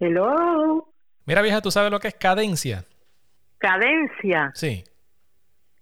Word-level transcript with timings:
Hello. 0.00 0.92
Mira, 1.24 1.42
vieja, 1.42 1.60
¿tú 1.60 1.70
sabes 1.70 1.90
lo 1.90 2.00
que 2.00 2.08
es 2.08 2.14
cadencia? 2.14 2.84
Cadencia. 3.58 4.50
Sí. 4.54 4.84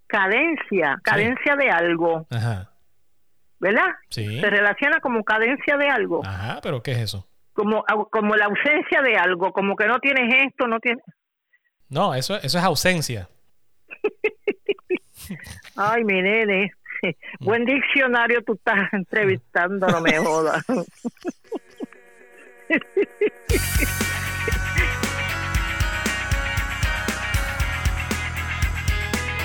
Cadencia. 0.07 0.99
Cadencia 1.03 1.57
de 1.57 1.71
algo. 1.71 2.27
Ajá. 2.31 2.71
¿Verdad? 3.59 3.89
Sí. 4.09 4.41
Se 4.41 4.51
relaciona 4.51 5.01
como 5.01 5.25
cadencia 5.25 5.77
de 5.77 5.89
algo. 5.89 6.25
Ajá, 6.25 6.61
pero 6.63 6.83
¿qué 6.83 6.93
es 6.93 6.99
eso? 6.99 7.27
Como, 7.53 7.85
como 8.11 8.37
la 8.37 8.47
ausencia 8.47 9.03
de 9.03 9.17
algo. 9.17 9.53
Como 9.53 9.77
que 9.77 9.87
no 9.87 9.99
tienes 9.99 10.47
esto, 10.47 10.67
no 10.67 10.81
tienes. 10.81 11.05
No, 11.89 12.15
eso, 12.15 12.37
eso 12.37 12.59
es 12.59 12.65
ausencia. 12.65 13.29
Ay, 15.77 16.05
mi 16.05 16.23
nene. 16.23 16.73
Buen 17.41 17.65
diccionario 17.65 18.43
tú 18.43 18.55
estás 18.55 18.89
entrevistando, 18.93 19.87
no 19.87 20.01
me 20.01 20.19
jodas. 20.19 20.65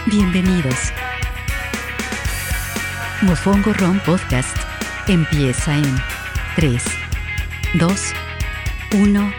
Bienvenidos. 0.08 0.92
Mofongo 3.22 3.74
Ron 3.74 4.00
Podcast 4.00 4.58
empieza 5.08 5.76
en 5.76 6.02
3, 6.56 6.84
2, 7.76 8.14
1. 8.96 9.34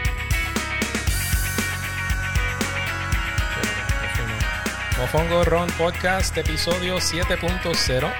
Mofongo 4.97 5.43
Ron 5.43 5.69
Podcast, 5.71 6.37
episodio 6.37 6.99
7.0 6.99 8.13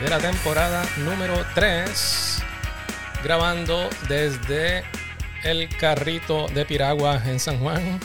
de 0.00 0.08
la 0.08 0.18
temporada 0.18 0.82
número 0.96 1.44
3. 1.54 2.47
Grabando 3.22 3.88
desde 4.08 4.84
el 5.44 5.68
carrito 5.76 6.46
de 6.48 6.64
Piragua 6.64 7.20
en 7.26 7.40
San 7.40 7.58
Juan. 7.58 7.98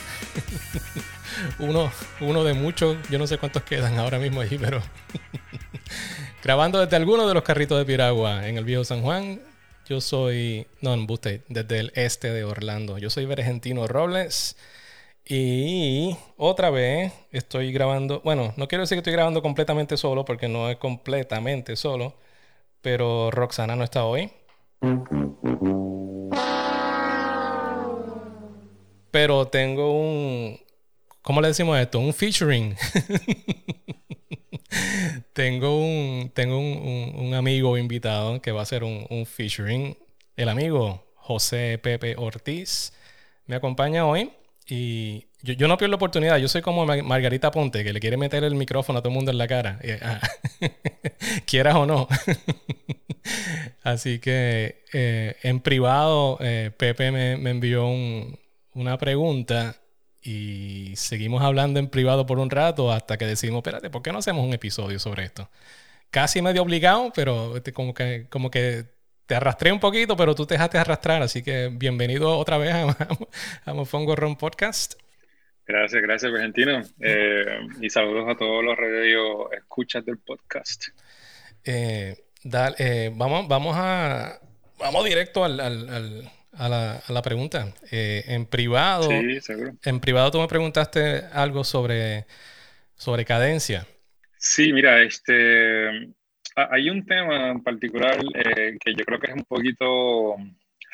uno, 1.60 1.92
uno 2.20 2.44
de 2.44 2.54
muchos, 2.54 2.98
yo 3.10 3.20
no 3.20 3.28
sé 3.28 3.38
cuántos 3.38 3.64
quedan 3.64 4.00
ahora 4.00 4.18
mismo 4.18 4.42
allí, 4.42 4.58
pero 4.58 4.82
grabando 6.44 6.80
desde 6.80 6.96
alguno 6.96 7.28
de 7.28 7.34
los 7.34 7.44
carritos 7.44 7.78
de 7.78 7.86
Piragua 7.86 8.48
en 8.48 8.58
el 8.58 8.66
viejo 8.66 8.84
San 8.84 9.02
Juan. 9.02 9.40
Yo 9.88 10.02
soy, 10.02 10.66
no, 10.82 10.94
embuste, 10.94 11.44
desde 11.48 11.80
el 11.80 11.92
este 11.96 12.32
de 12.32 12.44
Orlando. 12.44 12.98
Yo 12.98 13.10
soy 13.10 13.26
Vergentino 13.26 13.86
Robles. 13.86 14.56
Y 15.26 16.18
otra 16.38 16.70
vez 16.70 17.14
estoy 17.32 17.72
grabando, 17.72 18.22
bueno, 18.22 18.54
no 18.58 18.68
quiero 18.68 18.82
decir 18.84 18.98
que 18.98 19.00
estoy 19.00 19.14
grabando 19.14 19.42
completamente 19.42 19.96
solo 19.96 20.26
porque 20.26 20.50
no 20.50 20.70
es 20.70 20.78
completamente 20.78 21.76
solo, 21.78 22.16
pero 22.82 23.32
Roxana 23.32 23.76
no 23.76 23.84
está 23.84 24.06
hoy. 24.06 24.32
Pero 29.12 29.48
tengo 29.48 29.92
un, 29.92 30.60
¿cómo 31.22 31.42
le 31.42 31.50
decimos 31.50 31.78
esto? 31.80 32.00
Un 32.00 32.14
featuring. 32.14 32.76
tengo 35.34 35.78
un, 35.80 36.32
tengo 36.34 36.58
un, 36.58 37.14
un- 37.16 37.34
amigo 37.34 37.78
invitado 37.78 38.42
que 38.42 38.52
va 38.52 38.62
a 38.62 38.64
hacer 38.64 38.84
un, 38.84 39.06
un 39.10 39.26
featuring. 39.26 39.98
El 40.36 40.50
amigo 40.50 41.04
José 41.16 41.80
Pepe 41.82 42.16
Ortiz 42.18 42.94
me 43.46 43.56
acompaña 43.56 44.06
hoy 44.06 44.32
y 44.68 45.28
yo, 45.42 45.54
yo 45.54 45.68
no 45.68 45.78
pierdo 45.78 45.96
oportunidad. 45.98 46.38
Yo 46.38 46.48
soy 46.48 46.62
como 46.62 46.86
Mar- 46.86 47.04
Margarita 47.04 47.52
Ponte, 47.52 47.84
que 47.84 47.94
le 47.94 48.00
quiere 48.00 48.18
meter 48.18 48.44
el 48.44 48.56
micrófono 48.56 49.00
a 49.00 49.02
todo 49.02 49.10
el 49.10 49.16
mundo 49.16 49.32
en 49.32 49.38
la 49.38 49.48
cara, 49.48 49.80
ah, 50.02 50.20
quieras 51.46 51.76
o 51.76 51.86
no. 51.86 52.08
Así 53.84 54.20
que 54.20 54.84
eh, 54.94 55.36
en 55.44 55.60
privado, 55.60 56.38
eh, 56.42 56.72
Pepe 56.78 57.12
me, 57.12 57.38
me 57.38 57.52
envió 57.52 57.88
un- 57.88 58.40
una 58.74 58.98
pregunta 58.98 59.76
y 60.22 60.94
seguimos 60.96 61.44
hablando 61.44 61.80
en 61.80 61.88
privado 61.90 62.26
por 62.26 62.40
un 62.40 62.50
rato 62.50 62.92
hasta 62.92 63.18
que 63.18 63.26
decidimos, 63.26 63.60
espérate, 63.60 63.90
¿por 63.90 64.02
qué 64.02 64.12
no 64.12 64.20
hacemos 64.20 64.46
un 64.46 64.54
episodio 64.54 65.00
sobre 65.00 65.26
esto? 65.26 65.50
Casi 66.12 66.42
medio 66.42 66.62
obligado, 66.64 67.12
pero 67.16 67.58
este, 67.58 67.74
como 67.74 67.94
que, 67.94 68.28
como 68.30 68.52
que 68.52 68.86
te 69.26 69.36
arrastré 69.36 69.72
un 69.72 69.80
poquito, 69.80 70.16
pero 70.18 70.36
tú 70.36 70.46
te 70.46 70.56
dejaste 70.56 70.78
arrastrar, 70.78 71.22
así 71.22 71.42
que 71.44 71.70
bienvenido 71.72 72.38
otra 72.38 72.58
vez 72.58 72.74
a, 72.74 72.98
a 73.66 73.74
Mofongo 73.74 74.16
Ron 74.16 74.36
Podcast. 74.36 74.94
Gracias, 75.66 76.02
gracias, 76.02 76.32
Argentino. 76.34 76.82
Eh, 77.00 77.46
y 77.80 77.90
saludos 77.90 78.30
a 78.30 78.36
todos 78.38 78.64
los 78.64 78.76
radio 78.76 79.50
escuchas 79.54 80.04
del 80.06 80.18
podcast. 80.18 80.88
Eh, 81.64 82.18
dal- 82.44 82.76
eh, 82.78 83.12
vamos, 83.16 83.48
vamos 83.48 83.76
a 83.78 84.40
vamos 84.78 85.06
directo 85.06 85.46
al, 85.46 85.60
al- 85.62 85.90
al- 85.90 86.32
a, 86.56 86.70
la, 86.70 86.96
a 87.08 87.12
la 87.14 87.22
pregunta. 87.22 87.74
Eh, 87.90 88.26
en 88.28 88.46
privado, 88.46 89.10
Sí, 89.10 89.40
seguro. 89.40 89.72
en 89.84 90.00
privado 90.02 90.32
tú 90.32 90.40
me 90.42 90.48
preguntaste 90.50 91.24
algo 91.32 91.64
sobre, 91.64 92.26
sobre 92.96 93.24
cadencia. 93.26 93.88
Sí, 94.38 94.74
mira, 94.74 95.02
este, 95.02 96.10
hay 96.56 96.90
un 96.90 97.06
tema 97.06 97.50
en 97.50 97.64
particular 97.64 98.18
eh, 98.36 98.78
que 98.80 98.94
yo 98.96 99.06
creo 99.06 99.20
que 99.20 99.32
es 99.32 99.36
un 99.36 99.46
poquito 99.46 100.36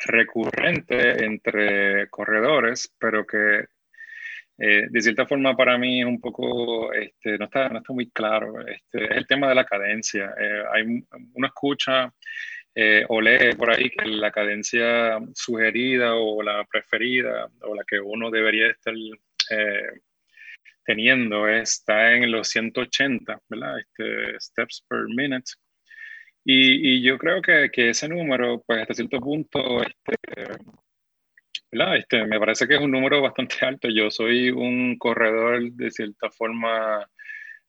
recurrente 0.06 1.24
entre 1.24 2.08
corredores, 2.08 2.94
pero 2.98 3.26
que 3.26 3.66
eh, 4.58 4.88
de 4.90 5.00
cierta 5.00 5.26
forma 5.26 5.56
para 5.56 5.78
mí 5.78 6.00
es 6.00 6.06
un 6.06 6.20
poco, 6.20 6.92
este, 6.92 7.38
no 7.38 7.46
está, 7.46 7.68
no 7.70 7.78
está 7.78 7.92
muy 7.92 8.10
claro. 8.10 8.60
Este, 8.66 9.04
es 9.04 9.10
el 9.12 9.26
tema 9.26 9.48
de 9.48 9.54
la 9.54 9.64
cadencia. 9.64 10.34
Eh, 10.38 10.62
hay, 10.72 10.82
uno 11.34 11.46
escucha 11.46 12.12
eh, 12.74 13.04
o 13.08 13.20
lee 13.20 13.54
por 13.56 13.70
ahí 13.70 13.90
que 13.90 14.06
la 14.06 14.30
cadencia 14.30 15.18
sugerida 15.34 16.14
o 16.14 16.42
la 16.42 16.64
preferida 16.64 17.48
o 17.62 17.74
la 17.74 17.82
que 17.84 17.98
uno 17.98 18.30
debería 18.30 18.68
estar 18.68 18.94
eh, 18.94 20.00
teniendo 20.84 21.48
está 21.48 22.12
en 22.12 22.30
los 22.30 22.48
180, 22.48 23.40
¿verdad? 23.48 23.78
Este, 23.78 24.40
steps 24.40 24.84
per 24.88 25.04
minute. 25.08 25.50
Y, 26.44 26.96
y 26.96 27.02
yo 27.02 27.18
creo 27.18 27.42
que, 27.42 27.70
que, 27.72 27.90
ese 27.90 28.08
número, 28.08 28.62
pues 28.66 28.80
hasta 28.80 28.94
cierto 28.94 29.20
punto, 29.20 29.82
este, 29.82 30.16
¿verdad? 31.70 31.96
Este, 31.96 32.24
me 32.26 32.40
parece 32.40 32.66
que 32.66 32.74
es 32.76 32.80
un 32.80 32.90
número 32.90 33.20
bastante 33.20 33.56
alto. 33.64 33.88
Yo 33.88 34.10
soy 34.10 34.50
un 34.50 34.96
corredor 34.98 35.70
de 35.72 35.90
cierta 35.90 36.30
forma 36.30 37.06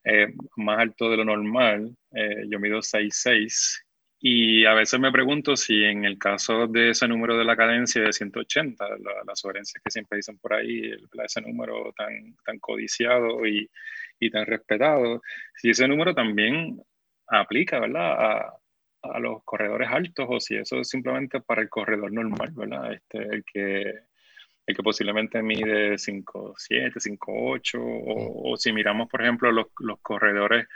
eh, 0.03 0.33
más 0.57 0.79
alto 0.79 1.09
de 1.09 1.17
lo 1.17 1.25
normal. 1.25 1.95
Eh, 2.13 2.45
yo 2.49 2.59
mido 2.59 2.81
6'6". 2.81 3.83
Y 4.23 4.65
a 4.65 4.75
veces 4.75 4.99
me 4.99 5.11
pregunto 5.11 5.55
si 5.55 5.83
en 5.83 6.05
el 6.05 6.19
caso 6.19 6.67
de 6.67 6.91
ese 6.91 7.07
número 7.07 7.35
de 7.35 7.43
la 7.43 7.57
cadencia 7.57 8.03
de 8.03 8.13
180, 8.13 8.87
la, 8.87 9.23
las 9.25 9.39
sugerencias 9.39 9.81
que 9.83 9.89
siempre 9.89 10.17
dicen 10.17 10.37
por 10.37 10.53
ahí, 10.53 10.91
ese 11.23 11.41
número 11.41 11.91
tan, 11.97 12.35
tan 12.45 12.59
codiciado 12.59 13.47
y, 13.47 13.67
y, 14.19 14.29
tan 14.29 14.45
respetado, 14.45 15.23
si 15.55 15.71
ese 15.71 15.87
número 15.87 16.13
también 16.13 16.79
aplica, 17.27 17.79
¿verdad? 17.79 18.11
A, 18.11 18.57
a, 19.01 19.19
los 19.19 19.43
corredores 19.43 19.89
altos 19.91 20.27
o 20.29 20.39
si 20.39 20.55
eso 20.55 20.79
es 20.79 20.89
simplemente 20.89 21.41
para 21.41 21.63
el 21.63 21.69
corredor 21.69 22.13
normal, 22.13 22.51
¿verdad? 22.53 22.93
Este, 22.93 23.17
el 23.17 23.43
que, 23.43 24.01
el 24.65 24.75
que 24.75 24.83
posiblemente 24.83 25.41
mide 25.41 25.97
5'7, 25.97 26.93
5'8 26.99 27.79
o, 27.79 28.51
o 28.51 28.57
si 28.57 28.71
miramos, 28.71 29.09
por 29.09 29.21
ejemplo, 29.21 29.51
los, 29.51 29.67
los 29.79 29.99
corredores 30.01 30.67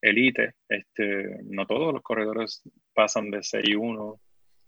elite, 0.00 0.54
este, 0.68 1.40
no 1.44 1.66
todos 1.66 1.92
los 1.92 2.02
corredores 2.02 2.62
pasan 2.94 3.30
de 3.30 3.38
6'1 3.38 3.78
uh 3.78 4.18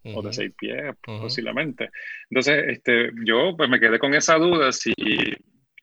-huh. 0.05 0.17
o 0.17 0.23
de 0.23 0.33
6 0.33 0.53
pies, 0.57 0.83
uh 0.85 1.11
-huh. 1.11 1.21
posiblemente. 1.23 1.91
Entonces, 2.31 2.65
este, 2.69 3.11
yo 3.25 3.57
pues 3.57 3.69
me 3.69 3.81
quedé 3.81 3.99
con 3.99 4.15
esa 4.15 4.37
duda 4.37 4.73
si, 4.73 4.93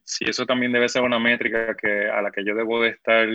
si 0.03 0.25
eso 0.25 0.45
también 0.45 0.71
debe 0.71 0.89
ser 0.89 1.01
una 1.01 1.19
métrica 1.19 1.75
que, 1.75 2.07
a 2.09 2.21
la 2.21 2.31
que 2.31 2.45
yo 2.45 2.55
debo 2.55 2.81
de 2.81 2.89
estar 2.89 3.27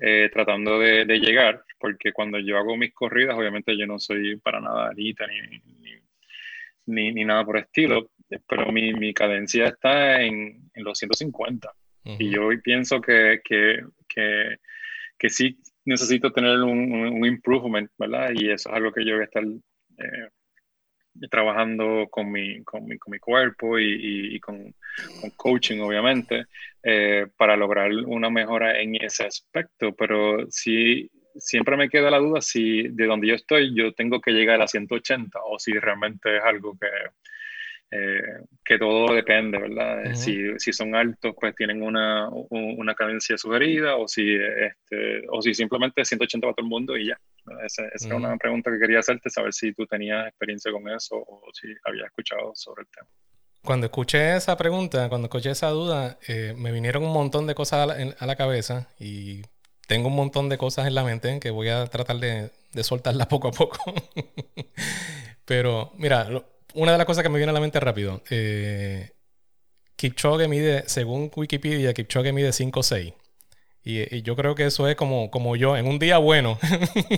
eh, 0.00 0.30
tratando 0.32 0.78
de, 0.78 1.04
de, 1.04 1.18
llegar, 1.18 1.62
porque 1.78 2.12
cuando 2.12 2.38
yo 2.38 2.56
hago 2.56 2.76
mis 2.76 2.94
corridas, 2.94 3.36
obviamente 3.36 3.76
yo 3.76 3.86
no 3.86 3.98
soy 3.98 4.36
para 4.36 4.60
nada 4.60 4.92
elite 4.92 5.24
ni, 5.26 5.58
ni, 5.80 6.01
ni, 6.86 7.12
ni 7.12 7.24
nada 7.24 7.44
por 7.44 7.58
estilo, 7.58 8.10
pero 8.48 8.72
mi, 8.72 8.92
mi 8.94 9.12
cadencia 9.12 9.68
está 9.68 10.22
en, 10.22 10.70
en 10.74 10.84
los 10.84 10.98
150. 10.98 11.68
Uh 12.04 12.08
-huh. 12.08 12.16
Y 12.18 12.30
yo 12.30 12.46
hoy 12.46 12.60
pienso 12.60 13.00
que, 13.00 13.40
que, 13.44 13.80
que 14.08 14.56
que 15.22 15.30
sí 15.30 15.56
necesito 15.84 16.32
tener 16.32 16.60
un, 16.62 16.92
un, 16.92 17.24
improvement, 17.24 17.88
¿verdad? 17.96 18.32
Y 18.34 18.50
eso 18.50 18.68
es 18.68 18.74
algo 18.74 18.90
que 18.90 19.04
yo 19.04 19.12
voy 19.12 19.22
a 19.22 19.26
estar 19.26 19.44
eh, 19.44 20.28
trabajando 21.30 22.08
con 22.10 22.32
mi, 22.32 22.64
con 22.64 22.84
mi, 22.86 22.98
con 22.98 23.12
mi 23.12 23.20
cuerpo 23.20 23.78
y, 23.78 23.84
y, 23.84 24.34
y 24.34 24.40
con, 24.40 24.74
con, 25.20 25.30
coaching, 25.36 25.78
obviamente, 25.78 26.46
eh, 26.82 27.28
para 27.36 27.56
lograr 27.56 27.92
una 27.92 28.30
mejora 28.30 28.80
en 28.80 28.96
ese 28.96 29.24
aspecto. 29.24 29.94
Pero 29.94 30.50
sí, 30.50 31.08
siempre 31.36 31.76
me 31.76 31.88
queda 31.88 32.10
la 32.10 32.18
duda 32.18 32.40
si 32.40 32.88
de 32.88 33.06
donde 33.06 33.28
yo 33.28 33.34
estoy 33.34 33.74
yo 33.74 33.92
tengo 33.92 34.20
que 34.20 34.32
llegar 34.32 34.60
a 34.60 34.68
180 34.68 35.38
o 35.44 35.58
si 35.58 35.72
realmente 35.72 36.36
es 36.36 36.42
algo 36.44 36.76
que, 36.78 36.88
eh, 37.94 38.22
que 38.64 38.78
todo 38.78 39.14
depende, 39.14 39.58
¿verdad? 39.58 39.98
Uh 39.98 40.08
-huh. 40.08 40.14
si, 40.14 40.58
si, 40.58 40.72
son 40.72 40.94
altos, 40.94 41.34
pues 41.38 41.54
tienen 41.54 41.82
una, 41.82 42.26
una 42.30 42.94
cadencia 42.94 43.36
sugerida, 43.36 43.96
o 43.96 44.08
si, 44.08 44.34
este, 44.34 45.24
o 45.28 45.42
si 45.42 45.52
simplemente 45.52 46.02
180 46.02 46.46
para 46.46 46.54
todo 46.54 46.64
el 46.64 46.70
mundo 46.70 46.96
y 46.96 47.08
ya. 47.08 47.20
Esa, 47.66 47.84
esa 47.92 48.08
uh 48.08 48.12
-huh. 48.12 48.18
era 48.18 48.28
una 48.28 48.36
pregunta 48.38 48.70
que 48.70 48.78
quería 48.78 49.00
hacerte, 49.00 49.28
saber 49.28 49.52
si 49.52 49.74
tú 49.74 49.84
tenías 49.86 50.26
experiencia 50.26 50.72
con 50.72 50.88
eso 50.88 51.16
o 51.16 51.42
si 51.52 51.68
habías 51.84 52.06
escuchado 52.06 52.52
sobre 52.54 52.82
el 52.82 52.88
tema. 52.88 53.08
cuando 53.62 53.86
escuché 53.86 54.36
esa 54.36 54.56
pregunta, 54.56 55.08
cuando 55.10 55.26
escuché 55.26 55.50
esa 55.50 55.68
duda, 55.68 56.18
eh, 56.26 56.54
me 56.56 56.72
vinieron 56.72 57.04
un 57.04 57.12
montón 57.12 57.46
de 57.46 57.54
cosas 57.54 57.90
a 58.18 58.26
la, 58.26 58.36
cabeza 58.36 58.88
y 58.98 59.42
tengo 59.86 60.08
un 60.08 60.16
montón 60.16 60.48
de 60.48 60.58
cosas 60.58 60.86
en 60.86 60.94
la 60.94 61.04
mente 61.04 61.38
que 61.40 61.50
voy 61.50 61.68
a 61.68 61.86
tratar 61.86 62.18
de, 62.18 62.50
de 62.72 62.84
soltarlas 62.84 63.26
poco 63.26 63.48
a 63.48 63.52
poco. 63.52 63.78
Pero 65.44 65.92
mira, 65.96 66.28
una 66.74 66.92
de 66.92 66.98
las 66.98 67.06
cosas 67.06 67.22
que 67.22 67.28
me 67.28 67.38
viene 67.38 67.50
a 67.50 67.54
la 67.54 67.60
mente 67.60 67.80
rápido, 67.80 68.22
eh, 68.30 69.10
Kipchoge 69.96 70.48
mide, 70.48 70.84
según 70.86 71.30
Wikipedia, 71.34 71.92
Kipchoge 71.94 72.32
mide 72.32 72.50
5'6". 72.50 73.14
Y, 73.84 74.22
yo 74.22 74.36
creo 74.36 74.54
que 74.54 74.66
eso 74.66 74.86
es 74.86 74.94
como, 74.94 75.28
como 75.32 75.56
yo, 75.56 75.76
en 75.76 75.86
un 75.88 75.98
día 75.98 76.18
bueno. 76.18 76.56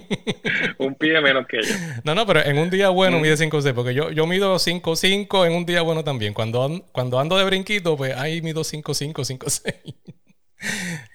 un 0.78 0.94
pie 0.94 1.20
menos 1.20 1.46
que 1.46 1.62
yo. 1.62 1.74
No, 2.04 2.14
no, 2.14 2.26
pero 2.26 2.42
en 2.42 2.56
un 2.56 2.70
día 2.70 2.88
bueno 2.88 3.18
mm. 3.18 3.22
mide 3.22 3.36
5'6", 3.36 3.74
porque 3.74 3.92
yo, 3.92 4.10
yo 4.10 4.26
mido 4.26 4.58
5'5", 4.58 5.46
en 5.46 5.52
un 5.52 5.66
día 5.66 5.82
bueno 5.82 6.04
también. 6.04 6.32
Cuando, 6.32 6.86
cuando 6.92 7.20
ando 7.20 7.36
de 7.36 7.44
brinquito, 7.44 7.98
pues 7.98 8.16
ahí 8.16 8.40
mido 8.40 8.62
5'5", 8.62 9.12
5'6". 9.12 9.94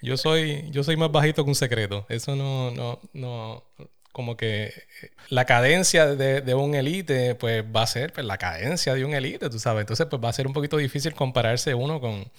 Yo 0.02 0.16
soy, 0.16 0.70
yo 0.70 0.84
soy 0.84 0.96
más 0.96 1.12
bajito 1.12 1.44
que 1.44 1.50
un 1.50 1.54
secreto. 1.54 2.06
Eso 2.08 2.36
no, 2.36 2.70
no, 2.70 3.00
no, 3.12 3.64
como 4.12 4.36
que 4.36 4.72
la 5.28 5.44
cadencia 5.44 6.06
de, 6.14 6.54
un 6.54 6.74
elite, 6.74 7.34
pues 7.36 7.64
va 7.64 7.82
a 7.82 7.86
ser 7.86 8.12
pues, 8.12 8.26
la 8.26 8.38
cadencia 8.38 8.94
de 8.94 9.04
un 9.04 9.14
elite, 9.14 9.50
tú 9.50 9.58
sabes. 9.58 9.82
Entonces, 9.82 10.06
pues 10.10 10.22
va 10.22 10.28
a 10.28 10.32
ser 10.32 10.46
un 10.46 10.52
poquito 10.52 10.76
difícil 10.76 11.14
compararse 11.14 11.74
uno 11.74 12.00
con, 12.00 12.30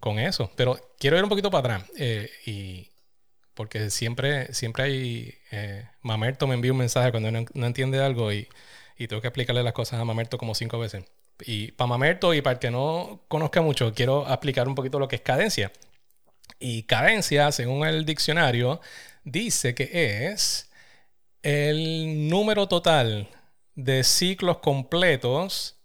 con, 0.00 0.18
eso. 0.18 0.50
Pero 0.56 0.78
quiero 0.98 1.16
ir 1.16 1.22
un 1.22 1.28
poquito 1.28 1.50
para 1.50 1.76
atrás. 1.76 1.90
Eh, 1.96 2.30
y 2.46 2.90
porque 3.54 3.90
siempre, 3.90 4.52
siempre 4.54 4.84
hay. 4.84 5.34
Eh, 5.50 5.86
Mamerto 6.02 6.46
me 6.46 6.54
envía 6.54 6.72
un 6.72 6.78
mensaje 6.78 7.10
cuando 7.10 7.30
no, 7.30 7.66
entiende 7.66 8.00
algo 8.00 8.32
y, 8.32 8.48
tengo 9.08 9.20
que 9.20 9.28
explicarle 9.28 9.62
las 9.62 9.72
cosas 9.74 10.00
a 10.00 10.04
Mamerto 10.04 10.38
como 10.38 10.54
cinco 10.54 10.78
veces. 10.78 11.04
Y 11.40 11.72
para 11.72 11.88
Mamerto 11.88 12.34
y 12.34 12.42
para 12.42 12.54
el 12.54 12.58
que 12.58 12.70
no 12.70 13.20
conozca 13.28 13.62
mucho, 13.62 13.92
quiero 13.94 14.26
explicar 14.28 14.68
un 14.68 14.74
poquito 14.74 14.98
lo 14.98 15.08
que 15.08 15.16
es 15.16 15.22
cadencia. 15.22 15.72
Y 16.58 16.82
cadencia, 16.84 17.52
según 17.52 17.86
el 17.86 18.04
diccionario, 18.04 18.80
dice 19.24 19.74
que 19.74 20.26
es 20.26 20.70
el 21.42 22.28
número 22.28 22.66
total 22.66 23.28
de 23.74 24.02
ciclos 24.02 24.58
completos 24.58 25.76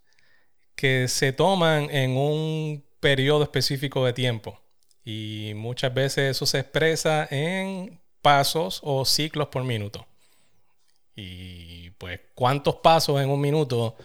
que 0.75 1.07
se 1.07 1.31
toman 1.31 1.89
en 1.91 2.17
un 2.17 2.83
periodo 2.99 3.43
específico 3.43 4.05
de 4.05 4.13
tiempo. 4.13 4.59
Y 5.05 5.53
muchas 5.55 5.93
veces 5.93 6.31
eso 6.31 6.45
se 6.45 6.59
expresa 6.59 7.27
en 7.29 7.99
pasos 8.21 8.79
o 8.83 9.05
ciclos 9.05 9.49
por 9.49 9.63
minuto. 9.63 10.07
Y 11.15 11.91
pues, 11.91 12.19
¿cuántos 12.33 12.75
pasos 12.77 13.21
en 13.21 13.29
un 13.29 13.39
minuto? 13.39 13.95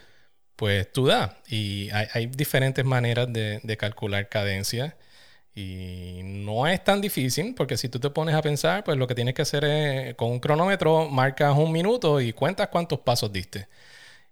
Pues 0.58 0.90
tú 0.92 1.06
das. 1.06 1.30
Y 1.48 1.88
hay, 1.92 2.26
diferentes 2.26 2.84
maneras 2.84 3.32
de, 3.32 3.76
calcular 3.78 4.28
cadencia. 4.28 4.96
Y 5.54 6.20
no 6.24 6.66
es 6.66 6.82
tan 6.84 7.00
difícil, 7.00 7.54
porque 7.54 7.76
si 7.76 7.88
tú 7.88 8.00
te 8.00 8.10
pones 8.10 8.34
a 8.34 8.42
pensar, 8.42 8.84
pues 8.84 8.98
lo 8.98 9.06
que 9.06 9.14
tienes 9.14 9.34
que 9.34 9.42
hacer 9.42 9.64
es, 9.64 10.14
con 10.16 10.30
un 10.32 10.40
cronómetro, 10.40 11.08
marcas 11.10 11.56
un 11.56 11.72
minuto 11.72 12.20
y 12.20 12.32
cuentas 12.32 12.68
cuántos 12.72 13.00
pasos 13.00 13.32
diste. 13.32 13.68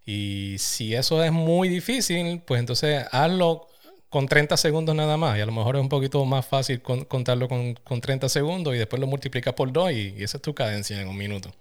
Y 0.06 0.56
si 0.58 0.94
eso 0.94 1.22
es 1.22 1.32
muy 1.32 1.68
difícil, 1.68 2.42
pues 2.46 2.60
entonces 2.60 3.04
hazlo 3.12 3.68
con 4.08 4.26
30 4.28 4.56
segundos 4.56 4.96
nada 4.96 5.16
más. 5.16 5.38
Y 5.38 5.42
a 5.42 5.46
lo 5.46 5.52
mejor 5.52 5.76
es 5.76 5.82
un 5.82 5.88
poquito 5.88 6.24
más 6.24 6.46
fácil 6.46 6.82
contarlo 6.82 7.48
con, 7.48 8.00
30 8.00 8.28
segundos 8.28 8.74
y 8.74 8.78
después 8.78 9.00
lo 9.00 9.06
multiplicas 9.06 9.54
por 9.54 9.72
2 9.72 9.92
y, 9.92 10.24
esa 10.24 10.38
es 10.38 10.42
tu 10.42 10.54
cadencia 10.54 11.00
en 11.00 11.08
un 11.08 11.16
minuto. 11.16 11.52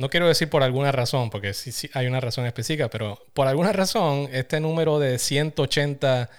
No 0.00 0.08
quiero 0.08 0.26
decir 0.28 0.48
por 0.48 0.62
alguna 0.62 0.92
razón, 0.92 1.28
porque 1.28 1.52
sí, 1.52 1.90
hay 1.92 2.06
una 2.06 2.20
razón 2.20 2.46
específica, 2.46 2.88
pero 2.88 3.22
por 3.34 3.46
alguna 3.48 3.70
razón 3.70 4.30
este 4.32 4.58
número 4.58 4.98
de 4.98 5.18
180, 5.18 6.30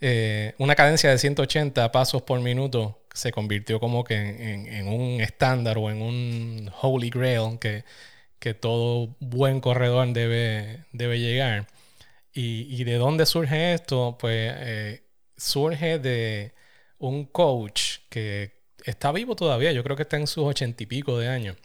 eh, 0.00 0.54
una 0.58 0.76
cadencia 0.76 1.10
de 1.10 1.18
180 1.18 1.90
pasos 1.90 2.22
por 2.22 2.38
minuto 2.40 3.02
se 3.12 3.32
convirtió 3.32 3.80
como 3.80 4.04
que 4.04 4.14
en, 4.14 4.86
un 4.86 5.20
estándar 5.20 5.76
o 5.78 5.90
en 5.90 6.02
un 6.02 6.70
holy 6.82 7.10
grail 7.10 7.58
que, 7.58 7.84
que 8.38 8.54
todo 8.54 9.16
buen 9.18 9.60
corredor 9.60 10.06
debe, 10.12 10.84
debe 10.92 11.18
llegar. 11.18 11.66
Y, 12.32 12.84
de 12.84 12.94
dónde 12.94 13.26
surge 13.26 13.74
esto? 13.74 14.16
Pues 14.20 14.52
eh, 14.56 15.02
surge 15.36 15.98
de 15.98 16.54
un 16.98 17.24
coach 17.26 17.98
que 18.08 18.52
está 18.84 19.10
vivo 19.10 19.34
todavía, 19.34 19.72
yo 19.72 19.82
creo 19.82 19.96
que 19.96 20.02
está 20.04 20.16
en 20.16 20.28
sus 20.28 20.44
ochenta 20.44 20.82
y 20.84 20.86
pico 20.86 21.18
de 21.18 21.26
años, 21.28 21.56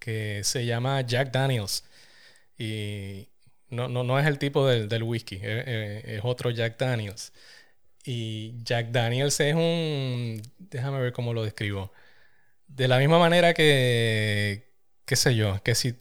que 0.00 0.42
se 0.44 0.66
llama 0.66 1.02
Jack 1.02 1.32
Daniels. 1.32 1.84
Y 2.58 3.28
no, 3.70 3.88
no, 3.88 4.04
no 4.04 4.18
es 4.18 4.26
el 4.26 4.38
tipo 4.38 4.66
del, 4.66 4.88
del 4.88 5.02
whisky, 5.04 5.40
es, 5.42 6.20
otro 6.24 6.50
Jack 6.50 6.78
Daniels. 6.78 7.32
Y 8.04 8.54
Jack 8.64 8.88
Daniels 8.90 9.38
es 9.40 9.54
un, 9.54 10.42
déjame 10.58 11.00
ver 11.00 11.12
cómo 11.12 11.34
lo 11.34 11.44
describo. 11.44 11.92
De 12.68 12.88
la 12.88 12.98
misma 12.98 13.18
manera 13.18 13.54
que, 13.54 14.68
qué 15.06 15.16
sé 15.16 15.36
yo, 15.36 15.62
que 15.62 15.74
si 15.74 15.94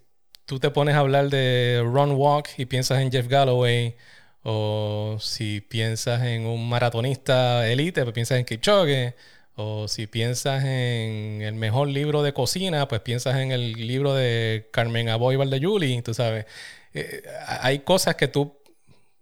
tú 0.45 0.59
te 0.59 0.71
pones 0.71 0.95
a 0.95 0.99
hablar 0.99 1.29
de 1.29 1.81
Ron 1.83 2.13
Walk 2.13 2.49
y 2.57 2.65
piensas 2.65 2.99
en 3.01 3.11
Jeff 3.11 3.27
Galloway, 3.27 3.95
o 4.43 5.17
si 5.19 5.61
piensas 5.61 6.23
en 6.23 6.45
un 6.45 6.69
maratonista 6.69 7.67
elite, 7.69 8.03
pues 8.03 8.13
piensas 8.13 8.39
en 8.39 8.45
Kipchoge, 8.45 9.15
o 9.59 9.87
si 9.87 10.07
piensas 10.07 10.63
en 10.63 11.41
el 11.41 11.53
mejor 11.55 11.87
libro 11.89 12.23
de 12.23 12.33
cocina, 12.33 12.87
pues 12.87 13.01
piensas 13.01 13.37
en 13.37 13.51
el 13.51 13.73
libro 13.73 14.13
de 14.13 14.69
Carmen 14.71 15.09
Aboy 15.09 15.35
Valdeyuli, 15.35 16.01
tú 16.01 16.13
sabes. 16.13 16.45
Eh, 16.93 17.23
hay 17.61 17.79
cosas 17.79 18.15
que 18.15 18.27
tú, 18.27 18.57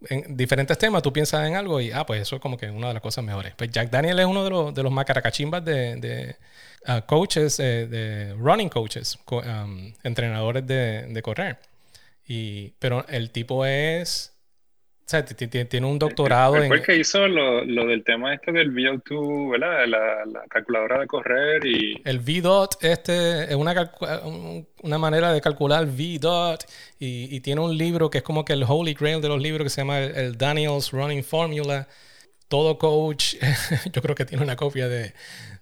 en 0.08 0.36
diferentes 0.36 0.78
temas, 0.78 1.02
tú 1.02 1.12
piensas 1.12 1.46
en 1.46 1.56
algo 1.56 1.80
y, 1.80 1.90
ah, 1.90 2.06
pues 2.06 2.22
eso 2.22 2.36
es 2.36 2.42
como 2.42 2.56
que 2.56 2.70
una 2.70 2.88
de 2.88 2.94
las 2.94 3.02
cosas 3.02 3.24
mejores. 3.24 3.54
Pues 3.56 3.70
Jack 3.70 3.90
Daniel 3.90 4.18
es 4.20 4.26
uno 4.26 4.44
de 4.44 4.50
los, 4.50 4.74
de 4.74 4.82
los 4.82 4.92
macaracachimbas 4.92 5.64
de, 5.64 5.96
de 5.96 6.36
uh, 6.86 7.04
coaches, 7.06 7.58
eh, 7.60 7.86
de 7.86 8.34
running 8.34 8.68
coaches, 8.68 9.18
um, 9.30 9.92
entrenadores 10.04 10.66
de, 10.66 11.06
de 11.08 11.22
correr. 11.22 11.58
Y, 12.26 12.74
pero 12.78 13.06
el 13.08 13.30
tipo 13.30 13.66
es 13.66 14.37
sea, 15.08 15.24
tiene 15.24 15.86
un 15.86 15.98
doctorado 15.98 16.56
en... 16.56 16.68
Fue 16.68 16.76
el 16.76 16.82
que 16.82 16.96
hizo 16.96 17.26
lo, 17.26 17.64
lo, 17.64 17.86
del 17.86 18.04
tema 18.04 18.34
este 18.34 18.52
del 18.52 18.74
VO2, 18.74 19.50
¿verdad? 19.50 19.86
La, 19.86 20.26
la, 20.26 20.42
calculadora 20.50 21.00
de 21.00 21.06
correr 21.06 21.64
y... 21.64 22.02
El 22.04 22.18
VDOT 22.18 22.84
este 22.84 23.44
es 23.44 23.54
una, 23.54 23.90
una 24.82 24.98
manera 24.98 25.32
de 25.32 25.40
calcular 25.40 25.86
VDOT 25.86 26.64
y, 26.98 27.34
y, 27.34 27.40
tiene 27.40 27.62
un 27.62 27.76
libro 27.78 28.10
que 28.10 28.18
es 28.18 28.24
como 28.24 28.44
que 28.44 28.52
el 28.52 28.64
holy 28.68 28.92
grail 28.92 29.22
de 29.22 29.28
los 29.28 29.40
libros 29.40 29.64
que 29.64 29.70
se 29.70 29.80
llama 29.80 29.98
el, 29.98 30.36
Daniels 30.36 30.90
Running 30.92 31.24
Formula. 31.24 31.88
Todo 32.48 32.76
coach, 32.76 33.36
yo 33.92 34.02
creo 34.02 34.14
que 34.14 34.26
tiene 34.26 34.44
una 34.44 34.56
copia 34.56 34.88
de, 34.88 35.14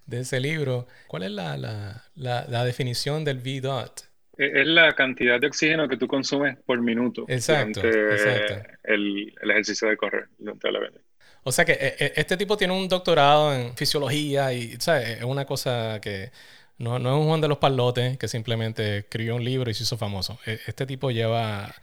de 0.06 0.20
ese 0.20 0.40
libro. 0.40 0.88
¿Cuál 1.06 1.23
es 1.23 1.30
la, 1.30 1.56
la, 1.56 2.04
la 2.16 2.64
definición 2.64 3.25
del 3.25 3.38
VDOT? 3.38 4.15
Es 4.37 4.66
la 4.66 4.95
cantidad 4.95 5.40
de 5.40 5.47
oxígeno 5.47 5.88
que 5.88 5.97
tú 5.97 6.07
consumes 6.07 6.59
por 6.66 6.81
minuto 6.81 7.25
exacto, 7.26 7.81
durante 7.81 8.78
El, 8.85 9.33
ejercicio 9.43 9.88
de 9.88 9.97
correr 9.97 10.28
O 11.43 11.52
sea 11.52 11.64
que 11.64 11.73
eh, 11.73 11.97
eh, 11.99 12.12
este 12.16 12.37
tipo 12.37 12.57
tiene 12.57 12.75
un 12.75 12.87
doctorado 12.88 13.55
en 13.55 13.75
fisiología 13.76 14.52
y 14.52 14.76
¿sabes? 14.78 15.19
es 15.19 15.25
una 15.25 15.47
cosa 15.47 16.00
que 16.02 16.31
no, 16.78 16.99
no, 16.99 17.14
es 17.14 17.21
un 17.21 17.26
Juan 17.28 17.40
de 17.40 17.49
los 17.49 17.59
Palotes 17.59 18.19
que 18.19 18.28
simplemente 18.28 18.99
escribió 18.99 19.37
un 19.37 19.45
libro 19.45 19.71
y 19.71 19.75
se 19.75 19.85
hizo 19.85 19.97
famoso. 19.97 20.38
E, 20.45 20.61
este 20.66 20.85
tipo 20.85 21.11
lleva 21.11 21.75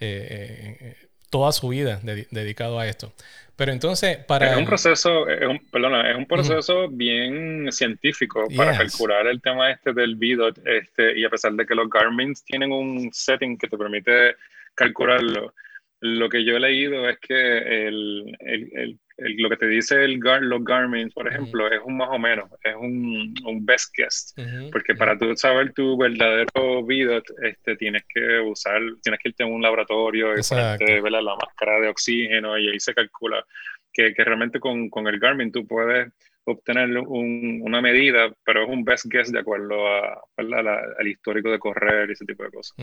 eh, 0.00 0.96
toda 1.28 1.52
su 1.52 1.68
vida 1.68 2.00
dedicado 2.02 2.78
a 2.78 2.86
esto. 2.86 3.12
Pero 3.58 3.72
entonces, 3.72 4.18
para... 4.18 4.52
Es 4.52 4.56
un 4.56 4.66
proceso, 4.66 5.28
es 5.28 5.44
un, 5.44 5.58
perdona, 5.72 6.08
es 6.08 6.16
un 6.16 6.26
proceso 6.26 6.88
bien 6.88 7.66
científico 7.72 8.46
para 8.56 8.78
calcular 8.78 9.26
el 9.26 9.42
tema 9.42 9.72
este 9.72 9.92
del 9.92 10.14
VDOT, 10.14 10.60
este, 10.64 11.18
y 11.18 11.24
a 11.24 11.28
pesar 11.28 11.54
de 11.54 11.66
que 11.66 11.74
los 11.74 11.90
Garmin 11.90 12.34
tienen 12.46 12.70
un 12.70 13.10
setting 13.12 13.58
que 13.58 13.66
te 13.66 13.76
permite 13.76 14.36
calcularlo, 14.76 15.54
lo 15.98 16.28
que 16.28 16.44
yo 16.44 16.56
he 16.56 16.60
leído 16.60 17.08
es 17.08 17.18
que 17.18 17.88
el, 17.88 18.36
el, 18.38 18.96
lo 19.18 19.50
que 19.50 19.56
te 19.56 19.66
dice 19.66 20.04
el 20.04 20.20
los 20.20 20.64
Garmin, 20.64 21.10
por 21.10 21.26
ejemplo, 21.26 21.70
es 21.70 21.80
un 21.84 21.96
más 21.96 22.08
o 22.10 22.18
menos, 22.18 22.48
es 22.62 22.74
un, 22.76 23.34
un 23.44 23.66
best 23.66 23.92
guess, 23.96 24.34
porque 24.70 24.94
para 24.94 25.18
tú 25.18 25.34
saber 25.36 25.72
tu 25.72 25.96
verdadero 25.96 26.82
VDOT, 26.82 27.24
este, 27.42 27.76
tienes 27.76 28.04
que 28.12 28.38
usar, 28.40 28.80
tienes 29.02 29.20
que 29.20 29.30
irte 29.30 29.42
a 29.42 29.46
un 29.46 29.60
laboratorio 29.60 30.38
y 30.38 30.42
ponerte 30.48 31.00
la 31.10 31.22
máscara 31.22 31.80
de 31.80 31.88
oxígeno 31.88 32.56
y 32.58 32.68
ahí 32.68 32.78
se 32.78 32.94
calcula 32.94 33.44
que, 33.92 34.14
que 34.14 34.24
realmente 34.24 34.60
con, 34.60 34.88
con, 34.88 35.08
el 35.08 35.18
Garmin 35.18 35.50
tú 35.50 35.66
puedes 35.66 36.12
obtener 36.44 36.96
un, 36.98 37.60
una 37.62 37.82
medida, 37.82 38.32
pero 38.44 38.62
es 38.62 38.68
un 38.70 38.84
best 38.84 39.06
guess 39.06 39.32
de 39.32 39.40
acuerdo 39.40 39.86
a, 39.88 40.22
al 40.36 41.08
histórico 41.08 41.50
de 41.50 41.58
correr 41.58 42.08
y 42.08 42.12
ese 42.12 42.24
tipo 42.24 42.44
de 42.44 42.50
cosas. 42.50 42.76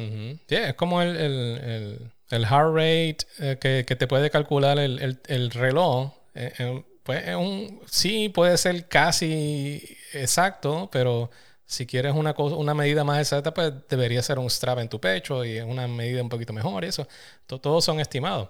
es 0.50 0.74
como 0.74 1.02
el, 1.02 1.16
el, 1.16 2.12
el, 2.30 2.46
heart 2.46 2.76
rate 2.76 3.18
eh, 3.40 3.58
que, 3.60 3.86
que, 3.88 3.96
te 3.96 4.08
puede 4.08 4.30
calcular 4.30 4.78
el, 4.78 5.18
el 5.28 5.52
reloj 5.52 6.25
eh, 6.36 6.54
eh, 6.60 6.86
pues 7.04 7.36
un, 7.36 7.82
sí, 7.88 8.30
puede 8.30 8.58
ser 8.58 8.88
casi 8.88 9.98
exacto, 10.14 10.90
pero 10.92 11.30
si 11.66 11.86
quieres 11.86 12.14
una, 12.14 12.34
cosa, 12.34 12.56
una 12.56 12.74
medida 12.74 13.04
más 13.04 13.20
exacta, 13.20 13.54
pues 13.54 13.74
debería 13.90 14.22
ser 14.22 14.40
un 14.40 14.50
strap 14.50 14.80
en 14.80 14.90
tu 14.90 15.00
pecho 15.00 15.44
y 15.46 15.60
una 15.60 15.88
medida 15.88 16.22
un 16.22 16.30
poquito 16.30 16.54
mejor 16.54 16.84
y 16.84 16.88
eso. 16.88 17.08
todos 17.48 17.86
son 17.86 18.00
estimados. 18.00 18.50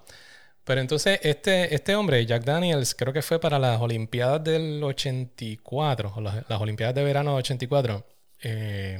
Pero 0.64 0.80
entonces 0.80 1.20
este, 1.22 1.74
este 1.74 1.94
hombre, 1.94 2.26
Jack 2.26 2.44
Daniels, 2.44 2.94
creo 2.94 3.12
que 3.12 3.22
fue 3.22 3.38
para 3.40 3.58
las 3.58 3.80
Olimpiadas 3.80 4.42
del 4.42 4.82
84, 4.82 6.12
o 6.16 6.20
las, 6.20 6.44
Olimpiadas 6.60 6.94
de 6.94 7.04
verano 7.04 7.32
del 7.32 7.40
84. 7.40 8.06
Eh, 8.42 8.98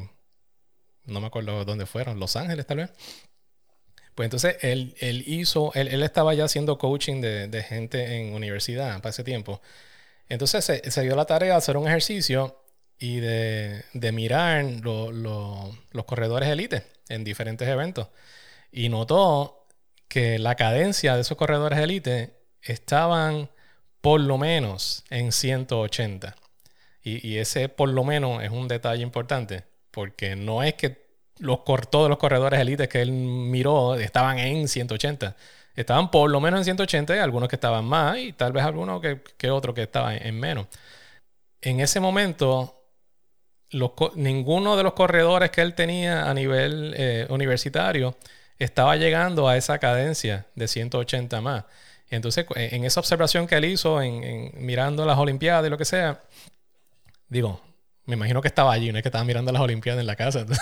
no 1.06 1.20
me 1.20 1.26
acuerdo 1.26 1.64
dónde 1.64 1.86
fueron, 1.86 2.20
Los 2.20 2.36
Ángeles 2.36 2.66
tal 2.66 2.78
vez. 2.78 2.90
Pues 4.16 4.26
entonces 4.28 4.56
él, 4.62 4.96
él 5.00 5.24
hizo, 5.26 5.72
él, 5.74 5.88
él, 5.88 6.02
estaba 6.02 6.32
ya 6.34 6.46
haciendo 6.46 6.78
coaching 6.78 7.20
de, 7.20 7.48
de, 7.48 7.62
gente 7.62 8.16
en 8.16 8.34
universidad 8.34 8.96
para 9.02 9.10
ese 9.10 9.24
tiempo. 9.24 9.60
Entonces 10.30 10.64
se, 10.64 10.90
se, 10.90 11.02
dio 11.02 11.14
la 11.16 11.26
tarea 11.26 11.50
de 11.50 11.56
hacer 11.56 11.76
un 11.76 11.86
ejercicio 11.86 12.64
y 12.98 13.20
de, 13.20 13.84
de 13.92 14.12
mirar 14.12 14.64
los 14.64 16.04
corredores 16.06 16.48
élite 16.48 16.84
en 17.10 17.24
diferentes 17.24 17.68
eventos. 17.68 18.08
Y 18.72 18.88
notó 18.88 19.66
que 20.08 20.38
la 20.38 20.54
cadencia 20.54 21.14
de 21.14 21.20
esos 21.20 21.36
corredores 21.36 21.78
élite 21.78 22.34
estaban 22.62 23.50
por 24.00 24.22
lo 24.22 24.38
menos 24.38 25.04
en 25.10 25.30
180. 25.30 26.36
Y, 27.02 27.28
y, 27.28 27.38
ese 27.38 27.68
por 27.68 27.90
lo 27.90 28.02
menos 28.02 28.42
es 28.42 28.50
un 28.50 28.66
detalle 28.66 29.02
importante, 29.02 29.64
porque 29.90 30.36
no 30.36 30.62
es 30.62 30.72
que 30.74 31.05
los, 31.38 31.60
todos 31.90 32.08
los 32.08 32.18
corredores 32.18 32.60
élites 32.60 32.88
que 32.88 33.02
él 33.02 33.12
miró 33.12 33.94
estaban 33.94 34.38
en 34.38 34.68
180. 34.68 35.36
Estaban 35.74 36.10
por 36.10 36.30
lo 36.30 36.40
menos 36.40 36.60
en 36.60 36.64
180 36.64 37.16
y 37.16 37.18
algunos 37.18 37.48
que 37.48 37.56
estaban 37.56 37.84
más 37.84 38.18
y 38.18 38.32
tal 38.32 38.52
vez 38.52 38.64
algunos 38.64 39.00
que, 39.00 39.20
que 39.36 39.50
otro 39.50 39.74
que 39.74 39.82
estaba 39.82 40.16
en, 40.16 40.38
menos. 40.40 40.66
En 41.60 41.80
ese 41.80 42.00
momento, 42.00 42.82
ninguno 44.14 44.76
de 44.76 44.82
los 44.82 44.94
corredores 44.94 45.50
que 45.50 45.60
él 45.60 45.74
tenía 45.74 46.30
a 46.30 46.34
nivel 46.34 46.94
eh, 46.96 47.26
universitario 47.28 48.16
estaba 48.58 48.96
llegando 48.96 49.48
a 49.48 49.56
esa 49.58 49.78
cadencia 49.78 50.46
de 50.54 50.66
180 50.66 51.40
más. 51.42 51.64
Entonces, 52.08 52.46
en 52.54 52.84
esa 52.84 53.00
observación 53.00 53.46
que 53.46 53.56
él 53.56 53.66
hizo, 53.66 54.00
en, 54.00 54.52
mirando 54.54 55.04
las 55.04 55.18
Olimpiadas 55.18 55.66
y 55.66 55.70
lo 55.70 55.76
que 55.76 55.84
sea, 55.84 56.22
digo, 57.28 57.60
me 58.06 58.14
imagino 58.14 58.40
que 58.40 58.48
estaba 58.48 58.72
allí, 58.72 58.90
no 58.92 58.98
es 58.98 59.02
que 59.02 59.08
estaba 59.08 59.24
mirando 59.24 59.52
las 59.52 59.62
Olimpiadas 59.62 60.00
en 60.00 60.06
la 60.06 60.16
casa. 60.16 60.46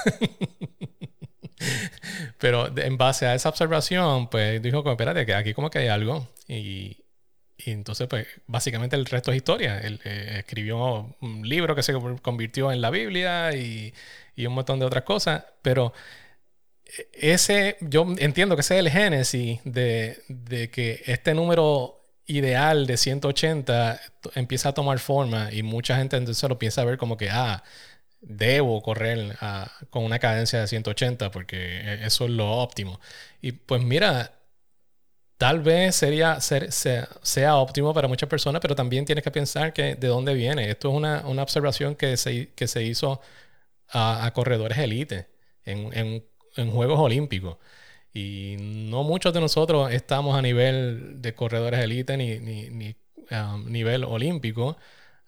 Pero 2.38 2.76
en 2.76 2.96
base 2.98 3.26
a 3.26 3.34
esa 3.34 3.48
observación, 3.48 4.28
pues 4.28 4.60
dijo, 4.62 4.88
espérate, 4.90 5.24
que 5.24 5.34
aquí 5.34 5.54
como 5.54 5.70
que 5.70 5.78
hay 5.78 5.88
algo. 5.88 6.28
Y, 6.48 6.98
entonces, 7.58 8.08
pues 8.08 8.26
básicamente 8.46 8.96
el 8.96 9.06
resto 9.06 9.30
es 9.30 9.36
historia. 9.36 9.78
Él 9.78 10.00
eh, 10.04 10.36
escribió 10.40 11.14
un 11.20 11.48
libro 11.48 11.74
que 11.74 11.82
se 11.82 11.94
convirtió 12.20 12.72
en 12.72 12.80
la 12.80 12.90
Biblia 12.90 13.54
y, 13.54 13.94
y 14.36 14.46
un 14.46 14.54
montón 14.54 14.80
de 14.80 14.86
otras 14.86 15.04
cosas. 15.04 15.44
Pero 15.62 15.92
ese, 17.12 17.76
yo 17.80 18.06
entiendo 18.18 18.56
que 18.56 18.60
ese 18.60 18.74
es 18.74 18.80
el 18.80 18.90
génesis 18.90 19.60
de, 19.64 20.22
de 20.28 20.70
que 20.70 21.02
este 21.06 21.34
número 21.34 22.03
ideal 22.26 22.86
de 22.86 22.96
180 22.96 24.00
empieza 24.34 24.70
a 24.70 24.74
tomar 24.74 24.98
forma 24.98 25.52
y 25.52 25.62
mucha 25.62 25.96
gente 25.96 26.16
entonces 26.16 26.48
lo 26.48 26.58
piensa 26.58 26.84
ver 26.84 26.98
como 26.98 27.16
que, 27.16 27.30
ah, 27.30 27.62
debo 28.20 28.82
correr 28.82 29.36
con 29.90 30.04
una 30.04 30.18
cadencia 30.18 30.60
de 30.60 30.66
180 30.68 31.30
porque 31.30 31.56
e, 31.80 32.06
eso 32.06 32.24
es 32.24 32.30
lo 32.30 32.50
óptimo. 32.50 33.00
Y 33.40 33.52
pues 33.52 33.82
mira, 33.82 34.32
tal 35.38 35.60
vez 35.60 35.96
sería, 35.96 36.40
sea, 36.40 37.56
óptimo 37.56 37.94
para 37.94 38.08
muchas 38.08 38.28
personas, 38.28 38.60
pero 38.60 38.74
también 38.74 39.04
tienes 39.04 39.24
que 39.24 39.30
pensar 39.30 39.72
que 39.72 39.94
de 39.96 40.08
dónde 40.08 40.34
viene. 40.34 40.70
Esto 40.70 40.90
es 40.90 40.94
una, 40.94 41.42
observación 41.42 41.96
que 41.96 42.16
se, 42.16 42.52
que 42.54 42.68
se 42.68 42.82
hizo 42.84 43.20
a, 43.90 44.30
corredores 44.34 44.78
elite 44.78 45.28
en, 45.64 46.24
en 46.56 46.70
Juegos 46.70 47.00
Olímpicos. 47.00 47.58
Y 48.14 48.56
no 48.58 49.02
muchos 49.02 49.34
de 49.34 49.40
nosotros 49.40 49.92
estamos 49.92 50.38
a 50.38 50.42
nivel 50.42 51.20
de 51.20 51.34
corredores 51.34 51.80
elite 51.80 52.16
ni, 52.16 52.38
ni, 52.38 52.70
ni 52.70 52.96
um, 53.32 53.70
nivel 53.70 54.04
olímpico. 54.04 54.76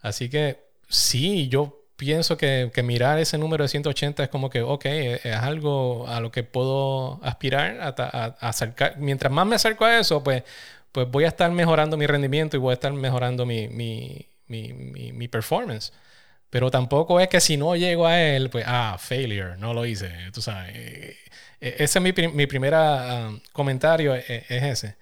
Así 0.00 0.30
que 0.30 0.60
sí, 0.88 1.48
yo 1.48 1.82
pienso 1.96 2.36
que, 2.36 2.70
que, 2.72 2.82
mirar 2.84 3.18
ese 3.18 3.38
número 3.38 3.64
de 3.64 3.68
180 3.68 4.22
es 4.24 4.28
como 4.28 4.50
que, 4.50 4.62
ok, 4.62 4.84
es 4.86 5.34
algo 5.34 6.06
a 6.08 6.20
lo 6.20 6.30
que 6.30 6.44
puedo 6.44 7.20
aspirar, 7.24 7.80
a, 7.80 7.94
a, 7.98 8.48
acercar. 8.48 8.98
Mientras 8.98 9.32
más 9.32 9.46
me 9.46 9.56
acerco 9.56 9.84
a 9.84 9.98
eso, 9.98 10.22
pues, 10.22 10.44
pues 10.92 11.10
voy 11.10 11.24
a 11.24 11.28
estar 11.28 11.50
mejorando 11.50 11.96
mi 11.96 12.06
rendimiento 12.06 12.56
y 12.56 12.60
voy 12.60 12.70
a 12.70 12.74
estar 12.74 12.92
mejorando 12.92 13.46
mi, 13.46 13.68
mi, 13.68 14.28
mi, 14.46 14.72
mi 15.12 15.28
performance. 15.28 15.92
Pero 16.50 16.70
tampoco 16.70 17.20
es 17.20 17.28
que 17.28 17.40
si 17.40 17.56
no 17.56 17.74
llego 17.76 18.06
a 18.06 18.20
él, 18.20 18.50
pues, 18.50 18.64
ah, 18.68 18.96
failure, 18.98 19.56
no 19.58 19.74
lo 19.74 19.84
hice. 19.84 20.12
Tú 20.32 20.40
sabes. 20.40 21.16
E, 21.66 21.74
ese 21.78 21.98
es 21.98 22.02
mi, 22.02 22.12
mi 22.28 22.46
primer 22.46 22.74
um, 22.74 23.40
comentario, 23.52 24.14
e, 24.14 24.44
es, 24.48 24.62
ese. 24.62 24.96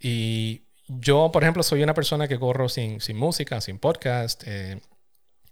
Y 0.00 0.62
yo, 0.88 1.30
por 1.32 1.42
ejemplo, 1.42 1.62
soy 1.62 1.82
una 1.82 1.94
persona 1.94 2.26
que 2.28 2.38
corro 2.38 2.68
sin, 2.68 3.00
sin 3.00 3.16
música, 3.16 3.60
sin 3.60 3.78
podcast. 3.78 4.42
Eh, 4.46 4.80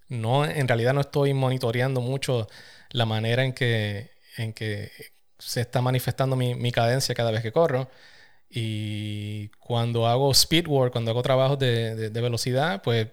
no, 0.09 0.45
en 0.45 0.67
realidad 0.69 0.95
no 0.95 1.03
estoy 1.03 1.35
monitoreando 1.35 2.01
mucho 2.01 2.49
la 2.91 3.07
manera 3.07 3.45
en 3.45 3.53
que, 3.53 4.11
en 4.37 4.53
que 4.53 4.91
se 5.39 5.61
está 5.61 5.83
manifestando 5.83 6.35
mi, 6.37 6.55
mi 6.55 6.73
cadencia 6.73 7.15
cada 7.15 7.31
vez 7.31 7.43
que 7.43 7.53
corro. 7.53 7.91
Y 8.51 9.49
cuando 9.61 10.07
hago 10.07 10.33
speed 10.33 10.67
work, 10.69 10.93
cuando 10.93 11.11
hago 11.11 11.23
trabajos 11.23 11.59
de, 11.59 11.95
de, 11.95 12.11
de 12.11 12.21
velocidad, 12.21 12.83
pues 12.83 13.09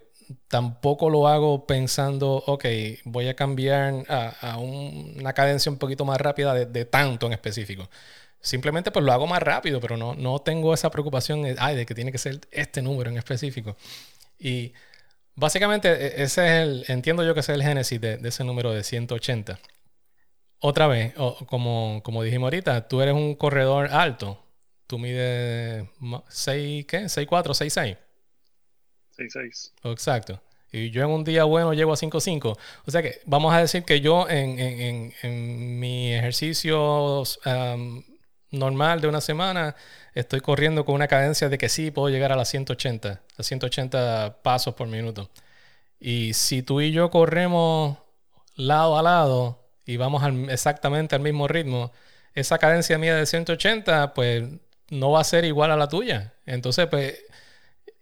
tampoco 0.47 1.09
lo 1.09 1.27
hago 1.27 1.67
pensando, 1.67 2.43
ok, 2.47 2.65
voy 3.05 3.27
a 3.27 3.35
cambiar 3.35 4.03
a, 4.09 4.57
una 4.57 5.33
cadencia 5.33 5.71
un 5.71 5.77
poquito 5.77 6.05
más 6.05 6.19
rápida 6.19 6.53
de, 6.53 6.85
tanto 6.85 7.27
en 7.27 7.33
específico. 7.33 7.89
Simplemente 8.39 8.91
pues 8.91 9.03
lo 9.03 9.11
hago 9.11 9.27
más 9.27 9.41
rápido, 9.41 9.79
pero 9.79 9.97
no, 9.97 10.13
no 10.15 10.39
tengo 10.39 10.73
esa 10.73 10.91
preocupación 10.91 11.43
de, 11.43 11.55
de 11.55 11.85
que 11.85 11.95
tiene 11.95 12.11
que 12.11 12.17
ser 12.17 12.41
este 12.51 12.81
número 12.81 13.09
en 13.09 13.17
específico. 13.17 13.75
Y 14.39 14.73
básicamente 15.35 15.89
e, 15.89 16.23
ese 16.23 16.45
es 16.45 16.51
el, 16.67 16.85
entiendo 16.87 17.23
yo 17.23 17.33
que 17.33 17.39
ese 17.41 17.53
es 17.53 17.57
el 17.59 17.63
génesis 17.63 17.99
de, 18.01 18.19
ese 18.23 18.43
número 18.43 18.71
de 18.71 18.83
180. 18.83 19.59
Otra 20.59 20.87
vez, 20.87 21.13
como, 21.47 22.01
como 22.03 22.23
dijimos 22.23 22.47
ahorita, 22.47 22.87
tú 22.87 23.01
eres 23.01 23.13
un 23.13 23.35
corredor 23.35 23.89
alto. 23.91 24.43
Tú 24.87 24.99
mides 24.99 25.87
6, 26.29 26.85
¿qué? 26.85 27.05
6'4, 27.05 27.27
6'6. 27.53 27.97
6-6. 29.17 29.71
Exacto. 29.83 30.41
Y 30.71 30.89
yo 30.89 31.03
en 31.03 31.09
un 31.09 31.23
día 31.23 31.45
bueno 31.45 31.73
llego 31.73 31.93
a 31.93 31.95
5-5. 31.95 32.57
O 32.85 32.91
sea 32.91 33.01
que 33.01 33.21
vamos 33.25 33.53
a 33.53 33.59
decir 33.59 33.83
que 33.83 34.01
yo 34.01 34.27
en, 34.29 34.59
en, 34.59 35.13
en, 35.21 35.79
mi 35.79 36.13
ejercicio 36.13 37.23
normal 38.51 39.01
de 39.01 39.07
una 39.07 39.21
semana 39.21 39.75
estoy 40.13 40.41
corriendo 40.41 40.83
con 40.85 40.95
una 40.95 41.07
cadencia 41.07 41.49
de 41.49 41.57
que 41.57 41.69
sí 41.69 41.91
puedo 41.91 42.09
llegar 42.09 42.31
a 42.31 42.35
las 42.35 42.49
180, 42.49 43.21
a 43.37 43.43
180 43.43 44.39
pasos 44.43 44.73
por 44.73 44.87
minuto. 44.87 45.29
Y 45.99 46.33
si 46.33 46.61
tú 46.61 46.81
y 46.81 46.91
yo 46.91 47.09
corremos 47.09 47.97
lado 48.55 48.97
a 48.97 49.01
lado 49.01 49.65
y 49.85 49.97
vamos 49.97 50.23
exactamente 50.49 51.15
al 51.15 51.21
mismo 51.21 51.47
ritmo, 51.47 51.91
esa 52.33 52.57
cadencia 52.57 52.97
mía 52.97 53.15
de 53.15 53.25
180 53.25 54.13
pues 54.13 54.43
no 54.89 55.11
va 55.11 55.21
a 55.21 55.23
ser 55.23 55.45
igual 55.45 55.71
a 55.71 55.77
la 55.77 55.87
tuya. 55.87 56.33
Entonces 56.45 56.87
pues 56.87 57.23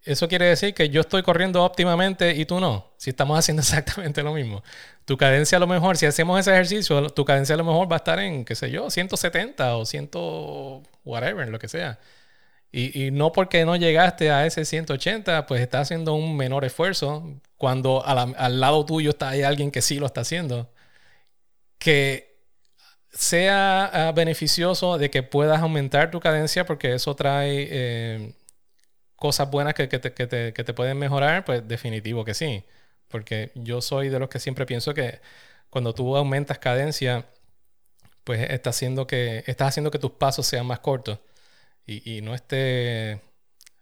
eso 0.06 0.28
quiere 0.28 0.46
decir 0.46 0.74
que 0.74 0.90
yo 0.90 1.02
estoy 1.02 1.24
corriendo 1.24 1.64
óptimamente 1.64 2.36
y 2.36 2.46
tú 2.46 2.60
no. 2.60 2.92
Si 2.98 3.12
estamos 3.12 3.40
haciendo 3.40 3.62
exactamente 3.62 4.24
lo 4.24 4.34
mismo. 4.34 4.64
Tu 5.06 5.18
cadencia 5.18 5.58
a 5.58 5.60
lo 5.60 5.68
mejor, 5.68 5.98
si 5.98 6.06
hacemos 6.06 6.40
ese 6.40 6.52
ejercicio, 6.52 7.10
tu 7.12 7.26
cadencia 7.26 7.56
a 7.56 7.58
lo 7.58 7.64
mejor 7.64 7.92
va 7.92 7.98
a 7.98 7.98
estar 7.98 8.20
en, 8.20 8.46
qué 8.46 8.56
sé 8.56 8.72
yo, 8.72 8.90
170 8.90 9.78
o 9.78 9.86
100, 9.86 10.10
whatever, 11.06 11.48
lo 11.50 11.60
que 11.60 11.68
sea. 11.68 12.00
Y, 12.76 13.12
no 13.12 13.32
porque 13.32 13.66
no 13.66 13.76
llegaste 13.76 14.32
a 14.32 14.48
ese 14.48 14.66
180, 14.66 15.46
pues 15.46 15.62
estás 15.62 15.84
haciendo 15.84 16.16
un 16.16 16.36
menor 16.36 16.66
esfuerzo 16.66 17.40
cuando 17.58 18.04
al 18.06 18.60
lado 18.60 18.86
tuyo 18.86 19.12
está 19.12 19.30
hay 19.30 19.44
alguien 19.44 19.72
que 19.72 19.82
sí 19.82 20.00
lo 20.00 20.08
está 20.08 20.22
haciendo. 20.22 20.72
Que 21.78 22.34
sea 23.12 23.86
ah, 23.86 24.12
beneficioso 24.14 24.98
de 24.98 25.12
que 25.12 25.24
puedas 25.24 25.62
aumentar 25.62 26.12
tu 26.12 26.20
cadencia 26.20 26.66
porque 26.66 26.94
eso 26.96 27.16
trae... 27.16 27.68
Eh, 27.72 28.34
cosas 29.24 29.50
buenas 29.50 29.74
que, 29.74 29.88
que, 29.88 30.00
te, 30.00 30.14
que, 30.14 30.28
te, 30.28 30.52
que, 30.54 30.64
te, 30.66 30.74
pueden 30.74 30.98
mejorar, 31.00 31.46
pues 31.46 31.66
definitivo 31.66 32.26
que 32.26 32.34
sí. 32.34 32.66
Porque 33.08 33.54
yo 33.56 33.80
soy 33.80 34.10
de 34.10 34.20
los 34.20 34.28
que 34.28 34.38
siempre 34.38 34.66
pienso 34.66 34.94
que 34.94 35.22
cuando 35.70 35.94
tú 35.96 36.18
aumentas 36.18 36.60
cadencia, 36.60 37.26
pues 38.26 38.42
estás 38.50 38.76
haciendo 38.76 39.08
que, 39.08 39.46
estás 39.48 39.70
haciendo 39.70 39.92
que 39.92 40.00
tus 40.00 40.12
pasos 40.12 40.46
sean 40.46 40.66
más 40.66 40.80
cortos. 40.80 41.20
Y, 41.86 42.18
y 42.18 42.22
no 42.22 42.36
esté... 42.36 43.22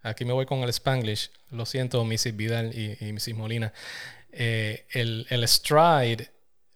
Aquí 0.03 0.25
me 0.25 0.33
voy 0.33 0.45
con 0.45 0.59
el 0.59 0.69
Spanglish. 0.69 1.31
Lo 1.49 1.65
siento, 1.65 2.05
Mrs. 2.05 2.35
Vidal 2.35 2.77
y, 2.77 2.97
y 3.03 3.11
Mrs. 3.11 3.33
Molina. 3.33 3.73
Eh, 4.31 4.85
el, 4.91 5.25
el, 5.31 5.47
stride, 5.47 6.29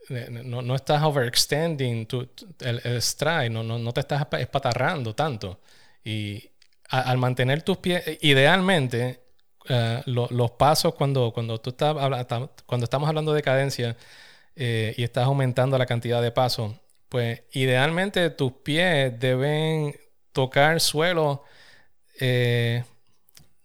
eh, 0.09 0.27
no, 0.31 0.63
no 0.63 0.75
estás 0.75 1.03
overextending 1.03 2.07
tu, 2.07 2.27
el, 2.61 2.81
el, 2.83 2.99
stride, 3.01 3.51
no, 3.51 3.61
no, 3.61 3.77
no 3.77 3.93
te 3.93 3.99
estás 3.99 4.25
espatarrando 4.39 5.13
tanto. 5.13 5.59
Y, 6.03 6.49
al 6.89 7.17
mantener 7.17 7.61
tus 7.63 7.77
pies, 7.77 8.03
idealmente, 8.21 9.21
eh, 9.67 10.01
los 10.05 10.51
pasos 10.51 10.93
cuando, 10.95 11.31
cuando, 11.33 11.59
tú 11.59 11.71
estás, 11.71 11.95
cuando 12.65 12.83
estamos 12.83 13.09
hablando 13.09 13.33
de 13.33 13.41
cadencia 13.41 13.97
eh, 14.55 14.93
y 14.97 15.03
estás 15.03 15.25
aumentando 15.25 15.77
la 15.77 15.85
cantidad 15.85 16.21
de 16.21 16.31
pasos, 16.31 16.73
pues 17.09 17.43
idealmente 17.51 18.29
tus 18.29 18.51
pies 18.51 19.19
deben 19.19 19.95
tocar 20.31 20.79
suelo 20.79 21.43
eh, 22.19 22.83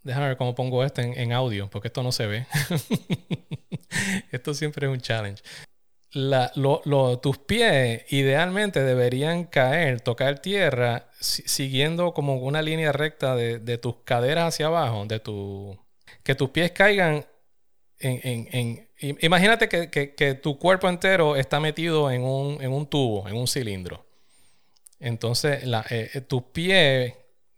déjame 0.03 0.29
ver 0.29 0.37
cómo 0.37 0.55
pongo 0.55 0.85
esto 0.85 1.01
en, 1.01 1.19
en 1.19 1.33
audio, 1.33 1.69
porque 1.71 1.89
esto 1.89 2.03
no 2.03 2.13
se 2.13 2.27
ve. 2.27 2.47
esto 4.33 4.55
siempre 4.55 4.87
es 4.87 4.93
un 4.93 5.01
challenge. 5.01 5.43
La, 6.13 6.51
lo, 6.57 7.19
tus 7.21 7.39
pies 7.39 8.05
idealmente 8.13 8.83
deberían 8.83 9.45
caer, 9.45 10.01
tocar 10.01 10.41
tierra, 10.41 11.07
si, 11.21 11.43
siguiendo 11.43 12.15
como 12.15 12.37
una 12.37 12.63
línea 12.63 12.91
recta 12.91 13.37
de, 13.37 13.79
tus 13.79 13.97
caderas 14.05 14.55
hacia 14.55 14.67
abajo, 14.67 15.07
de 15.07 15.21
tu, 15.21 15.79
que 16.25 16.35
tus 16.35 16.51
pies 16.51 16.73
caigan 16.73 17.25
en... 17.99 18.21
en, 18.25 18.49
en 18.53 18.91
imagínate 19.21 19.69
que, 19.69 19.89
que, 19.91 20.35
tu 20.35 20.59
cuerpo 20.59 20.89
entero 20.89 21.37
está 21.37 21.61
metido 21.61 22.11
en 22.11 22.23
un, 22.23 22.61
en 22.61 22.73
un 22.73 22.87
tubo, 22.87 23.29
en 23.29 23.37
un 23.37 23.47
cilindro. 23.47 24.05
Entonces, 24.99 25.65
la, 25.65 25.85
eh, 25.91 26.21
tus 26.29 26.43
pies 26.43 27.15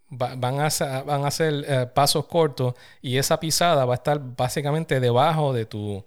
va, 0.09 0.35
van, 0.35 0.59
a, 0.59 0.69
van 1.03 1.25
a 1.25 1.27
hacer 1.27 1.65
eh, 1.67 1.87
pasos 1.93 2.25
cortos 2.25 2.75
y 3.01 3.17
esa 3.17 3.39
pisada 3.39 3.85
va 3.85 3.93
a 3.93 3.97
estar 3.97 4.19
básicamente 4.19 4.99
debajo 4.99 5.53
de, 5.53 5.65
tu, 5.65 6.05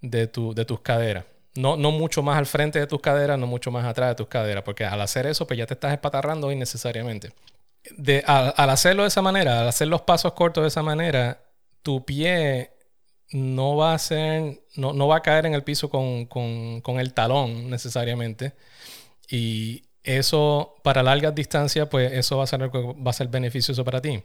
de, 0.00 0.26
tu, 0.26 0.54
de 0.54 0.64
tus 0.64 0.80
caderas. 0.80 1.24
No, 1.56 1.76
no 1.76 1.90
mucho 1.90 2.22
más 2.22 2.38
al 2.38 2.46
frente 2.46 2.78
de 2.78 2.86
tus 2.86 3.00
caderas, 3.00 3.38
no 3.38 3.46
mucho 3.46 3.70
más 3.70 3.84
atrás 3.84 4.10
de 4.10 4.14
tus 4.14 4.28
caderas, 4.28 4.62
porque 4.62 4.84
al 4.84 5.00
hacer 5.00 5.26
eso, 5.26 5.46
pues 5.46 5.58
ya 5.58 5.66
te 5.66 5.74
estás 5.74 5.92
espatarrando 5.92 6.52
innecesariamente. 6.52 7.32
De, 7.96 8.22
al, 8.26 8.52
al, 8.56 8.70
hacerlo 8.70 9.02
de 9.02 9.08
esa 9.08 9.22
manera, 9.22 9.60
al 9.60 9.68
hacer 9.68 9.88
los 9.88 10.02
pasos 10.02 10.32
cortos 10.32 10.62
de 10.62 10.68
esa 10.68 10.82
manera, 10.82 11.40
tu 11.82 12.04
pie 12.04 12.72
no 13.30 13.76
va 13.76 13.94
a 13.94 13.98
ser, 13.98 14.62
no, 14.76 14.92
no 14.92 15.08
va 15.08 15.16
a 15.16 15.22
caer 15.22 15.46
en 15.46 15.54
el 15.54 15.62
piso 15.64 15.90
con, 15.90 16.26
con, 16.26 16.80
con, 16.80 17.00
el 17.00 17.12
talón 17.14 17.70
necesariamente. 17.70 18.54
Y 19.28 19.84
eso, 20.02 20.76
para 20.82 21.02
largas 21.02 21.34
distancias, 21.34 21.88
pues 21.88 22.12
eso 22.12 22.38
va 22.38 22.44
a 22.44 22.46
ser, 22.46 22.62
va 22.62 23.10
a 23.10 23.12
ser 23.12 23.28
beneficioso 23.28 23.84
para 23.84 24.00
ti. 24.00 24.22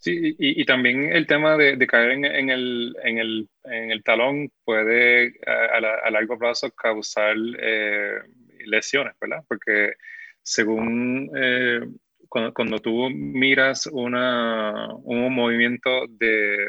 Sí, 0.00 0.36
y, 0.38 0.62
y, 0.62 0.64
también 0.64 1.12
el 1.12 1.26
tema 1.26 1.56
de, 1.56 1.76
caer 1.88 2.12
en, 2.12 2.24
el, 2.24 2.96
en, 3.02 3.18
el, 3.18 3.48
en, 3.64 3.90
el, 3.90 4.04
talón 4.04 4.48
puede 4.64 5.34
a, 5.44 5.76
a, 5.76 6.06
a 6.06 6.10
largo 6.12 6.38
plazo 6.38 6.70
causar 6.70 7.34
eh, 7.60 8.20
lesiones, 8.66 9.14
¿verdad? 9.20 9.42
Porque 9.48 9.94
según 10.42 11.30
eh, 11.36 11.80
cuando, 12.28 12.54
cuando, 12.54 12.78
tú 12.78 13.10
miras 13.10 13.86
una, 13.86 14.94
un 15.02 15.34
movimiento 15.34 16.06
de 16.08 16.68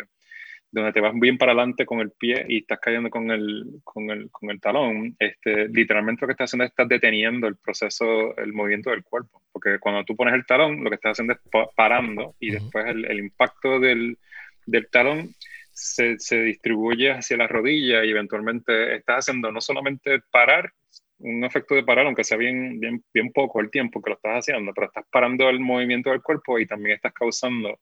donde 0.72 0.94
te 0.94 1.02
vas 1.02 1.14
bien 1.16 1.38
para 1.38 1.54
adelante 1.54 1.86
con 1.86 2.00
el 2.00 2.12
pie 2.12 2.46
y 2.48 2.60
estás 2.60 2.80
cayendo 2.80 3.10
con 3.10 3.32
el, 3.32 3.82
con 3.84 4.10
el, 4.12 4.30
con 4.30 4.52
el 4.52 4.62
talón, 4.62 5.16
este, 5.18 5.68
literalmente 5.70 6.22
lo 6.22 6.28
que 6.28 6.34
estás 6.34 6.50
haciendo 6.50 6.66
es 6.66 6.72
estás 6.72 6.88
deteniendo 6.88 7.48
el 7.48 7.56
proceso, 7.58 8.38
el 8.38 8.54
movimiento 8.54 8.92
del 8.92 9.04
cuerpo. 9.04 9.42
Porque 9.52 9.80
cuando 9.80 10.04
tú 10.04 10.16
pones 10.16 10.36
el 10.36 10.46
talón, 10.46 10.84
lo 10.84 10.90
que 10.90 10.96
estás 10.96 11.14
haciendo 11.14 11.34
es 11.34 11.40
parando 11.76 12.36
y 12.40 12.52
después 12.52 12.86
el, 12.86 13.06
el 13.06 13.20
impacto 13.20 13.80
del, 13.80 14.18
del 14.66 14.88
talón 14.90 15.34
se, 15.72 16.20
se, 16.20 16.42
distribuye 16.44 17.12
hacia 17.12 17.38
la 17.38 17.48
rodilla 17.48 18.04
y 18.04 18.12
eventualmente 18.12 18.96
estás 18.96 19.20
haciendo 19.20 19.52
no 19.52 19.62
solamente 19.62 20.22
parar, 20.30 20.72
un 21.20 21.44
efecto 21.44 21.76
de 21.76 21.84
parar, 21.84 22.06
aunque 22.06 22.24
sea 22.24 22.38
bien, 22.38 22.80
bien, 22.80 23.04
bien 23.14 23.32
poco 23.32 23.60
el 23.60 23.70
tiempo 23.70 24.02
que 24.02 24.12
lo 24.12 24.16
estás 24.16 24.40
haciendo, 24.40 24.74
pero 24.74 24.88
estás 24.88 25.06
parando 25.12 25.50
el 25.50 25.60
movimiento 25.60 26.12
del 26.12 26.22
cuerpo 26.22 26.60
y 26.60 26.66
también 26.66 26.96
estás 26.96 27.14
causando 27.14 27.80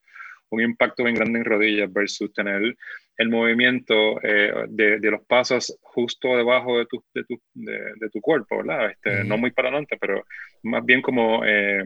un 0.49 0.61
impacto 0.61 1.03
bien 1.03 1.15
grande 1.15 1.39
en 1.39 1.45
rodillas 1.45 1.91
versus 1.91 2.33
tener 2.33 2.75
el 3.17 3.29
movimiento 3.29 4.21
eh, 4.21 4.65
de, 4.69 4.99
de, 4.99 5.11
los 5.11 5.21
pasos 5.25 5.75
justo 5.81 6.37
debajo 6.37 6.77
de 6.77 6.85
tu, 6.85 7.03
de 7.13 7.23
tu, 7.23 7.41
de, 7.53 7.93
de 7.99 8.09
tu 8.09 8.21
cuerpo, 8.21 8.57
¿verdad? 8.57 8.91
Este, 8.91 9.23
mm. 9.23 9.27
No 9.27 9.37
muy 9.37 9.51
para 9.51 9.69
adelante, 9.69 9.97
pero 9.99 10.23
más 10.63 10.85
bien 10.85 11.01
como 11.01 11.43
eh, 11.43 11.83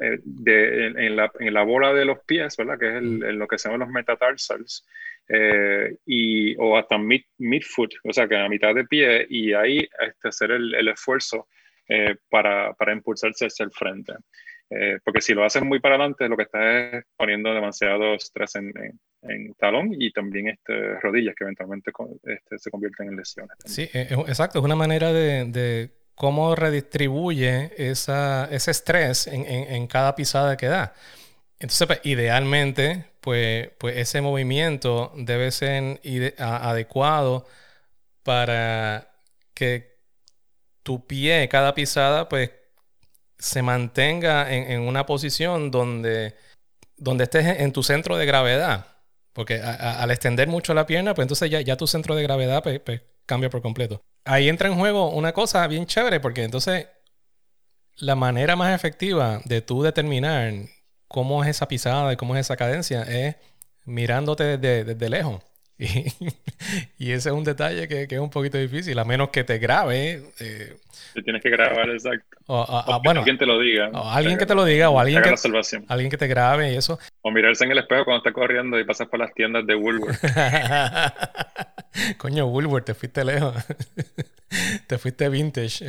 eh, 0.00 0.18
de, 0.24 0.86
en, 0.86 1.16
la, 1.16 1.30
en, 1.38 1.52
la, 1.52 1.62
bola 1.64 1.92
de 1.92 2.06
los 2.06 2.20
pies, 2.24 2.56
¿verdad? 2.56 2.78
Que 2.78 2.88
es 2.88 2.94
el, 2.94 3.22
en 3.22 3.38
lo 3.38 3.46
que 3.46 3.58
se 3.58 3.68
llaman 3.68 3.86
los 3.86 3.94
metatarsals, 3.94 4.86
y, 6.06 6.56
o 6.56 6.76
hasta 6.76 6.98
mid, 6.98 7.22
midfoot, 7.38 7.92
o 8.02 8.12
sea, 8.12 8.26
que 8.26 8.36
a 8.36 8.48
mitad 8.48 8.74
de 8.74 8.84
pie, 8.84 9.26
y 9.28 9.52
ahí 9.52 9.78
este, 9.78 10.28
hacer 10.28 10.50
el, 10.50 10.74
el 10.74 10.88
esfuerzo 10.88 11.46
para, 12.28 12.72
para 12.74 12.92
impulsarse 12.92 13.46
hacia 13.46 13.64
el 13.64 13.70
frente. 13.70 14.14
Eh, 14.70 14.98
porque 15.04 15.20
si 15.20 15.34
lo 15.34 15.44
haces 15.44 15.62
muy 15.62 15.80
para 15.80 15.96
adelante, 15.96 16.28
lo 16.28 16.36
que 16.36 16.44
estás 16.44 16.94
es 16.94 17.04
poniendo 17.16 17.52
demasiado 17.52 18.14
estrés 18.14 18.54
en, 18.54 18.72
en, 19.22 19.54
talón 19.54 19.90
y 19.98 20.12
también 20.12 20.48
este, 20.48 20.94
rodillas 21.00 21.34
que 21.34 21.42
eventualmente 21.42 21.90
este, 22.22 22.58
se 22.58 22.70
convierten 22.70 23.08
en 23.08 23.16
lesiones. 23.16 23.56
Sí, 23.64 23.88
eh, 23.92 24.08
exacto. 24.28 24.60
Es 24.60 24.64
una 24.64 24.76
manera 24.76 25.12
de, 25.12 25.44
de 25.46 25.90
cómo 26.14 26.54
redistribuye 26.54 27.72
esa, 27.78 28.48
ese 28.52 28.70
estrés 28.70 29.26
en, 29.26 29.44
en, 29.44 29.86
cada 29.88 30.14
pisada 30.14 30.56
que 30.56 30.66
da. 30.66 30.94
Entonces, 31.58 31.88
pues, 31.88 32.00
idealmente, 32.04 33.06
pues, 33.20 33.70
pues 33.76 33.96
ese 33.96 34.20
movimiento 34.20 35.12
debe 35.16 35.50
ser 35.50 36.00
adecuado 36.38 37.44
para 38.22 39.10
que 39.52 39.98
tu 40.84 41.06
pie, 41.06 41.48
cada 41.48 41.74
pisada, 41.74 42.28
pues 42.28 42.50
se 43.40 43.62
mantenga 43.62 44.52
en, 44.52 44.70
en 44.70 44.80
una 44.82 45.06
posición 45.06 45.70
donde, 45.70 46.36
donde 46.96 47.24
estés 47.24 47.60
en 47.60 47.72
tu 47.72 47.82
centro 47.82 48.16
de 48.16 48.26
gravedad. 48.26 48.86
Porque 49.32 49.60
al 49.60 50.10
extender 50.10 50.48
mucho 50.48 50.74
la 50.74 50.86
pierna, 50.86 51.14
pues 51.14 51.24
entonces 51.24 51.50
ya, 51.50 51.60
ya 51.60 51.76
tu 51.76 51.86
centro 51.86 52.14
de 52.14 52.22
gravedad 52.22 52.62
pues, 52.62 52.80
pues, 52.80 53.00
cambia 53.26 53.48
por 53.48 53.62
completo. 53.62 54.02
Ahí 54.24 54.48
entra 54.48 54.68
en 54.68 54.76
juego 54.76 55.10
una 55.10 55.32
cosa 55.32 55.66
bien 55.66 55.86
chévere, 55.86 56.20
porque 56.20 56.42
entonces 56.42 56.88
la 57.96 58.16
manera 58.16 58.56
más 58.56 58.74
efectiva 58.74 59.40
de 59.44 59.62
tú 59.62 59.82
determinar 59.82 60.52
cómo 61.06 61.42
es 61.44 61.50
esa 61.50 61.68
pisada 61.68 62.12
y 62.12 62.16
cómo 62.16 62.34
es 62.34 62.40
esa 62.40 62.56
cadencia 62.56 63.02
es 63.02 63.36
mirándote 63.84 64.58
desde, 64.58 64.84
desde 64.84 65.08
lejos. 65.08 65.42
Y, 65.80 66.12
y, 66.98 67.12
ese 67.12 67.30
es 67.30 67.34
un 67.34 67.42
detalle 67.42 67.88
que, 67.88 68.06
que, 68.06 68.16
es 68.16 68.20
un 68.20 68.28
poquito 68.28 68.58
difícil, 68.58 68.98
a 68.98 69.04
menos 69.04 69.30
que 69.30 69.44
te 69.44 69.58
grabe. 69.58 70.22
Eh, 70.38 70.76
te 71.14 71.22
tienes 71.22 71.42
que 71.42 71.48
grabar, 71.48 71.88
exacto. 71.88 72.36
O, 72.46 72.60
a, 72.60 72.96
a, 72.96 72.98
bueno, 72.98 73.20
alguien 73.20 73.38
te 73.38 73.46
lo 73.46 73.58
diga. 73.58 73.88
O 73.94 74.10
alguien 74.10 74.36
que 74.36 74.44
te 74.44 74.54
lo 74.54 74.64
diga, 74.64 74.90
o 74.90 75.00
alguien 75.00 75.22
que, 75.22 75.34
alguien 75.88 76.10
que 76.10 76.18
te 76.18 76.26
grabe 76.26 76.72
y 76.72 76.76
eso. 76.76 76.98
O 77.22 77.30
mirarse 77.30 77.64
en 77.64 77.72
el 77.72 77.78
espejo 77.78 78.04
cuando 78.04 78.18
estás 78.18 78.34
corriendo 78.34 78.78
y 78.78 78.84
pasas 78.84 79.08
por 79.08 79.18
las 79.20 79.32
tiendas 79.32 79.66
de 79.66 79.74
Woolworth. 79.74 80.20
Coño, 82.18 82.46
Woolworth, 82.46 82.84
te 82.84 82.94
fuiste 82.94 83.24
lejos. 83.24 83.54
te 84.86 84.98
fuiste 84.98 85.28
vintage. 85.30 85.86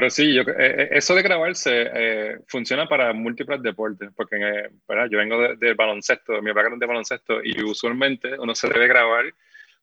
Pero 0.00 0.08
sí, 0.08 0.32
yo, 0.32 0.44
eh, 0.58 0.88
eso 0.92 1.14
de 1.14 1.20
grabarse 1.20 1.90
eh, 1.94 2.38
funciona 2.46 2.88
para 2.88 3.12
múltiples 3.12 3.60
deportes, 3.60 4.08
porque 4.16 4.36
eh, 4.36 4.70
yo 5.10 5.18
vengo 5.18 5.38
del 5.38 5.58
de 5.58 5.74
baloncesto, 5.74 6.40
mi 6.40 6.52
background 6.52 6.80
de 6.80 6.86
baloncesto, 6.86 7.44
y 7.44 7.62
usualmente 7.62 8.38
uno 8.38 8.54
se 8.54 8.70
debe 8.70 8.88
grabar 8.88 9.26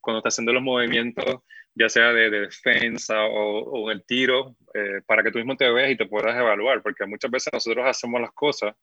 cuando 0.02 0.18
está 0.18 0.30
haciendo 0.30 0.54
los 0.54 0.64
movimientos, 0.64 1.44
ya 1.76 1.88
sea 1.88 2.14
de, 2.14 2.32
de 2.32 2.40
defensa 2.40 3.26
o, 3.26 3.60
o, 3.60 3.92
el 3.92 4.04
tiro, 4.06 4.56
eh, 4.74 5.02
para 5.06 5.22
que 5.22 5.30
tú 5.30 5.38
mismo 5.38 5.56
te 5.56 5.70
veas 5.70 5.92
y 5.92 5.98
te 5.98 6.08
puedas 6.08 6.36
evaluar, 6.36 6.82
porque 6.82 7.06
muchas 7.06 7.30
veces 7.30 7.54
nosotros 7.54 7.86
hacemos 7.86 8.20
las 8.20 8.32
cosas 8.32 8.76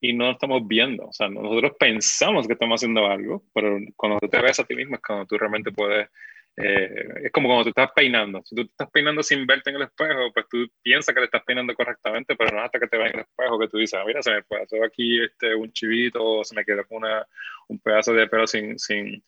y 0.00 0.14
no 0.14 0.32
estamos 0.32 0.66
viendo, 0.66 1.06
o 1.06 1.12
sea, 1.12 1.28
nosotros 1.28 1.74
pensamos 1.78 2.44
que 2.48 2.54
estamos 2.54 2.80
haciendo 2.80 3.06
algo, 3.06 3.44
pero 3.54 3.78
cuando 3.94 4.18
te 4.18 4.42
ves 4.42 4.58
a 4.58 4.64
ti 4.64 4.74
mismo 4.74 4.96
es 4.96 5.00
cuando 5.00 5.26
tú 5.26 5.38
realmente 5.38 5.70
puedes 5.70 6.08
eh, 6.56 7.24
es 7.24 7.32
como 7.32 7.48
cuando 7.48 7.64
te 7.64 7.70
estás 7.70 7.90
peinando. 7.94 8.40
Si 8.44 8.54
tú 8.54 8.64
te 8.64 8.70
estás 8.70 8.90
peinando 8.90 9.22
sin 9.22 9.46
verte 9.46 9.70
en 9.70 9.76
el 9.76 9.82
espejo, 9.82 10.32
pues 10.32 10.46
tú 10.48 10.66
piensas 10.82 11.14
que 11.14 11.20
te 11.20 11.26
estás 11.26 11.44
peinando 11.44 11.74
correctamente, 11.74 12.34
pero 12.34 12.50
no 12.52 12.58
es 12.60 12.64
hasta 12.64 12.80
que 12.80 12.86
te 12.86 12.96
ves 12.96 13.12
en 13.12 13.20
el 13.20 13.26
espejo 13.26 13.58
que 13.58 13.68
tú 13.68 13.76
dices, 13.78 14.00
ah, 14.00 14.04
mira, 14.06 14.22
se 14.22 14.30
me 14.30 14.42
pasó 14.42 14.82
aquí 14.82 15.22
este, 15.22 15.54
un 15.54 15.70
chivito, 15.72 16.42
se 16.44 16.54
me 16.54 16.64
quedó 16.64 16.82
una, 16.90 17.26
un 17.68 17.78
pedazo 17.80 18.14
de 18.14 18.26
pelo 18.26 18.46
sin, 18.46 18.78
sin, 18.78 19.22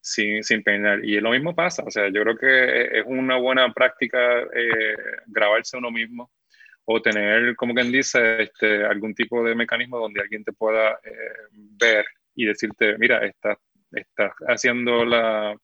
sin, 0.00 0.42
sin, 0.42 0.62
peinar. 0.62 1.04
Y 1.04 1.20
lo 1.20 1.30
mismo 1.30 1.54
pasa. 1.54 1.82
O 1.86 1.90
sea, 1.90 2.08
yo 2.08 2.22
creo 2.22 2.36
que 2.38 3.00
es 3.00 3.04
una 3.06 3.36
buena 3.36 3.70
práctica 3.74 4.40
eh, 4.54 4.96
grabarse 5.26 5.76
uno 5.76 5.90
mismo 5.90 6.30
o 6.86 7.02
tener, 7.02 7.54
como 7.56 7.74
quien 7.74 7.92
dice, 7.92 8.42
este, 8.42 8.84
algún 8.84 9.14
tipo 9.14 9.44
de 9.44 9.54
mecanismo 9.54 9.98
donde 9.98 10.22
alguien 10.22 10.44
te 10.44 10.52
pueda 10.52 10.92
eh, 11.04 11.46
ver 11.52 12.06
y 12.34 12.46
decirte, 12.46 12.96
mira, 12.96 13.24
estás, 13.26 13.58
estás 13.92 14.32
haciendo 14.48 15.04
la 15.04 15.54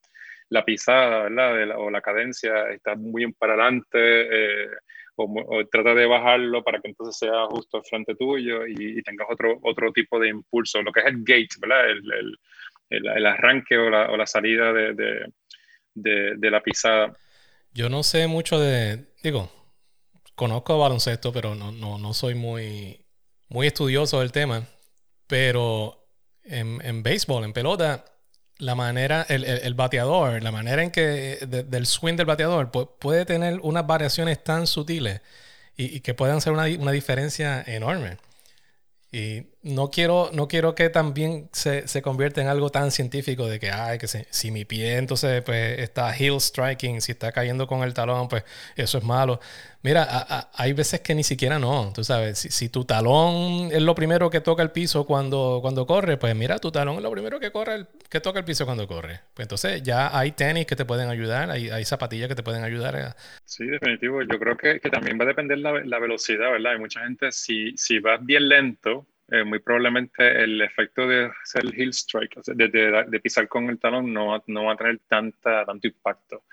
la 0.48 0.64
pisada, 0.64 1.24
¿verdad? 1.24 1.78
O 1.78 1.90
la 1.90 2.00
cadencia 2.00 2.70
está 2.70 2.94
muy 2.94 3.32
para 3.32 3.54
adelante, 3.54 3.98
eh, 3.98 4.68
o, 5.16 5.64
trata 5.70 5.94
de 5.94 6.06
bajarlo 6.06 6.62
para 6.62 6.80
que 6.80 6.88
entonces 6.88 7.18
sea 7.18 7.46
justo 7.46 7.78
al 7.78 7.85
frente 7.85 8.14
tuyo 8.14 8.66
y, 8.66 9.02
tengas 9.02 9.26
otro, 9.30 9.59
otro 9.62 9.92
tipo 9.92 10.18
de 10.20 10.28
impulso, 10.28 10.82
lo 10.82 10.92
que 10.92 11.00
es 11.00 11.06
el 11.06 11.24
gate, 11.24 11.48
¿verdad? 11.59 11.90
El, 11.90 12.02
el, 12.90 13.09
el, 13.09 13.26
arranque 13.26 13.76
o 13.76 13.90
la, 13.90 14.11
o 14.11 14.16
la 14.16 14.26
salida 14.26 14.72
de, 14.72 14.94
de, 15.94 16.37
de, 16.37 16.50
la 16.50 16.62
pisada. 16.62 17.12
Yo 17.72 17.88
no 17.88 18.02
sé 18.02 18.26
mucho 18.26 18.61
de, 18.61 19.06
digo, 19.22 19.50
conozco 20.35 20.78
baloncesto, 20.78 21.32
pero 21.32 21.54
no, 21.54 21.72
no, 21.72 21.98
no 21.98 22.12
soy 22.12 22.35
muy, 22.35 23.00
muy 23.48 23.66
estudioso 23.66 24.20
del 24.20 24.32
tema, 24.32 24.64
pero 25.26 26.06
en, 26.44 26.80
en 26.85 27.02
béisbol, 27.02 27.44
en 27.44 27.52
pelota, 27.52 28.04
la 28.59 28.75
manera, 28.75 29.27
el, 29.29 29.45
el, 29.45 29.75
bateador, 29.75 30.42
la 30.42 30.53
manera 30.53 30.83
en 30.83 30.90
que 30.90 31.38
de, 31.47 31.62
del 31.62 31.87
swing 31.87 32.16
del 32.16 32.27
bateador 32.27 32.71
pu 32.71 32.88
puede 32.99 33.25
tener 33.27 33.61
unas 33.61 33.87
variaciones 33.87 34.42
tan 34.42 34.66
sutiles 34.66 35.21
y, 35.77 35.97
y 35.97 36.01
que 36.01 36.14
puedan 36.14 36.40
ser 36.40 36.53
una, 36.53 36.64
una, 36.79 36.92
diferencia 36.92 37.62
enorme. 37.66 38.16
Y 39.12 39.47
no 39.66 39.90
quiero, 39.90 40.31
no 40.33 40.46
quiero 40.46 40.76
que 40.76 40.90
también 40.90 41.48
se, 41.52 41.88
se 41.88 42.00
convierta 42.00 42.40
en 42.40 42.46
algo 42.46 42.70
tan 42.70 42.92
científico 42.92 43.48
de 43.48 43.59
que, 43.59 43.70
ay, 43.70 43.98
que 43.98 44.07
si 44.07 44.50
mi 44.52 44.64
pie 44.64 44.96
entonces 44.96 45.42
pues, 45.42 45.81
está 45.81 46.16
heel 46.16 46.40
striking, 46.40 47.00
si 47.00 47.12
está 47.12 47.33
cayendo 47.33 47.66
con 47.66 47.83
el 47.83 47.92
talón, 47.92 48.29
pues 48.29 48.44
eso 48.76 48.98
es 48.98 49.05
malo. 49.05 49.40
Mira, 49.83 50.48
hay 50.55 50.72
veces 50.72 51.00
que 51.00 51.14
ni 51.14 51.22
siquiera 51.22 51.59
no, 51.59 51.92
tú 51.94 52.05
sabes, 52.05 52.38
si, 52.38 52.68
tu 52.68 52.85
talón 52.85 53.70
es 53.72 53.83
lo 53.83 53.94
primero 53.94 54.31
que 54.31 54.40
toca 54.40 54.62
el 54.62 54.70
piso 54.70 55.05
cuando, 55.05 55.59
cuando 55.62 55.87
corre, 55.87 56.16
pues 56.16 56.35
mira, 56.35 56.59
tu 56.59 56.70
talón 56.70 56.96
es 56.96 57.02
lo 57.02 57.11
primero 57.11 57.40
que, 57.40 57.50
corre, 57.50 57.87
que 58.09 58.20
toca 58.20 58.38
el 58.38 58.44
piso 58.44 58.64
cuando 58.66 58.87
corre. 58.87 59.20
Pues 59.35 59.46
entonces 59.46 59.83
ya 59.83 60.16
hay 60.16 60.33
tenis 60.33 60.66
que 60.66 60.76
te 60.76 60.85
pueden 60.85 61.09
ayudar, 61.09 61.50
hay, 61.50 61.70
hay 61.70 61.85
zapatillas 61.85 62.29
que 62.29 62.35
te 62.37 62.42
pueden 62.42 62.62
ayudar. 62.62 63.16
Sí, 63.44 63.66
definitivo. 63.66 64.22
Yo 64.22 64.38
creo 64.38 64.57
que, 64.57 64.81
que 64.81 64.90
también 64.90 65.18
va 65.18 65.24
a 65.24 65.29
depender 65.29 65.59
la, 65.59 65.85
la 65.85 65.98
velocidad, 65.98 66.52
¿verdad? 66.52 66.72
Hay 66.72 66.79
mucha 66.79 67.00
gente, 67.02 67.31
si, 67.33 67.76
si 67.76 67.98
vas 67.98 68.24
bien 68.24 68.48
lento, 68.48 69.07
eh, 69.29 69.45
muy 69.45 69.59
probablemente 69.59 70.45
el 70.45 70.61
efecto 70.62 71.07
de 71.07 71.31
hacer 71.43 71.65
el 71.65 71.75
heel 71.75 71.91
strike, 71.91 72.41
de, 72.47 72.69
de, 72.69 73.21
pisar 73.21 73.49
con 73.49 73.69
el 73.69 73.79
talón, 73.79 74.12
no, 74.12 74.43
no 74.47 74.65
va 74.65 74.73
a 74.75 74.77
tener 74.77 75.01
tanta, 75.09 75.65
tanto 75.65 75.87
impacto. 75.89 76.45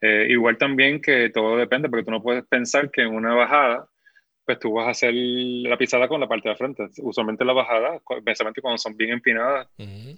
Eh, 0.00 0.26
igual 0.30 0.56
también 0.56 1.00
que 1.00 1.30
todo 1.30 1.56
depende, 1.56 1.88
porque 1.88 2.04
tú 2.04 2.10
no 2.10 2.22
puedes 2.22 2.44
pensar 2.46 2.90
que 2.90 3.02
en 3.02 3.14
una 3.14 3.34
bajada 3.34 3.88
pues 4.44 4.58
tú 4.58 4.72
vas 4.72 4.86
a 4.86 4.90
hacer 4.90 5.14
la 5.14 5.76
pisada 5.76 6.06
con 6.08 6.20
la 6.20 6.28
parte 6.28 6.48
de 6.48 6.56
frente. 6.56 6.86
Usualmente 6.98 7.44
la 7.44 7.52
bajada, 7.52 8.00
especialmente 8.16 8.60
cuando 8.60 8.78
son 8.78 8.96
bien 8.96 9.12
empinadas, 9.12 9.68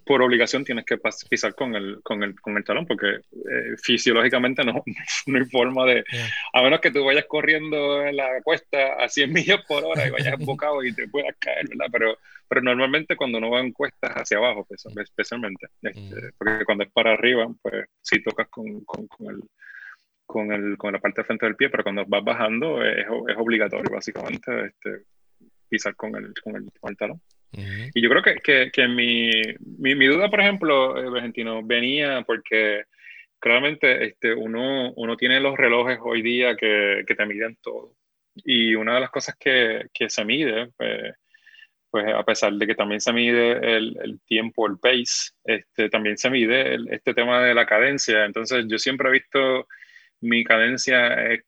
por 0.04 0.22
obligación 0.22 0.64
tienes 0.64 0.84
que 0.84 0.98
pisar 1.28 1.54
con 1.54 1.74
el, 1.74 2.00
con 2.02 2.22
el, 2.22 2.40
con 2.40 2.56
el 2.56 2.64
talón, 2.64 2.86
porque 2.86 3.06
eh, 3.08 3.76
fisiológicamente 3.82 4.64
no, 4.64 4.82
no 5.26 5.38
hay 5.38 5.44
forma 5.44 5.84
de... 5.86 6.04
A 6.52 6.62
menos 6.62 6.80
que 6.80 6.90
tú 6.90 7.04
vayas 7.04 7.26
corriendo 7.26 8.04
en 8.04 8.16
la 8.16 8.42
cuesta 8.42 8.94
a 8.94 9.08
100 9.08 9.32
millas 9.32 9.64
por 9.66 9.84
hora 9.84 10.06
y 10.06 10.10
vayas 10.10 10.34
embocado 10.34 10.82
y 10.82 10.92
te 10.92 11.08
puedas 11.08 11.34
caer, 11.38 11.68
¿verdad? 11.68 11.86
Pero, 11.92 12.18
pero 12.48 12.62
normalmente 12.62 13.16
cuando 13.16 13.40
no 13.40 13.50
van 13.50 13.72
cuestas 13.72 14.10
hacia 14.12 14.38
abajo, 14.38 14.64
pues, 14.66 14.84
especialmente, 15.02 15.68
este, 15.82 16.32
porque 16.36 16.64
cuando 16.64 16.84
es 16.84 16.90
para 16.92 17.12
arriba, 17.12 17.46
pues 17.62 17.86
si 18.02 18.22
tocas 18.22 18.48
con, 18.48 18.84
con, 18.84 19.06
con 19.06 19.26
el 19.28 19.40
con, 20.26 20.52
el, 20.52 20.76
con 20.76 20.92
la 20.92 21.00
parte 21.00 21.24
frente 21.24 21.46
del 21.46 21.56
pie, 21.56 21.70
pero 21.70 21.82
cuando 21.82 22.04
vas 22.06 22.24
bajando 22.24 22.84
es, 22.84 23.06
es 23.06 23.36
obligatorio 23.36 23.90
básicamente 23.90 24.66
este, 24.66 25.04
pisar 25.68 25.94
con 25.94 26.14
el, 26.16 26.34
con 26.42 26.56
el, 26.56 26.64
con 26.78 26.90
el 26.90 26.96
talón. 26.96 27.20
Y 27.94 28.02
yo 28.02 28.10
creo 28.10 28.22
que, 28.22 28.34
que, 28.36 28.70
que 28.70 28.88
mi, 28.88 29.30
mi, 29.78 29.94
mi, 29.94 30.06
duda, 30.06 30.28
por 30.28 30.40
ejemplo, 30.40 30.98
eh, 30.98 31.16
Argentino, 31.16 31.62
venía 31.62 32.22
porque 32.26 32.84
claramente 33.38 34.04
este, 34.04 34.34
uno, 34.34 34.92
uno 34.94 35.16
tiene 35.16 35.40
los 35.40 35.56
relojes 35.56 35.98
hoy 36.02 36.20
día 36.20 36.54
que, 36.56 37.04
que, 37.06 37.14
te 37.14 37.24
miden 37.24 37.56
todo. 37.62 37.94
Y 38.34 38.74
una 38.74 38.94
de 38.94 39.00
las 39.00 39.10
cosas 39.10 39.36
que, 39.38 39.86
que 39.94 40.10
se 40.10 40.24
mide, 40.24 40.70
pues, 40.76 41.14
pues, 41.90 42.06
a 42.14 42.24
pesar 42.24 42.52
de 42.52 42.66
que 42.66 42.74
también 42.74 43.00
se 43.00 43.12
mide 43.12 43.76
el, 43.76 43.96
el 44.02 44.20
tiempo, 44.26 44.66
el 44.66 44.78
pace, 44.78 45.32
este, 45.44 45.88
también 45.88 46.18
se 46.18 46.28
mide 46.28 46.76
este 46.90 47.14
tema 47.14 47.42
de 47.42 47.54
la 47.54 47.64
cadencia. 47.64 48.26
Entonces 48.26 48.66
yo 48.68 48.76
siempre 48.76 49.08
he 49.08 49.12
visto 49.12 49.66
mi 50.20 50.44
cadencia 50.44 51.32
es 51.32 51.44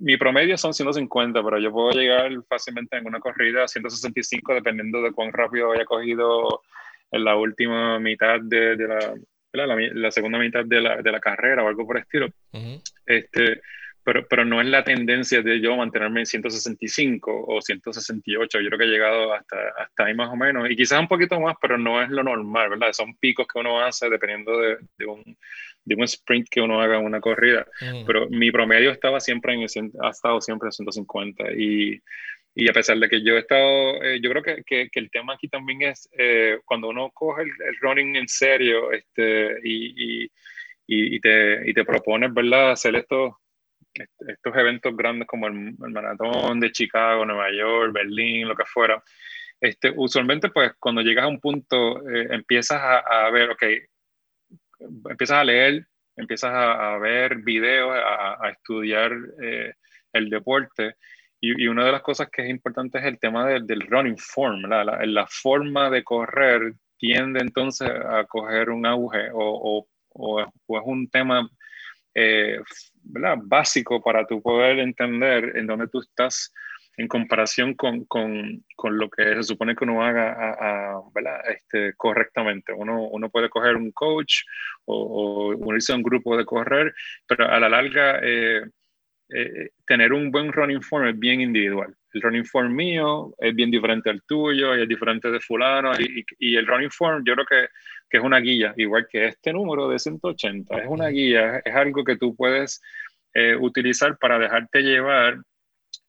mi 0.00 0.16
promedio 0.16 0.58
son 0.58 0.74
150, 0.74 1.42
pero 1.42 1.58
yo 1.58 1.72
puedo 1.72 1.92
llegar 1.92 2.30
fácilmente 2.48 2.96
en 2.96 3.06
una 3.06 3.20
corrida 3.20 3.64
a 3.64 3.68
165 3.68 4.54
dependiendo 4.54 5.02
de 5.02 5.12
cuán 5.12 5.32
rápido 5.32 5.72
haya 5.72 5.84
cogido 5.84 6.62
en 7.10 7.24
la 7.24 7.36
última 7.36 7.98
mitad 7.98 8.40
de, 8.40 8.76
de 8.76 8.88
la, 8.88 9.14
la, 9.52 9.76
la, 9.76 10.10
segunda 10.10 10.38
mitad 10.38 10.64
de 10.64 10.80
la, 10.80 11.00
de 11.00 11.10
la, 11.10 11.20
carrera 11.20 11.64
o 11.64 11.68
algo 11.68 11.86
por 11.86 11.96
el 11.96 12.02
estilo. 12.02 12.28
este, 13.06 13.60
pero, 14.08 14.26
pero 14.26 14.42
no 14.46 14.58
es 14.62 14.66
la 14.66 14.82
tendencia 14.82 15.42
de 15.42 15.60
yo 15.60 15.76
mantenerme 15.76 16.20
en 16.20 16.26
165 16.26 17.44
o 17.46 17.60
168. 17.60 18.58
Yo 18.58 18.68
creo 18.68 18.78
que 18.78 18.84
he 18.86 18.88
llegado 18.88 19.34
hasta, 19.34 19.56
hasta 19.76 20.06
ahí 20.06 20.14
más 20.14 20.30
o 20.30 20.36
menos, 20.36 20.70
y 20.70 20.76
quizás 20.76 20.98
un 20.98 21.08
poquito 21.08 21.38
más, 21.38 21.56
pero 21.60 21.76
no 21.76 22.02
es 22.02 22.08
lo 22.08 22.22
normal, 22.22 22.70
¿verdad? 22.70 22.94
Son 22.94 23.14
picos 23.18 23.46
que 23.46 23.58
uno 23.58 23.84
hace 23.84 24.08
dependiendo 24.08 24.58
de, 24.58 24.78
de 24.96 25.04
un 25.04 25.36
de 25.84 25.94
un 25.94 26.04
sprint 26.04 26.48
que 26.50 26.62
uno 26.62 26.80
haga 26.80 26.96
en 26.96 27.04
una 27.04 27.20
corrida. 27.20 27.66
Mm. 27.82 28.06
Pero 28.06 28.30
mi 28.30 28.50
promedio 28.50 28.90
estaba 28.92 29.20
siempre 29.20 29.52
en 29.52 29.60
el, 29.60 29.92
ha 30.02 30.08
estado 30.08 30.40
siempre 30.40 30.68
en 30.68 30.72
150 30.72 31.52
y, 31.52 32.00
y 32.54 32.68
a 32.70 32.72
pesar 32.72 32.98
de 32.98 33.10
que 33.10 33.22
yo 33.22 33.36
he 33.36 33.40
estado, 33.40 34.02
eh, 34.02 34.20
yo 34.22 34.30
creo 34.30 34.42
que, 34.42 34.62
que, 34.64 34.88
el 34.90 35.10
tema 35.10 35.34
aquí 35.34 35.48
también 35.48 35.82
es 35.82 36.08
eh, 36.16 36.60
cuando 36.64 36.88
uno 36.88 37.10
coge 37.10 37.42
el, 37.42 37.76
running 37.82 38.16
en 38.16 38.28
serio 38.28 38.90
este, 38.90 39.58
y, 39.62 40.24
y, 40.24 40.30
y, 40.86 41.20
te, 41.20 41.68
y 41.68 41.74
te 41.74 41.84
propones, 41.84 42.32
¿verdad?, 42.32 42.70
hacer 42.70 42.96
estos, 42.96 43.34
estos 43.98 44.56
eventos 44.56 44.96
grandes 44.96 45.26
como 45.26 45.46
el, 45.46 45.76
maratón 45.78 46.60
de 46.60 46.72
Chicago, 46.72 47.24
Nueva 47.24 47.50
York, 47.52 47.92
Berlín, 47.92 48.48
lo 48.48 48.56
que 48.56 48.64
fuera. 48.64 49.02
Este, 49.60 49.92
usualmente, 49.96 50.50
pues, 50.50 50.72
cuando 50.78 51.02
llegas 51.02 51.24
a 51.24 51.28
un 51.28 51.40
punto, 51.40 52.08
eh, 52.08 52.28
empiezas 52.30 52.80
a, 52.80 52.98
a, 52.98 53.30
ver, 53.30 53.50
ok, 53.50 53.62
empiezas 55.10 55.38
a 55.38 55.44
leer, 55.44 55.86
empiezas 56.16 56.52
a, 56.52 56.98
ver 56.98 57.36
videos, 57.36 57.92
a, 57.94 58.48
estudiar 58.50 59.12
eh, 59.42 59.72
el 60.12 60.30
deporte. 60.30 60.96
Y, 61.40 61.66
una 61.68 61.84
de 61.84 61.92
las 61.92 62.02
cosas 62.02 62.28
que 62.30 62.42
es 62.42 62.50
importante 62.50 62.98
es 62.98 63.04
el 63.04 63.18
tema 63.18 63.46
del 63.46 63.86
running 63.88 64.18
form, 64.18 64.62
la, 64.62 64.84
la, 64.84 65.26
forma 65.28 65.88
de 65.88 66.02
correr 66.02 66.72
tiende 66.98 67.40
entonces 67.40 67.88
a 67.88 68.24
coger 68.24 68.70
un 68.70 68.84
auge 68.84 69.30
o, 69.32 69.86
o, 70.14 70.40
es 70.40 70.82
un 70.84 71.08
tema 71.08 71.48
eh, 72.14 72.58
básico 73.42 74.02
para 74.02 74.26
tu 74.26 74.42
poder 74.42 74.78
entender 74.78 75.56
en 75.56 75.66
dónde 75.66 75.88
tú 75.88 76.00
estás 76.00 76.52
en 76.98 77.06
comparación 77.06 77.74
con, 77.74 78.04
con, 78.06 78.64
con, 78.74 78.98
lo 78.98 79.08
que 79.08 79.36
se 79.36 79.44
supone 79.44 79.76
que 79.76 79.84
uno 79.84 80.02
haga 80.02 80.32
a, 80.32 81.00
Este, 81.48 81.94
correctamente. 81.96 82.72
Uno, 82.72 83.02
uno, 83.04 83.30
puede 83.30 83.48
coger 83.48 83.76
un 83.76 83.92
coach 83.92 84.42
o, 84.84 85.54
unirse 85.56 85.92
a 85.92 85.96
un 85.96 86.02
grupo 86.02 86.36
de 86.36 86.44
correr, 86.44 86.92
pero 87.26 87.48
a 87.48 87.60
la 87.60 87.68
larga 87.68 88.18
eh, 88.20 88.62
eh, 89.30 89.70
tener 89.86 90.12
un 90.12 90.32
buen 90.32 90.52
running 90.52 90.82
form 90.82 91.06
es 91.06 91.18
bien 91.18 91.40
individual. 91.40 91.94
El 92.12 92.22
running 92.22 92.44
form 92.44 92.74
mío 92.74 93.32
es 93.38 93.54
bien 93.54 93.70
diferente 93.70 94.10
al 94.10 94.22
tuyo 94.22 94.76
y 94.76 94.82
es 94.82 94.88
diferente 94.88 95.30
de 95.30 95.38
fulano 95.38 95.92
y, 96.00 96.24
y, 96.38 96.56
el 96.56 96.66
running 96.66 96.90
form 96.90 97.22
yo 97.24 97.34
creo 97.34 97.46
que, 97.46 97.68
que, 98.08 98.18
es 98.18 98.22
una 98.22 98.38
guía, 98.38 98.74
igual 98.76 99.06
que 99.10 99.26
este 99.26 99.52
número 99.52 99.88
de 99.88 99.98
180, 99.98 100.78
es 100.78 100.88
una 100.88 101.08
guía, 101.08 101.58
es 101.64 101.74
algo 101.74 102.04
que 102.04 102.16
tú 102.16 102.34
puedes 102.34 102.80
eh, 103.34 103.56
utilizar 103.56 104.18
para 104.18 104.38
dejarte 104.38 104.80
llevar 104.80 105.38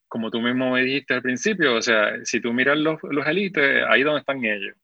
como 0.09 0.31
tú 0.31 0.41
mismo 0.41 0.71
me 0.71 0.81
dijiste 0.81 1.13
al 1.13 1.21
principio, 1.21 1.75
o 1.75 1.81
sea, 1.81 2.13
si 2.25 2.41
tú 2.41 2.51
miras 2.51 2.77
los, 2.77 2.97
los 3.03 3.25
élites, 3.27 3.85
ahí 3.87 4.01
donde 4.01 4.19
están 4.19 4.43
ellos. 4.43 4.75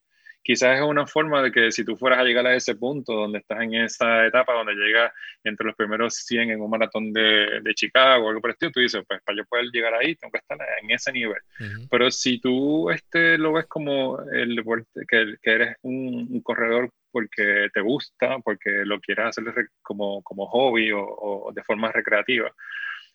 Quizás 0.45 0.77
es 0.77 0.85
una 0.85 1.07
forma 1.07 1.41
de 1.41 1.51
que 1.51 1.71
si 1.71 1.83
tú 1.83 1.97
fueras 1.97 2.19
a 2.19 2.23
llegar 2.23 2.45
a 2.45 2.55
ese 2.55 2.75
punto 2.75 3.13
donde 3.13 3.39
estás 3.39 3.63
en 3.63 3.73
esa 3.73 4.27
etapa 4.27 4.53
donde 4.53 4.75
llegas 4.75 5.11
entre 5.43 5.65
los 5.65 5.75
primeros 5.75 6.13
100 6.17 6.51
en 6.51 6.61
un 6.61 6.69
maratón 6.69 7.11
de, 7.11 7.61
de 7.61 7.73
Chicago 7.73 8.25
o 8.25 8.29
algo 8.29 8.41
por 8.41 8.51
el 8.51 8.53
estilo, 8.53 8.71
tú 8.71 8.79
dices, 8.79 9.03
pues 9.07 9.23
para 9.23 9.35
yo 9.35 9.43
poder 9.45 9.65
llegar 9.73 9.95
ahí 9.95 10.15
tengo 10.15 10.31
que 10.31 10.37
estar 10.37 10.55
en 10.83 10.91
ese 10.91 11.11
nivel. 11.11 11.41
Pero 11.89 12.11
si 12.11 12.39
tú 12.39 12.91
este, 12.91 13.39
lo 13.39 13.53
ves 13.53 13.65
como 13.65 14.21
el 14.21 14.63
que, 15.09 15.35
que 15.41 15.51
eres 15.51 15.77
un, 15.81 16.27
un, 16.29 16.41
corredor 16.41 16.91
porque 17.11 17.69
te 17.73 17.81
gusta, 17.81 18.37
porque 18.43 18.85
lo 18.85 18.99
quieras 18.99 19.39
hacer 19.39 19.69
como, 19.81 20.21
como 20.21 20.45
hobby 20.45 20.91
o, 20.91 21.03
o 21.03 21.51
de 21.53 21.63
forma 21.63 21.91
recreativa, 21.91 22.53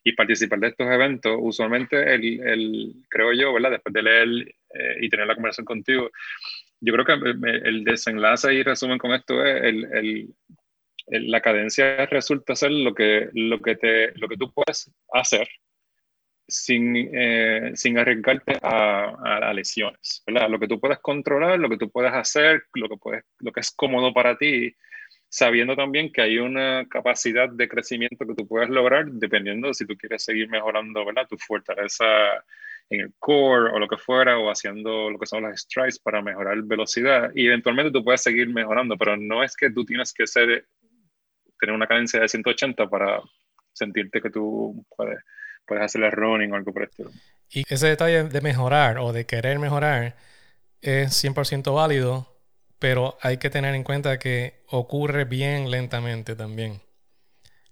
y 0.03 0.12
participar 0.12 0.59
de 0.59 0.69
estos 0.69 0.87
eventos, 0.88 1.37
usualmente 1.38 2.14
el, 2.14 2.40
el 2.40 2.95
creo 3.09 3.33
yo, 3.33 3.53
¿verdad? 3.53 3.71
Después 3.71 3.93
de 3.93 4.03
leer 4.03 4.29
eh, 4.75 4.97
y 5.01 5.09
tener 5.09 5.27
la 5.27 5.35
conversación 5.35 5.66
contigo, 5.66 6.11
yo 6.81 6.93
creo 6.93 7.05
que 7.05 7.12
el 7.69 7.85
desenlace 7.85 8.55
y 8.55 8.62
resumen 8.62 8.99
con 8.99 9.12
esto 9.12 9.45
es 9.45 9.62
el, 9.64 9.85
el, 9.93 11.31
la 11.31 11.40
cadencia 11.40 12.07
resulta 12.07 12.55
ser 12.55 12.71
lo 12.71 12.95
que, 12.95 13.29
lo 13.35 13.61
que, 13.61 13.77
te, 13.77 14.12
lo 14.19 14.29
que 14.29 14.37
tú 14.37 14.53
puedes 14.53 14.90
hacer 15.12 15.49
sin, 16.47 16.97
eh, 16.97 17.73
sin 17.75 17.99
arriesgarte 17.99 18.59
a, 18.62 19.49
a, 19.49 19.55
lesiones, 19.55 20.23
¿verdad? 20.27 20.49
Lo 20.49 20.59
que 20.59 20.69
tú 20.69 20.81
puedes 20.81 20.99
controlar, 20.99 21.59
lo 21.59 21.69
que 21.69 21.77
tú 21.77 21.90
puedes 21.90 22.12
hacer, 22.12 22.64
lo 22.75 22.88
que, 22.88 22.97
puedes, 22.97 23.25
lo 23.38 23.53
que 23.53 23.61
es 23.61 23.71
cómodo 23.71 24.12
para 24.12 24.37
ti 24.37 24.75
sabiendo 25.31 25.77
también 25.77 26.12
que 26.12 26.23
hay 26.23 26.38
una 26.38 26.87
capacidad 26.88 27.49
de 27.49 27.69
crecimiento 27.69 28.27
que 28.27 28.35
tú 28.35 28.49
puedes 28.49 28.69
lograr 28.69 29.07
dependiendo 29.07 29.69
de 29.69 29.75
si 29.75 29.87
tú 29.87 29.97
quieres 29.97 30.25
seguir 30.25 30.49
mejorando 30.49 31.05
¿verdad? 31.05 31.29
tu 31.29 31.38
fortaleza 31.38 32.05
en 32.90 33.00
el 33.00 33.14
core 33.18 33.70
o 33.72 33.79
lo 33.79 33.88
que 33.88 33.96
fuera, 33.96 34.38
o 34.38 34.50
haciendo 34.50 35.11
lo 35.11 35.18
que 35.18 35.26
son 35.26 35.44
las 35.44 35.61
strides 35.62 35.98
para 35.98 36.20
mejorar 36.20 36.61
velocidad. 36.62 37.31
Y 37.35 37.46
eventualmente 37.46 37.92
tú 37.92 38.05
puedes 38.05 38.22
seguir 38.22 38.48
mejorando, 38.48 38.96
pero 38.96 39.16
no 39.16 39.42
es 39.42 39.57
que 39.57 39.70
tú 39.70 39.85
tienes 39.85 40.12
que 40.12 40.26
ser, 40.26 40.66
tener 41.59 41.74
una 41.74 41.87
cadencia 41.87 42.20
de 42.20 42.29
180 42.29 42.88
para 42.88 43.20
sentirte 43.72 44.20
que 44.20 44.31
tú 44.31 44.85
puedes, 44.96 45.18
puedes 45.66 45.85
hacer 45.85 46.03
el 46.03 46.12
running 46.12 46.53
o 46.53 46.57
algo 46.57 46.72
por 46.72 46.83
el 46.83 46.88
estilo. 46.88 47.11
Y 47.48 47.64
ese 47.68 47.87
detalle 47.87 48.24
de 48.24 48.40
mejorar 48.40 48.98
o 48.98 49.12
de 49.12 49.24
querer 49.24 49.59
mejorar 49.59 50.16
es 50.83 51.24
100% 51.24 51.74
válido 51.74 52.31
pero 52.81 53.18
hay 53.20 53.37
que 53.37 53.50
tener 53.50 53.74
en 53.74 53.85
cuenta 53.85 54.18
que 54.18 54.64
ocurre 54.68 55.26
bien 55.26 55.70
lentamente 55.70 56.35
también. 56.35 56.81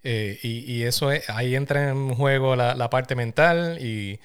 Eh, 0.05 0.39
y, 0.43 0.73
y, 0.73 0.85
eso 0.85 1.11
es, 1.11 1.29
ahí 1.29 1.57
entra 1.57 1.89
en 1.89 2.15
juego 2.15 2.55
la, 2.55 2.75
la 2.77 2.89
parte 2.89 3.17
mental 3.17 3.79
y, 3.81 4.21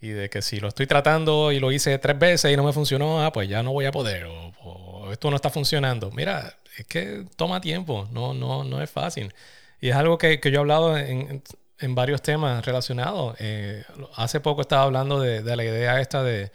Y 0.00 0.08
de 0.08 0.28
que 0.28 0.42
si 0.42 0.60
lo 0.60 0.68
estoy 0.68 0.86
tratando 0.86 1.52
y 1.52 1.58
lo 1.58 1.72
hice 1.72 1.98
tres 1.98 2.18
veces 2.18 2.52
y 2.52 2.56
no 2.56 2.64
me 2.64 2.72
funcionó, 2.72 3.24
ah, 3.24 3.32
pues 3.32 3.48
ya 3.48 3.62
no 3.62 3.72
voy 3.72 3.86
a 3.86 3.92
poder. 3.92 4.26
O, 4.26 5.10
esto 5.10 5.30
no 5.30 5.36
está 5.36 5.50
funcionando. 5.50 6.10
Mira, 6.10 6.56
es 6.76 6.86
que 6.86 7.24
toma 7.36 7.60
tiempo, 7.60 8.08
no, 8.12 8.34
no, 8.34 8.64
no 8.64 8.82
es 8.82 8.90
fácil. 8.90 9.32
Y 9.80 9.88
es 9.88 9.96
algo 9.96 10.18
que, 10.18 10.40
que 10.40 10.50
yo 10.50 10.58
he 10.58 10.60
hablado 10.60 10.96
en, 10.98 11.42
en 11.78 11.94
varios 11.94 12.22
temas 12.22 12.64
relacionados. 12.64 13.36
Eh, 13.38 13.84
hace 14.16 14.40
poco 14.40 14.62
estaba 14.62 14.82
hablando 14.82 15.20
de, 15.20 15.42
de 15.42 15.56
la 15.56 15.64
idea 15.64 16.00
esta 16.00 16.22
de 16.22 16.50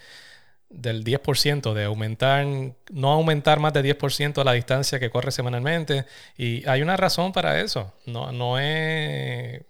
del 0.72 1.04
10%, 1.04 1.74
de 1.74 1.84
aumentar, 1.86 2.46
no 2.92 3.12
aumentar 3.12 3.60
más 3.60 3.74
de 3.74 3.98
10% 3.98 4.44
la 4.44 4.54
distancia 4.54 5.00
que 5.00 5.10
corre 5.10 5.32
semanalmente. 5.32 6.06
Y 6.38 6.68
hay 6.68 6.82
una 6.82 6.98
razón 6.98 7.32
para 7.34 7.60
eso. 7.62 7.94
No, 8.06 8.32
no, 8.32 8.58
es, 8.60 9.62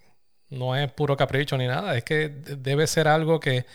no 0.51 0.75
es 0.75 0.91
puro 0.91 1.17
capricho 1.17 1.57
ni 1.57 1.67
nada. 1.67 1.97
Es 1.97 2.03
que 2.03 2.29
debe 2.29 2.87
ser 2.87 3.07
algo 3.07 3.39
que, 3.39 3.65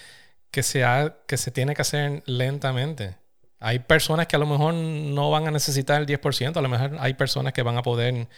que, 0.51 0.63
se 0.63 0.85
que 1.27 1.37
se 1.37 1.51
tiene 1.51 1.75
que 1.75 1.83
hacer 1.83 2.23
lentamente. 2.27 3.17
Hay 3.59 3.81
personas 3.81 4.27
que 4.27 4.37
a 4.37 4.39
lo 4.39 4.47
mejor 4.47 4.75
no 4.75 5.31
van 5.31 5.49
a 5.49 5.51
necesitar 5.51 6.01
el 6.01 6.07
10%, 6.07 6.57
a 6.57 6.61
lo 6.61 6.69
mejor 6.69 6.97
hay 7.01 7.15
personas 7.15 7.53
que 7.53 7.63
van 7.63 7.77
a 7.77 7.83
poder 7.83 8.29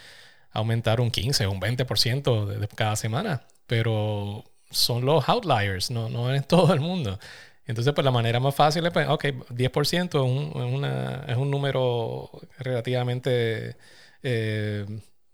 aumentar 0.53 1.01
un 1.01 1.11
15 1.11 1.47
o 1.47 1.53
un 1.53 1.61
20% 1.61 2.47
de, 2.47 2.59
de 2.59 2.69
cada 2.69 2.97
semana, 2.97 3.43
pero 3.67 4.45
son 4.71 5.05
los 5.05 5.29
outliers, 5.29 5.91
no, 5.91 6.09
no 6.09 6.33
es 6.33 6.47
todo 6.49 6.73
el 6.73 6.81
mundo. 6.81 7.19
Entonces, 7.67 7.93
pues 7.93 8.05
la 8.05 8.11
manera 8.11 8.41
más 8.41 8.55
fácil 8.55 8.87
es, 8.87 8.93
pues, 8.93 9.09
ok, 9.09 9.25
10% 9.51 10.09
es 10.09 10.15
un, 10.15 11.43
un 11.43 11.51
número 11.51 12.31
relativamente 12.59 13.77
eh, 14.23 14.87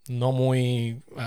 no 0.08 0.32
muy 0.32 1.02
uh, 1.12 1.20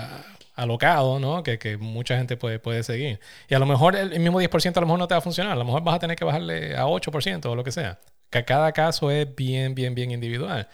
alocado, 0.58 1.20
¿no? 1.20 1.42
Que, 1.42 1.58
que, 1.58 1.76
mucha 1.76 2.18
gente 2.18 2.36
puede, 2.36 2.58
puede 2.58 2.82
seguir. 2.82 3.20
Y 3.48 3.54
a 3.54 3.58
lo 3.58 3.66
mejor 3.66 3.96
el, 3.96 4.18
mismo 4.20 4.40
10% 4.40 4.76
a 4.76 4.80
lo 4.80 4.86
mejor 4.86 4.98
no 4.98 5.08
te 5.08 5.14
va 5.14 5.18
a 5.18 5.22
funcionar. 5.22 5.52
A 5.52 5.56
lo 5.56 5.64
mejor 5.64 5.82
vas 5.84 5.96
a 5.96 5.98
tener 6.00 6.16
que 6.16 6.24
bajarle 6.24 6.76
a 6.76 6.84
8% 6.86 7.46
o 7.46 7.54
lo 7.56 7.64
que 7.64 7.72
sea. 7.72 8.00
Que 8.30 8.44
cada 8.44 8.72
caso 8.72 9.10
es 9.10 9.34
bien, 9.36 9.74
bien, 9.74 9.94
bien 9.94 10.10
individual. 10.10 10.68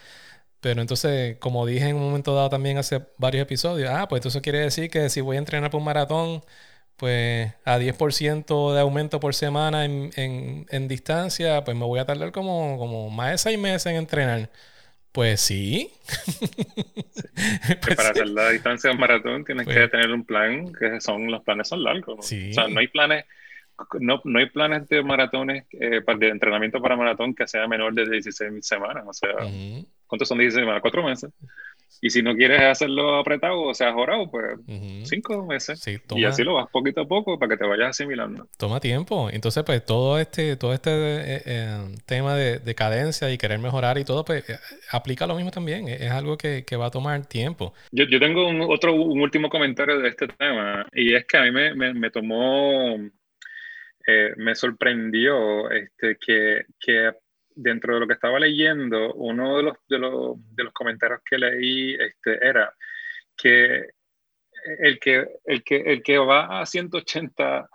Pero 0.60 0.80
entonces, 0.80 1.36
como 1.38 1.66
dije 1.66 1.88
en 1.88 1.96
un 1.96 2.02
momento 2.02 2.34
dado 2.34 2.48
también 2.50 2.78
hace 2.78 3.02
varios 3.18 3.42
episodios, 3.42 3.90
ah, 3.92 4.08
pues 4.08 4.24
eso 4.26 4.40
quiere 4.42 4.60
decir 4.60 4.90
que 4.90 5.10
si 5.10 5.20
voy 5.20 5.36
a 5.36 5.38
entrenar 5.40 5.70
por 5.70 5.78
un 5.78 5.84
maratón 5.84 6.42
pues 6.96 7.52
a 7.64 7.78
10% 7.78 8.72
de 8.74 8.80
aumento 8.80 9.20
por 9.20 9.34
semana 9.34 9.84
en, 9.84 10.10
en, 10.16 10.88
distancia, 10.88 11.64
pues 11.64 11.76
me 11.76 11.84
voy 11.84 11.98
a 12.00 12.06
tardar 12.06 12.32
como, 12.32 12.78
como 12.78 13.10
más 13.10 13.32
de 13.32 13.38
seis 13.38 13.58
meses 13.58 13.86
en 13.86 13.96
entrenar. 13.96 14.50
Pues 15.14 15.40
sí. 15.40 15.90
Pues 17.82 17.96
para 17.96 18.10
hacer 18.10 18.28
la 18.28 18.50
distancia 18.50 18.90
de 18.90 18.96
maratón 18.96 19.44
tienes 19.44 19.66
que 19.66 19.74
pues 19.74 19.90
tener 19.90 20.10
un 20.12 20.24
plan, 20.24 20.72
que 20.72 21.00
son 21.00 21.30
los 21.30 21.42
planes 21.42 21.68
son 21.68 21.82
largos. 21.82 22.18
O 22.18 22.22
sea, 22.22 22.68
no 22.68 22.78
hay 22.78 22.88
planes, 22.88 23.24
no, 24.00 24.20
no 24.22 24.38
hay 24.38 24.46
planes 24.50 24.88
de 24.88 25.02
maratones, 25.02 25.64
eh, 25.72 26.00
de 26.18 26.28
entrenamiento 26.28 26.80
para 26.80 26.96
maratón 26.96 27.34
que 27.34 27.46
sea 27.48 27.66
menor 27.66 27.92
de 27.94 28.08
16 28.08 28.64
semanas. 28.64 29.04
O 29.06 29.12
sea, 29.12 29.34
¿cuántos 30.06 30.28
son 30.28 30.38
16 30.38 30.62
semanas? 30.62 30.82
Cuatro 30.82 31.02
meses. 31.02 31.30
Y 32.00 32.10
si 32.10 32.22
no 32.22 32.34
quieres 32.34 32.62
hacerlo 32.62 33.16
apretado 33.16 33.62
o 33.62 33.74
sea 33.74 33.92
jorado, 33.92 34.30
pues 34.30 34.58
cinco 35.04 35.46
meses. 35.46 35.82
y 36.14 36.24
así 36.24 36.42
lo 36.42 36.54
vas 36.54 36.68
poquito 36.70 37.02
a 37.02 37.08
poco 37.08 37.38
para 37.38 37.50
que 37.50 37.56
te 37.56 37.66
vayas 37.66 37.90
asimilando. 37.90 38.48
Toma 38.58 38.80
tiempo. 38.80 39.30
Entonces, 39.30 39.62
pues 39.64 39.84
todo 39.84 40.18
este, 40.18 40.56
todo 40.56 40.72
este 40.72 40.90
eh, 40.90 41.42
eh, 41.46 41.94
tema 42.06 42.34
de, 42.36 42.74
cadencia 42.74 43.30
y 43.30 43.38
querer 43.38 43.60
mejorar 43.60 43.98
y 43.98 44.04
todo, 44.04 44.24
pues 44.24 44.48
eh, 44.50 44.58
aplica 44.90 45.26
lo 45.26 45.36
mismo 45.36 45.50
también. 45.50 45.88
Es, 45.88 46.10
algo 46.10 46.36
que, 46.36 46.64
que, 46.64 46.76
va 46.76 46.86
a 46.86 46.90
tomar 46.90 47.24
tiempo. 47.26 47.72
Yo, 47.92 48.04
yo 48.04 48.18
tengo 48.18 48.48
un, 48.48 48.60
otro, 48.62 48.94
un 48.94 49.20
último 49.20 49.48
comentario 49.48 49.98
de 49.98 50.08
este 50.08 50.28
tema. 50.28 50.86
Y 50.92 51.14
es 51.14 51.24
que 51.26 51.36
a 51.36 51.42
mí 51.42 51.52
me, 51.52 51.74
me, 51.74 51.94
me 51.94 52.10
tomó, 52.10 52.98
me 54.36 54.54
sorprendió 54.54 55.70
este, 55.70 56.16
que, 56.20 56.64
que 56.78 57.12
dentro 57.54 57.94
de 57.94 58.00
lo 58.00 58.06
que 58.06 58.14
estaba 58.14 58.38
leyendo, 58.38 59.14
uno 59.14 59.56
de 59.56 59.62
los, 59.62 59.76
de 59.88 59.98
los, 59.98 60.36
de 60.54 60.64
los 60.64 60.72
comentarios 60.72 61.20
que 61.24 61.38
leí 61.38 61.94
este, 61.94 62.44
era 62.46 62.74
que 63.36 63.90
el, 64.78 64.98
que 64.98 65.26
el 65.44 65.62
que 65.62 65.76
el 65.76 66.02
que 66.02 66.18
va 66.18 66.60
a 66.60 66.66
180 66.66 67.68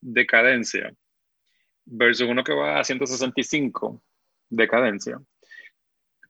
de 0.00 0.26
cadencia 0.26 0.92
versus 1.86 2.28
uno 2.28 2.44
que 2.44 2.52
va 2.52 2.78
a 2.78 2.84
165 2.84 4.02
de 4.50 4.68
cadencia, 4.68 5.18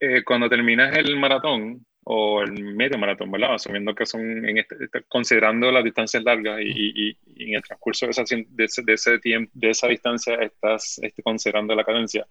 eh, 0.01 0.23
cuando 0.25 0.49
terminas 0.49 0.97
el 0.97 1.17
maratón, 1.17 1.85
o 2.05 2.43
el 2.43 2.53
medio 2.53 2.99
maratón, 2.99 3.31
¿verdad? 3.31 3.55
Asumiendo 3.55 3.95
que 3.95 4.05
son, 4.05 4.21
en 4.47 4.59
este, 4.59 4.77
este, 4.79 5.03
considerando 5.09 5.71
las 5.71 5.83
distancias 5.83 6.23
largas 6.23 6.61
y, 6.61 7.17
y, 7.27 7.45
en 7.45 7.55
el 7.55 7.63
transcurso 7.63 8.07
de, 8.07 8.11
esa, 8.11 8.25
de, 8.25 8.65
ese, 8.65 8.83
de, 8.83 8.93
ese 8.93 9.19
tiempo, 9.19 9.51
de 9.55 9.71
esa 9.71 9.89
distancia 9.89 10.35
estás 10.35 10.99
este, 11.03 11.23
considerando 11.23 11.75
la 11.75 11.85
cadencia. 11.85 12.27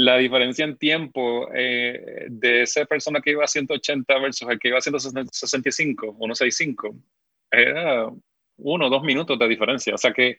La 0.00 0.16
diferencia 0.16 0.64
en 0.64 0.76
tiempo 0.76 1.48
eh, 1.52 2.26
de 2.28 2.62
esa 2.62 2.84
persona 2.84 3.20
que 3.20 3.32
iba 3.32 3.42
a 3.42 3.48
180 3.48 4.18
versus 4.20 4.48
el 4.48 4.56
que 4.60 4.68
iba 4.68 4.78
a 4.78 4.80
165, 4.80 6.16
165, 6.16 6.94
era 7.50 8.08
uno 8.58 8.86
o 8.86 8.90
dos 8.90 9.02
minutos 9.02 9.36
de 9.36 9.48
diferencia. 9.48 9.94
O 9.94 9.98
sea 9.98 10.12
que 10.12 10.38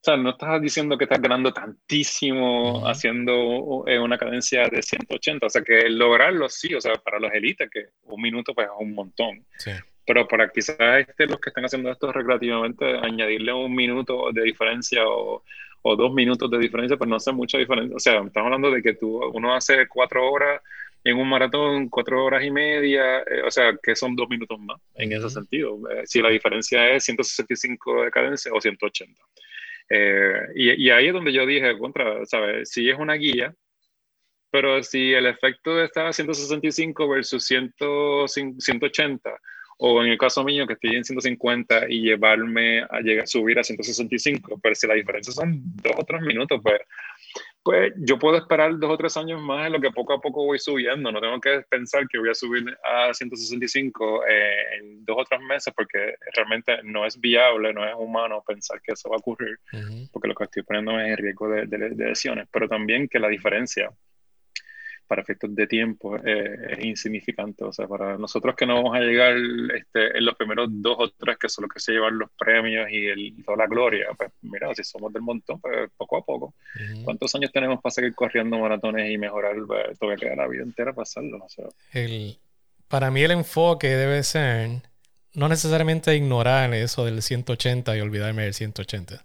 o 0.00 0.04
sea, 0.04 0.16
no 0.16 0.30
estás 0.30 0.62
diciendo 0.62 0.96
que 0.96 1.04
estás 1.04 1.20
ganando 1.20 1.52
tantísimo 1.52 2.86
haciendo 2.86 3.82
eh, 3.88 3.98
una 3.98 4.16
cadencia 4.16 4.68
de 4.68 4.80
180. 4.80 5.44
O 5.44 5.50
sea, 5.50 5.62
que 5.62 5.90
lograrlo 5.90 6.48
sí, 6.48 6.72
o 6.72 6.80
sea, 6.80 6.94
para 6.94 7.18
los 7.18 7.32
élites, 7.32 7.68
que 7.68 7.86
un 8.04 8.22
minuto 8.22 8.54
pues 8.54 8.68
es 8.68 8.72
un 8.78 8.94
montón. 8.94 9.44
Pero 10.08 10.26
para 10.26 10.48
quizás 10.48 10.78
este, 11.06 11.26
los 11.26 11.38
que 11.38 11.50
están 11.50 11.66
haciendo 11.66 11.90
esto 11.90 12.10
recreativamente, 12.10 12.96
añadirle 12.96 13.52
un 13.52 13.74
minuto 13.74 14.32
de 14.32 14.42
diferencia 14.42 15.06
o, 15.06 15.44
o, 15.82 15.96
dos 15.96 16.14
minutos 16.14 16.50
de 16.50 16.58
diferencia, 16.58 16.96
pues 16.96 17.10
no 17.10 17.16
hace 17.16 17.30
mucha 17.30 17.58
diferencia. 17.58 17.94
O 17.94 18.00
sea, 18.00 18.14
estamos 18.14 18.46
hablando 18.46 18.70
de 18.70 18.82
que 18.82 18.94
tú, 18.94 19.22
uno 19.34 19.54
hace 19.54 19.86
cuatro 19.86 20.26
horas 20.30 20.62
en 21.04 21.18
un 21.18 21.28
maratón, 21.28 21.90
cuatro 21.90 22.24
horas 22.24 22.42
y 22.42 22.50
media, 22.50 23.20
eh, 23.20 23.42
o 23.44 23.50
sea, 23.50 23.76
que 23.82 23.94
son 23.94 24.16
dos 24.16 24.30
minutos 24.30 24.58
más 24.60 24.80
en 24.94 25.12
ese 25.12 25.28
sentido. 25.28 25.78
Eh, 25.90 26.02
si 26.06 26.22
la 26.22 26.30
diferencia 26.30 26.88
es 26.90 27.04
165 27.04 28.04
de 28.04 28.10
cadencia 28.10 28.50
o 28.52 28.60
180. 28.62 29.22
Eh, 29.90 30.32
y, 30.54 30.90
ahí 30.90 31.08
es 31.08 31.12
donde 31.12 31.34
yo 31.34 31.44
dije, 31.44 31.76
contra, 31.76 32.24
¿sabes? 32.24 32.70
Si 32.70 32.88
es 32.88 32.98
una 32.98 33.14
guía, 33.14 33.54
pero 34.50 34.82
si 34.82 35.12
el 35.12 35.26
efecto 35.26 35.72
a 35.78 36.12
165 36.12 37.08
versus 37.08 37.44
100, 37.44 37.74
180, 38.58 39.38
o 39.78 40.02
en 40.02 40.10
el 40.10 40.18
caso 40.18 40.44
mío 40.44 40.66
que 40.66 40.74
estoy 40.74 40.96
en 40.96 41.04
150 41.04 41.88
y 41.88 42.02
llevarme 42.02 42.82
a 42.82 43.00
llegar 43.00 43.24
a 43.24 43.26
subir 43.26 43.58
a 43.58 43.64
165, 43.64 44.58
pero 44.62 44.74
si 44.74 44.86
la 44.86 44.94
diferencia 44.94 45.32
son 45.32 45.60
dos 45.82 45.92
o 45.96 46.04
tres 46.04 46.20
minutos, 46.22 46.60
pues 46.62 46.80
pues 47.62 47.92
yo 47.98 48.18
puedo 48.18 48.38
esperar 48.38 48.78
dos 48.78 48.90
o 48.90 48.96
tres 48.96 49.14
años 49.18 49.42
más 49.42 49.66
en 49.66 49.74
lo 49.74 49.80
que 49.80 49.90
poco 49.90 50.14
a 50.14 50.20
poco 50.22 50.42
voy 50.42 50.58
subiendo. 50.58 51.12
No 51.12 51.20
tengo 51.20 51.38
que 51.38 51.62
pensar 51.68 52.08
que 52.08 52.18
voy 52.18 52.30
a 52.30 52.34
subir 52.34 52.64
a 52.82 53.12
165 53.12 54.24
eh, 54.26 54.76
en 54.78 55.04
dos 55.04 55.18
o 55.18 55.24
tres 55.24 55.40
meses 55.42 55.74
porque 55.76 56.14
realmente 56.34 56.78
no 56.84 57.04
es 57.04 57.20
viable, 57.20 57.74
no 57.74 57.86
es 57.86 57.94
humano 57.94 58.42
pensar 58.46 58.80
que 58.80 58.92
eso 58.92 59.10
va 59.10 59.16
a 59.16 59.18
ocurrir, 59.18 59.58
porque 60.10 60.28
lo 60.28 60.34
que 60.34 60.44
estoy 60.44 60.62
poniendo 60.62 60.98
es 60.98 61.08
en 61.08 61.16
riesgo 61.18 61.48
de, 61.50 61.66
de, 61.66 61.90
de 61.90 62.06
lesiones, 62.06 62.48
pero 62.50 62.68
también 62.68 63.06
que 63.06 63.18
la 63.18 63.28
diferencia 63.28 63.90
para 65.08 65.22
efectos 65.22 65.54
de 65.54 65.66
tiempo 65.66 66.16
eh, 66.16 66.76
es 66.76 66.84
insignificante. 66.84 67.64
O 67.64 67.72
sea, 67.72 67.88
para 67.88 68.16
nosotros 68.18 68.54
que 68.54 68.66
no 68.66 68.76
vamos 68.76 68.94
a 68.94 69.00
llegar 69.00 69.36
este, 69.74 70.16
en 70.16 70.24
los 70.24 70.36
primeros 70.36 70.68
dos 70.70 70.96
o 70.98 71.10
tres, 71.10 71.38
que 71.38 71.48
son 71.48 71.64
los 71.64 71.72
que 71.72 71.80
se 71.80 71.92
llevan 71.92 72.18
los 72.18 72.30
premios 72.38 72.88
y 72.90 73.06
el, 73.06 73.44
toda 73.44 73.58
la 73.58 73.66
gloria, 73.66 74.08
pues 74.16 74.30
mira, 74.42 74.72
si 74.74 74.84
somos 74.84 75.12
del 75.12 75.22
montón, 75.22 75.60
pues 75.60 75.90
poco 75.96 76.18
a 76.18 76.24
poco. 76.24 76.54
¿Cuántos 77.02 77.34
años 77.34 77.50
tenemos 77.50 77.80
para 77.80 77.90
seguir 77.90 78.14
corriendo 78.14 78.58
maratones 78.58 79.10
y 79.10 79.18
mejorar? 79.18 79.56
Pues, 79.66 79.98
todavía 79.98 80.28
queda 80.28 80.36
la 80.36 80.46
vida 80.46 80.62
entera 80.62 80.92
para 80.92 81.02
hacerlo. 81.02 81.38
O 81.44 81.48
sea. 81.48 81.64
el, 81.92 82.38
para 82.86 83.10
mí 83.10 83.22
el 83.22 83.32
enfoque 83.32 83.88
debe 83.88 84.22
ser 84.22 84.82
no 85.34 85.48
necesariamente 85.48 86.14
ignorar 86.14 86.72
eso 86.74 87.04
del 87.04 87.22
180 87.22 87.96
y 87.96 88.00
olvidarme 88.00 88.42
del 88.42 88.54
180 88.54 89.22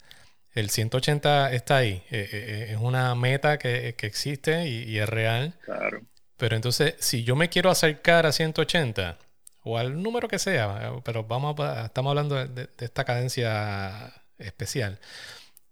el 0.54 0.70
180 0.70 1.52
está 1.54 1.78
ahí. 1.78 2.04
Eh, 2.12 2.20
eh, 2.22 2.28
eh, 2.32 2.68
es 2.72 2.78
una 2.80 3.14
meta 3.16 3.58
que, 3.58 3.96
existe 4.00 4.68
y, 4.68 4.98
es 4.98 5.10
real. 5.10 5.56
Claro. 5.66 6.02
Pero 6.38 6.56
entonces, 6.56 6.96
si 7.00 7.24
yo 7.24 7.36
me 7.36 7.50
quiero 7.50 7.70
acercar 7.70 8.26
a 8.26 8.32
180, 8.32 9.18
o 9.64 9.78
al 9.78 10.02
número 10.02 10.28
que 10.28 10.40
sea, 10.40 10.94
pero 11.04 11.24
vamos 11.24 11.60
a, 11.60 11.86
estamos 11.86 12.12
hablando 12.12 12.36
de, 12.36 12.70
esta 12.80 13.06
cadencia 13.06 14.14
especial. 14.38 15.00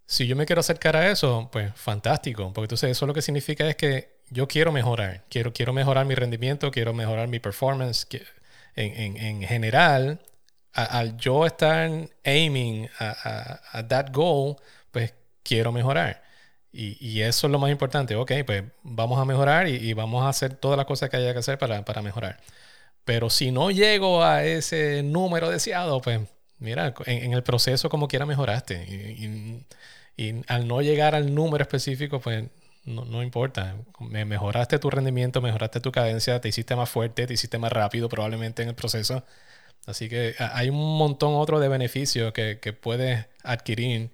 Si 0.06 0.28
yo 0.28 0.36
me 0.36 0.46
quiero 0.46 0.62
acercar 0.62 0.96
a 0.96 1.12
eso, 1.12 1.50
pues 1.52 1.72
fantástico, 1.76 2.52
porque 2.54 2.66
entonces 2.66 2.92
eso 2.92 3.06
lo 3.06 3.14
que 3.14 3.22
significa 3.22 3.68
es 3.68 3.76
que 3.76 4.22
yo 4.30 4.48
quiero 4.48 4.72
mejorar, 4.72 5.26
quiero, 5.30 5.54
quiero 5.54 5.74
mejorar 5.74 6.06
mi 6.06 6.16
rendimiento, 6.16 6.72
quiero 6.72 6.94
mejorar 6.94 7.28
mi 7.28 7.40
performance. 7.40 8.08
En, 8.74 9.18
en, 9.18 9.44
general, 9.44 10.22
al 10.74 11.18
yo 11.18 11.46
estar 11.46 11.90
aiming 12.24 12.90
a, 13.00 13.60
a, 13.74 13.88
that 13.88 14.12
goal, 14.14 14.56
pues 14.92 15.14
quiero 15.44 15.72
mejorar. 15.72 16.24
Y, 16.72 16.98
y, 17.06 17.22
eso 17.22 17.48
es 17.48 17.52
lo 17.52 17.60
más 17.60 17.72
importante. 17.72 18.16
Ok, 18.16 18.32
pues 18.46 18.64
vamos 18.84 19.20
a 19.20 19.26
mejorar 19.26 19.68
y, 19.68 19.94
vamos 19.94 20.24
a 20.24 20.30
hacer 20.30 20.56
todas 20.56 20.78
las 20.78 20.86
cosas 20.86 21.10
que 21.10 21.18
haya 21.18 21.34
que 21.34 21.40
hacer 21.40 21.58
para, 21.58 21.84
para, 21.84 22.02
mejorar. 22.02 22.40
Pero 23.06 23.30
si 23.30 23.52
no 23.52 23.72
llego 23.72 24.24
a 24.24 24.46
ese 24.46 25.04
número 25.04 25.50
deseado, 25.50 26.02
pues 26.02 26.22
mira, 26.60 26.94
en, 27.06 27.34
el 27.34 27.44
proceso 27.44 27.90
como 27.90 28.08
quiera 28.08 28.26
mejoraste. 28.26 28.76
Y, 28.84 29.66
Y 30.18 30.44
al 30.48 30.68
no 30.68 30.82
llegar 30.82 31.16
al 31.16 31.34
número 31.34 31.64
específico, 31.64 32.20
pues 32.22 32.46
no, 32.86 33.06
no, 33.06 33.24
importa. 33.24 33.76
Mejoraste 34.00 34.80
tu 34.80 34.90
rendimiento, 34.90 35.42
mejoraste 35.42 35.80
tu 35.82 35.92
cadencia, 35.92 36.42
te 36.42 36.50
hiciste 36.50 36.76
más 36.76 36.90
fuerte, 36.90 37.28
te 37.28 37.34
hiciste 37.34 37.58
más 37.58 37.72
rápido 37.72 38.10
probablemente 38.10 38.64
en 38.64 38.70
el 38.70 38.76
proceso. 38.76 39.24
Así 39.86 40.10
que 40.10 40.36
hay 40.38 40.70
un 40.70 40.98
montón 40.98 41.34
otro 41.36 41.60
de 41.60 41.68
beneficios 41.68 42.34
que, 42.34 42.60
que 42.60 42.74
puedes 42.74 43.28
adquirir 43.44 44.12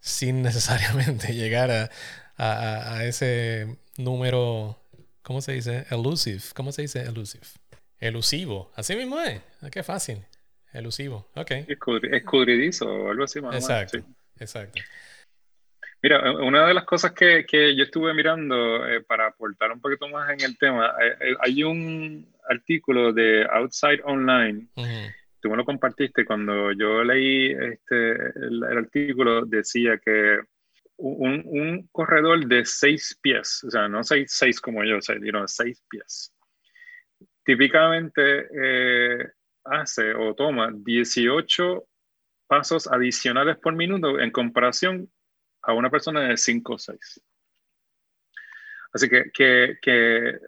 sin 0.00 0.42
necesariamente 0.42 1.34
llegar 1.34 1.70
a, 1.70 1.90
a, 2.36 2.96
a, 2.96 3.04
ese 3.04 3.78
número, 3.96 4.78
¿cómo 5.22 5.40
se 5.40 5.52
dice? 5.52 5.86
Elusive. 5.90 6.40
¿Cómo 6.54 6.72
se 6.72 6.82
dice 6.82 7.02
elusive? 7.02 7.44
Elusivo. 8.00 8.72
Así 8.76 8.94
mismo 8.96 9.20
es. 9.20 9.40
Ah, 9.60 9.70
qué 9.70 9.82
fácil. 9.82 10.24
Elusivo. 10.72 11.28
Ok. 11.34 11.52
Escudridizo 12.12 12.86
o 12.86 13.10
algo 13.10 13.24
así 13.24 13.40
más 13.40 13.56
Exacto. 13.56 13.98
Exacto. 14.38 14.80
Mira, 16.00 16.32
una 16.32 16.66
de 16.66 16.74
las 16.74 16.84
cosas 16.84 17.10
que, 17.12 17.44
que 17.44 17.74
yo 17.74 17.82
estuve 17.82 18.14
mirando 18.14 18.86
eh, 18.86 19.00
para 19.00 19.26
aportar 19.26 19.72
un 19.72 19.80
poquito 19.80 20.06
más 20.08 20.30
en 20.30 20.40
el 20.42 20.56
tema, 20.56 20.94
eh, 21.02 21.16
eh, 21.20 21.34
hay 21.40 21.64
un 21.64 22.24
artículo 22.48 23.12
de 23.12 23.46
Outside 23.50 24.00
Online, 24.04 24.68
tú 25.40 25.50
me 25.50 25.56
lo 25.56 25.64
compartiste, 25.64 26.24
cuando 26.24 26.72
yo 26.72 27.04
leí 27.04 27.52
este, 27.52 28.12
el, 28.12 28.62
artículo 28.64 29.44
decía 29.44 29.98
que 29.98 30.40
un, 30.96 31.42
un, 31.46 31.88
corredor 31.92 32.46
de 32.46 32.64
seis 32.64 33.16
pies, 33.20 33.62
o 33.64 33.70
sea, 33.70 33.88
no 33.88 34.02
seis, 34.02 34.32
seis 34.32 34.60
como 34.60 34.82
yo, 34.84 34.98
o 34.98 35.02
sea, 35.02 35.16
seis 35.46 35.82
pies, 35.88 36.34
típicamente 37.44 38.48
hace 39.64 40.14
o 40.14 40.34
toma 40.34 40.70
18 40.74 41.86
pasos 42.46 42.88
adicionales 42.90 43.58
por 43.58 43.74
minuto 43.74 44.18
en 44.18 44.30
comparación 44.30 45.10
a 45.62 45.72
una 45.74 45.90
persona 45.90 46.22
de 46.22 46.36
5 46.36 46.72
o 46.72 46.78
6. 46.78 47.20
Así 48.92 49.08
que, 49.08 49.30
que, 49.32 49.78
que, 49.82 50.38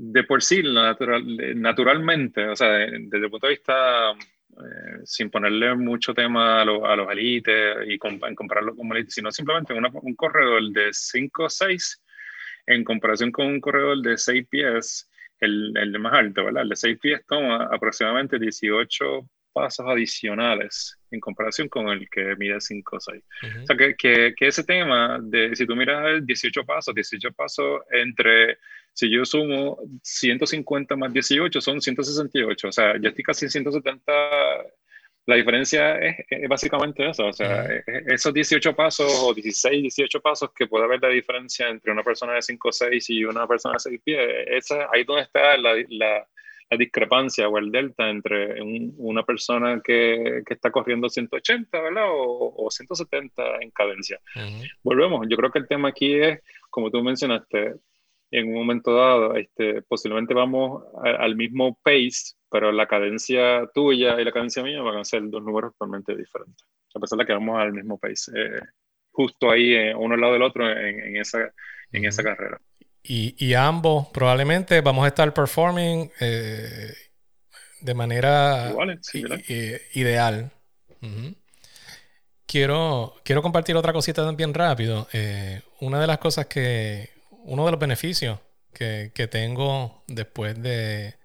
de 0.00 0.22
por 0.22 0.42
sí, 0.42 0.62
natural, 0.62 1.24
naturalmente, 1.56 2.46
o 2.48 2.54
sea, 2.54 2.68
desde 2.68 3.24
el 3.24 3.30
punto 3.30 3.48
de 3.48 3.54
vista, 3.54 4.12
eh, 4.12 5.00
sin 5.04 5.28
ponerle 5.28 5.74
mucho 5.74 6.14
tema 6.14 6.60
a, 6.60 6.62
a 6.62 6.64
los 6.96 7.10
élites 7.10 7.78
y 7.84 7.98
compararlo 7.98 8.76
con 8.76 8.92
élites, 8.92 9.14
sino 9.14 9.32
simplemente 9.32 9.74
un 9.74 10.14
corredor 10.14 10.62
de 10.70 10.90
5 10.92 11.44
o 11.44 11.50
6 11.50 12.02
en 12.66 12.84
comparación 12.84 13.32
con 13.32 13.46
un 13.46 13.60
corredor 13.60 14.00
de 14.00 14.16
6 14.16 14.46
pies, 14.48 15.10
el, 15.40 15.76
el 15.76 15.98
más 15.98 16.12
alto, 16.12 16.44
¿verdad? 16.44 16.62
El 16.62 16.68
de 16.68 16.76
6 16.76 16.98
pies 17.00 17.26
toma 17.26 17.68
aproximadamente 17.72 18.38
18 18.38 19.28
pasos 19.52 19.84
adicionales 19.88 20.96
en 21.10 21.18
comparación 21.18 21.68
con 21.68 21.88
el 21.88 22.08
que 22.08 22.36
mide 22.36 22.60
5 22.60 22.96
o 22.96 23.00
6. 23.00 23.24
O 23.62 23.66
sea, 23.66 23.76
que, 23.76 23.96
que, 23.96 24.34
que, 24.36 24.46
ese 24.46 24.62
tema 24.62 25.18
de, 25.20 25.56
si 25.56 25.66
tú 25.66 25.74
miras 25.74 26.24
18 26.24 26.64
pasos, 26.64 26.94
18 26.94 27.32
pasos 27.32 27.80
entre, 27.90 28.58
si 28.98 29.08
yo 29.08 29.24
sumo 29.24 29.78
150 30.02 30.96
más 30.96 31.12
18, 31.12 31.60
son 31.60 31.80
168. 31.80 32.66
O 32.66 32.72
sea, 32.72 32.94
yo 33.00 33.10
estoy 33.10 33.22
casi 33.22 33.44
en 33.44 33.50
170. 33.52 34.12
La 35.26 35.36
diferencia 35.36 35.96
es, 35.98 36.16
básicamente 36.48 37.08
eso, 37.08 37.26
o 37.26 37.32
sea, 37.32 37.64
e, 37.66 37.84
e, 37.86 38.14
esos 38.14 38.34
18 38.34 38.74
pasos 38.74 39.06
o 39.22 39.32
16, 39.32 39.82
18 39.82 40.20
pasos 40.20 40.50
que 40.52 40.66
puede 40.66 40.86
haber 40.86 41.00
la 41.00 41.10
diferencia 41.10 41.68
entre 41.68 41.92
una 41.92 42.02
persona 42.02 42.32
de 42.32 42.42
5 42.42 42.68
o 42.68 42.72
6 42.72 43.10
y 43.10 43.24
una 43.24 43.46
persona 43.46 43.74
de 43.74 43.78
6 43.78 44.00
pies, 44.02 44.18
esa, 44.48 44.88
ahí 44.92 45.04
donde 45.04 45.22
está 45.22 45.56
la, 45.58 45.74
la 45.90 46.26
la 46.70 46.76
discrepancia 46.76 47.48
o 47.48 47.56
el 47.56 47.72
delta 47.72 48.10
entre 48.10 48.60
una 48.98 49.22
persona 49.22 49.80
que, 49.82 50.42
que, 50.44 50.52
está 50.52 50.70
corriendo 50.70 51.08
180, 51.08 51.80
¿verdad? 51.80 52.10
O, 52.10 52.66
o 52.66 52.70
170 52.70 53.42
en 53.62 53.70
cadencia. 53.70 54.20
Volvemos, 54.82 55.26
yo 55.30 55.36
creo 55.38 55.50
que 55.50 55.60
el 55.60 55.66
tema 55.66 55.88
aquí 55.88 56.12
es, 56.12 56.40
como 56.68 56.90
tú 56.90 57.02
mencionaste, 57.02 57.76
en 58.30 58.48
un 58.48 58.54
momento 58.54 58.94
dado, 58.94 59.34
este, 59.36 59.82
posiblemente 59.82 60.34
vamos 60.34 60.84
al 61.02 61.36
mismo 61.36 61.78
pace, 61.82 62.34
pero 62.50 62.72
la 62.72 62.86
cadencia 62.86 63.68
tuya 63.74 64.20
y 64.20 64.24
la 64.24 64.32
cadencia 64.32 64.62
mía 64.62 64.82
van 64.82 64.98
a 64.98 65.04
ser 65.04 65.22
dos 65.28 65.42
números 65.42 65.72
totalmente 65.72 66.14
diferentes, 66.14 66.66
a 66.94 67.00
pesar 67.00 67.18
de 67.18 67.26
que 67.26 67.32
vamos 67.32 67.58
al 67.58 67.72
mismo 67.72 67.98
pace, 67.98 68.32
eh, 68.34 68.60
justo 69.10 69.50
ahí, 69.50 69.74
eh, 69.74 69.94
uno 69.94 70.14
al 70.14 70.20
lado 70.20 70.32
del 70.34 70.42
otro 70.42 70.68
en, 70.70 71.00
en 71.00 71.16
esa, 71.16 71.52
en 71.92 72.04
esa 72.04 72.22
carrera. 72.22 72.60
Y, 73.10 73.54
ambos 73.54 74.08
probablemente 74.08 74.82
vamos 74.82 75.04
a 75.04 75.08
estar 75.08 75.32
performing 75.32 76.10
eh, 76.20 76.92
de 77.80 77.94
manera 77.94 78.74
ideal. 79.94 80.50
quiero, 82.44 83.14
quiero 83.24 83.40
compartir 83.40 83.76
otra 83.76 83.94
cosita 83.94 84.26
también 84.26 84.52
rápido. 84.52 85.08
Eh, 85.14 85.62
una 85.80 86.00
de 86.00 86.06
las 86.06 86.18
cosas 86.18 86.46
que, 86.46 87.08
uno 87.48 87.64
de 87.64 87.72
los 87.72 87.80
beneficios 87.80 88.38
que, 88.72 89.28
tengo 89.30 90.04
después 90.06 90.60
de, 90.62 91.16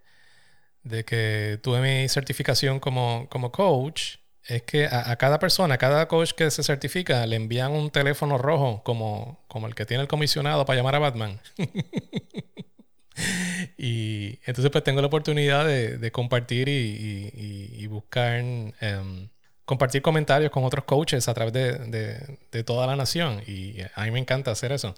de 0.83 1.05
que 1.05 1.59
tuve 1.61 1.81
mi 1.81 2.09
certificación 2.09 2.79
como, 2.79 3.27
como 3.29 3.51
coach 3.51 4.15
es 4.45 4.63
que 4.63 4.87
a, 4.87 5.15
cada 5.17 5.39
persona, 5.39 5.75
a 5.75 5.77
cada 5.77 6.07
coach 6.07 6.31
que 6.31 6.49
se 6.51 6.63
certifica, 6.63 7.25
le 7.27 7.37
envían 7.37 7.71
un 7.71 7.91
teléfono 7.91 8.37
rojo 8.37 8.81
como, 8.83 9.41
como 9.47 9.67
el 9.67 9.75
que 9.75 9.85
tiene 9.85 10.01
el 10.01 10.09
comisionado 10.09 10.65
para 10.65 10.77
llamar 10.77 10.95
a 10.95 10.99
Batman. 10.99 11.39
y 13.77 14.39
entonces 14.45 14.69
pues 14.71 14.83
tengo 14.83 14.99
la 14.99 15.07
oportunidad 15.07 15.65
de, 15.65 16.11
compartir 16.11 16.67
y, 16.67 17.87
buscar, 17.87 18.39
em, 18.39 19.29
compartir 19.63 20.01
comentarios 20.01 20.51
con 20.51 20.65
otros 20.65 20.83
coaches 20.83 21.29
a 21.29 21.33
través 21.33 21.53
de, 21.53 22.37
de, 22.51 22.63
toda 22.63 22.85
la 22.85 22.97
nación. 22.97 23.41
Y 23.47 23.77
a 23.95 24.03
mí 24.03 24.11
me 24.11 24.19
encanta 24.19 24.51
hacer 24.51 24.73
eso 24.73 24.93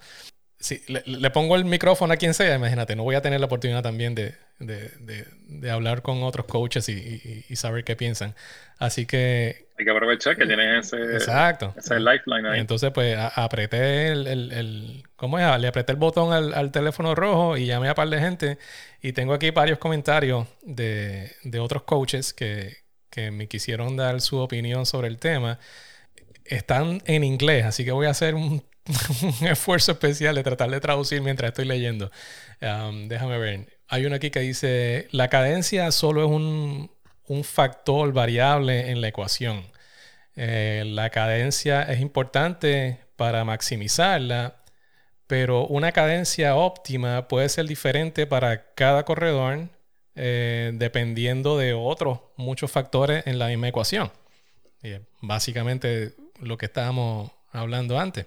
si 0.58 0.82
le, 0.88 1.30
pongo 1.30 1.56
el 1.56 1.64
micrófono 1.64 2.14
a 2.14 2.16
quien 2.16 2.32
sea, 2.32 2.54
imagínate, 2.54 2.96
no 2.96 3.02
voy 3.02 3.14
a 3.14 3.20
tener 3.20 3.40
la 3.40 3.46
oportunidad 3.46 3.82
también 3.82 4.14
de, 4.14 4.34
de, 4.58 4.90
de, 5.48 5.70
hablar 5.70 6.00
con 6.00 6.22
otros 6.22 6.46
coaches 6.46 6.88
y, 6.88 7.44
y, 7.48 7.56
saber 7.56 7.84
qué 7.84 7.94
piensan. 7.94 8.34
Así 8.78 9.04
que... 9.04 9.66
Hay 9.78 9.84
que 9.84 9.90
aprovechar 9.90 10.36
que 10.36 10.46
tienes 10.46 10.86
ese, 10.86 11.14
exacto. 11.14 11.74
ese 11.76 12.00
lifeline 12.00 12.48
ahí. 12.48 12.60
Entonces, 12.60 12.90
pues, 12.92 13.16
apreté 13.18 14.08
el, 14.08 14.26
el, 14.26 14.52
el, 14.52 15.02
¿Cómo 15.16 15.38
es? 15.38 15.60
Le 15.60 15.68
apreté 15.68 15.92
el 15.92 15.98
botón 15.98 16.32
al, 16.32 16.54
al, 16.54 16.72
teléfono 16.72 17.14
rojo 17.14 17.58
y 17.58 17.66
llamé 17.66 17.90
a 17.90 17.94
par 17.94 18.08
de 18.08 18.18
gente. 18.18 18.58
Y 19.02 19.12
tengo 19.12 19.34
aquí 19.34 19.50
varios 19.50 19.78
comentarios 19.78 20.46
de, 20.62 21.32
de 21.44 21.60
otros 21.60 21.82
coaches 21.82 22.32
que, 22.32 22.78
que 23.10 23.30
me 23.30 23.46
quisieron 23.46 23.96
dar 23.96 24.22
su 24.22 24.38
opinión 24.38 24.86
sobre 24.86 25.08
el 25.08 25.18
tema. 25.18 25.58
Están 26.46 27.02
en 27.04 27.24
inglés, 27.24 27.66
así 27.66 27.84
que 27.84 27.92
voy 27.92 28.06
a 28.06 28.10
hacer 28.10 28.34
un 28.34 28.62
un 29.22 29.46
esfuerzo 29.48 29.92
especial 29.92 30.34
de 30.34 30.42
tratar 30.42 30.70
de 30.70 30.80
traducir 30.80 31.20
mientras 31.22 31.48
estoy 31.48 31.64
leyendo. 31.64 32.10
Um, 32.60 33.08
déjame 33.08 33.38
ver. 33.38 33.78
Hay 33.88 34.06
uno 34.06 34.16
aquí 34.16 34.30
que 34.30 34.40
dice, 34.40 35.08
la 35.10 35.28
cadencia 35.28 35.90
solo 35.92 36.24
es 36.24 36.30
un, 36.30 36.90
un 37.26 37.44
factor 37.44 38.12
variable 38.12 38.90
en 38.90 39.00
la 39.00 39.08
ecuación. 39.08 39.64
Eh, 40.36 40.84
la 40.86 41.10
cadencia 41.10 41.82
es 41.82 42.00
importante 42.00 43.00
para 43.16 43.44
maximizarla, 43.44 44.56
pero 45.26 45.66
una 45.66 45.92
cadencia 45.92 46.54
óptima 46.56 47.28
puede 47.28 47.48
ser 47.48 47.66
diferente 47.66 48.26
para 48.26 48.74
cada 48.74 49.04
corredor 49.04 49.68
eh, 50.14 50.72
dependiendo 50.74 51.58
de 51.58 51.74
otros 51.74 52.20
muchos 52.36 52.70
factores 52.70 53.26
en 53.26 53.38
la 53.38 53.48
misma 53.48 53.68
ecuación. 53.68 54.10
básicamente 55.20 56.14
lo 56.40 56.56
que 56.58 56.66
estábamos 56.66 57.32
hablando 57.50 57.98
antes. 57.98 58.26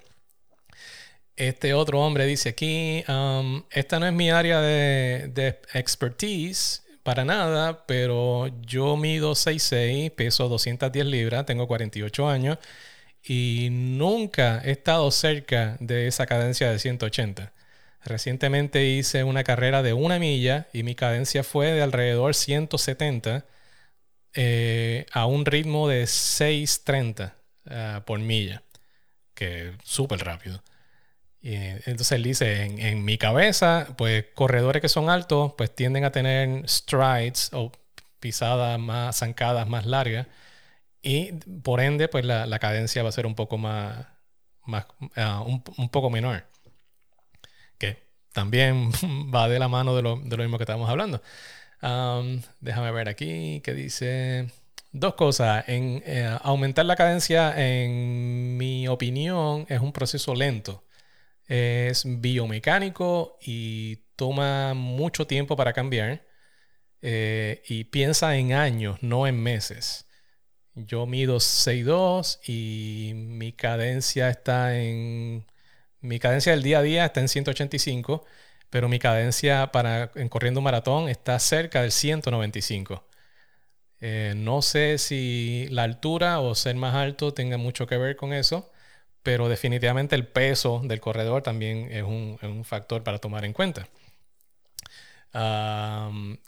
Este 1.39 1.73
otro 1.73 2.01
hombre 2.01 2.25
dice 2.25 2.49
aquí, 2.49 3.01
um, 3.07 3.63
esta 3.71 3.97
no 3.97 4.05
es 4.05 4.11
mi 4.11 4.29
área 4.29 4.59
de, 4.59 5.57
expertise 5.73 6.83
para 7.01 7.23
nada, 7.23 7.85
pero 7.87 8.49
yo 8.61 8.97
mido 8.97 9.35
6'6, 9.35 10.11
peso 10.11 10.49
210 10.49 11.05
libras, 11.05 11.45
tengo 11.45 11.65
48 11.65 12.27
años 12.27 12.57
y 13.23 13.69
nunca 13.71 14.61
he 14.65 14.71
estado 14.71 15.09
cerca 15.11 15.77
de 15.79 16.07
esa 16.07 16.25
cadencia 16.25 16.69
de 16.71 16.77
180. 16.77 17.53
Recientemente 18.03 18.85
hice 18.85 19.23
una 19.23 19.45
carrera 19.45 19.81
de 19.81 19.93
una 19.93 20.19
milla 20.19 20.67
y 20.73 20.83
mi 20.83 20.93
cadencia 20.93 21.43
fue 21.45 21.71
de 21.71 21.81
alrededor 21.81 22.35
170 22.35 23.45
eh, 24.33 25.05
a 25.13 25.25
un 25.25 25.45
ritmo 25.45 25.87
de 25.87 26.05
630 26.05 27.33
ah, 27.69 28.03
por 28.05 28.19
milla, 28.19 28.61
que 29.33 29.69
es 29.69 29.75
súper 29.85 30.19
rápido. 30.19 30.61
Entonces 31.41 32.11
él 32.13 32.23
dice, 32.23 32.63
en, 32.63 33.05
mi 33.05 33.17
cabeza, 33.17 33.87
pues 33.97 34.25
corredores 34.35 34.81
que 34.81 34.89
son 34.89 35.09
altos, 35.09 35.53
pues 35.57 35.73
tienden 35.73 36.03
a 36.03 36.11
tener 36.11 36.67
strides 36.67 37.51
o 37.53 37.71
pisadas 38.19 38.79
más 38.79 39.19
zancadas, 39.19 39.67
más 39.67 39.85
largas. 39.85 40.27
Y 41.01 41.33
por 41.63 41.79
ende, 41.81 42.07
pues 42.09 42.25
la, 42.25 42.59
cadencia 42.59 43.03
va 43.03 43.09
a 43.09 43.11
ser 43.13 43.25
un 43.25 43.35
poco 43.35 43.57
más, 43.57 44.07
ah, 45.15 45.43
un, 45.45 45.89
poco 45.89 46.09
menor. 46.09 46.45
Que 47.77 47.97
también 48.33 48.91
va 49.33 49.47
de 49.49 49.59
la 49.59 49.67
mano 49.67 49.95
de 49.95 50.01
lo, 50.01 50.17
de 50.17 50.37
lo 50.37 50.43
mismo 50.43 50.57
que 50.57 50.63
estábamos 50.63 50.89
hablando. 50.89 51.21
déjame 52.61 52.91
ver 52.91 53.09
aquí, 53.09 53.61
que 53.61 53.73
dice... 53.73 54.49
Dos 54.91 55.13
cosas. 55.13 55.65
Eh, 55.67 56.37
aumentar 56.41 56.83
la 56.85 56.95
cadencia, 56.95 57.53
en 57.55 58.57
mi 58.57 58.87
opinión, 58.87 59.67
es 59.69 59.81
un 59.81 59.93
proceso 59.93 60.33
lento. 60.33 60.83
Es 61.49 62.03
biomecánico 62.05 63.37
y 63.41 63.97
toma 64.15 64.73
mucho 64.75 65.27
tiempo 65.27 65.55
para 65.57 65.73
cambiar. 65.73 66.25
Eh, 67.01 67.63
y 67.67 67.85
piensa 67.85 68.35
en 68.37 68.53
años, 68.53 68.99
no 69.01 69.27
en 69.27 69.41
meses. 69.41 70.07
Yo 70.75 71.05
mido 71.05 71.39
6'2 71.39 72.39
y 72.47 73.13
mi 73.15 73.53
cadencia 73.53 74.29
está 74.29 74.77
en... 74.79 75.45
Mi 76.01 76.19
cadencia 76.19 76.53
del 76.53 76.63
día 76.63 76.79
a 76.79 76.81
día 76.83 77.05
está 77.05 77.19
en 77.21 77.27
185, 77.29 78.25
pero 78.69 78.87
mi 78.89 78.99
cadencia 78.99 79.71
para 79.71 80.11
en 80.15 80.29
corriendo 80.29 80.61
un 80.61 80.65
maratón 80.65 81.09
está 81.09 81.37
cerca 81.39 81.81
del 81.81 81.91
195. 81.91 83.05
Eh, 84.01 84.33
no 84.37 84.61
sé 84.61 84.97
si 84.97 85.67
la 85.71 85.83
altura 85.83 86.39
o 86.39 86.55
ser 86.55 86.75
más 86.75 86.95
alto 86.95 87.33
tenga 87.33 87.57
mucho 87.57 87.85
que 87.87 87.97
ver 87.97 88.15
con 88.15 88.33
eso, 88.33 88.71
pero 89.29 89.47
definitivamente 89.47 90.15
el 90.15 90.25
peso 90.25 90.81
del 90.83 90.99
corredor 90.99 91.43
también 91.43 91.87
es 91.91 92.01
un, 92.01 92.63
factor 92.63 93.03
para 93.03 93.19
tomar 93.19 93.45
en 93.45 93.53
cuenta. 93.53 93.87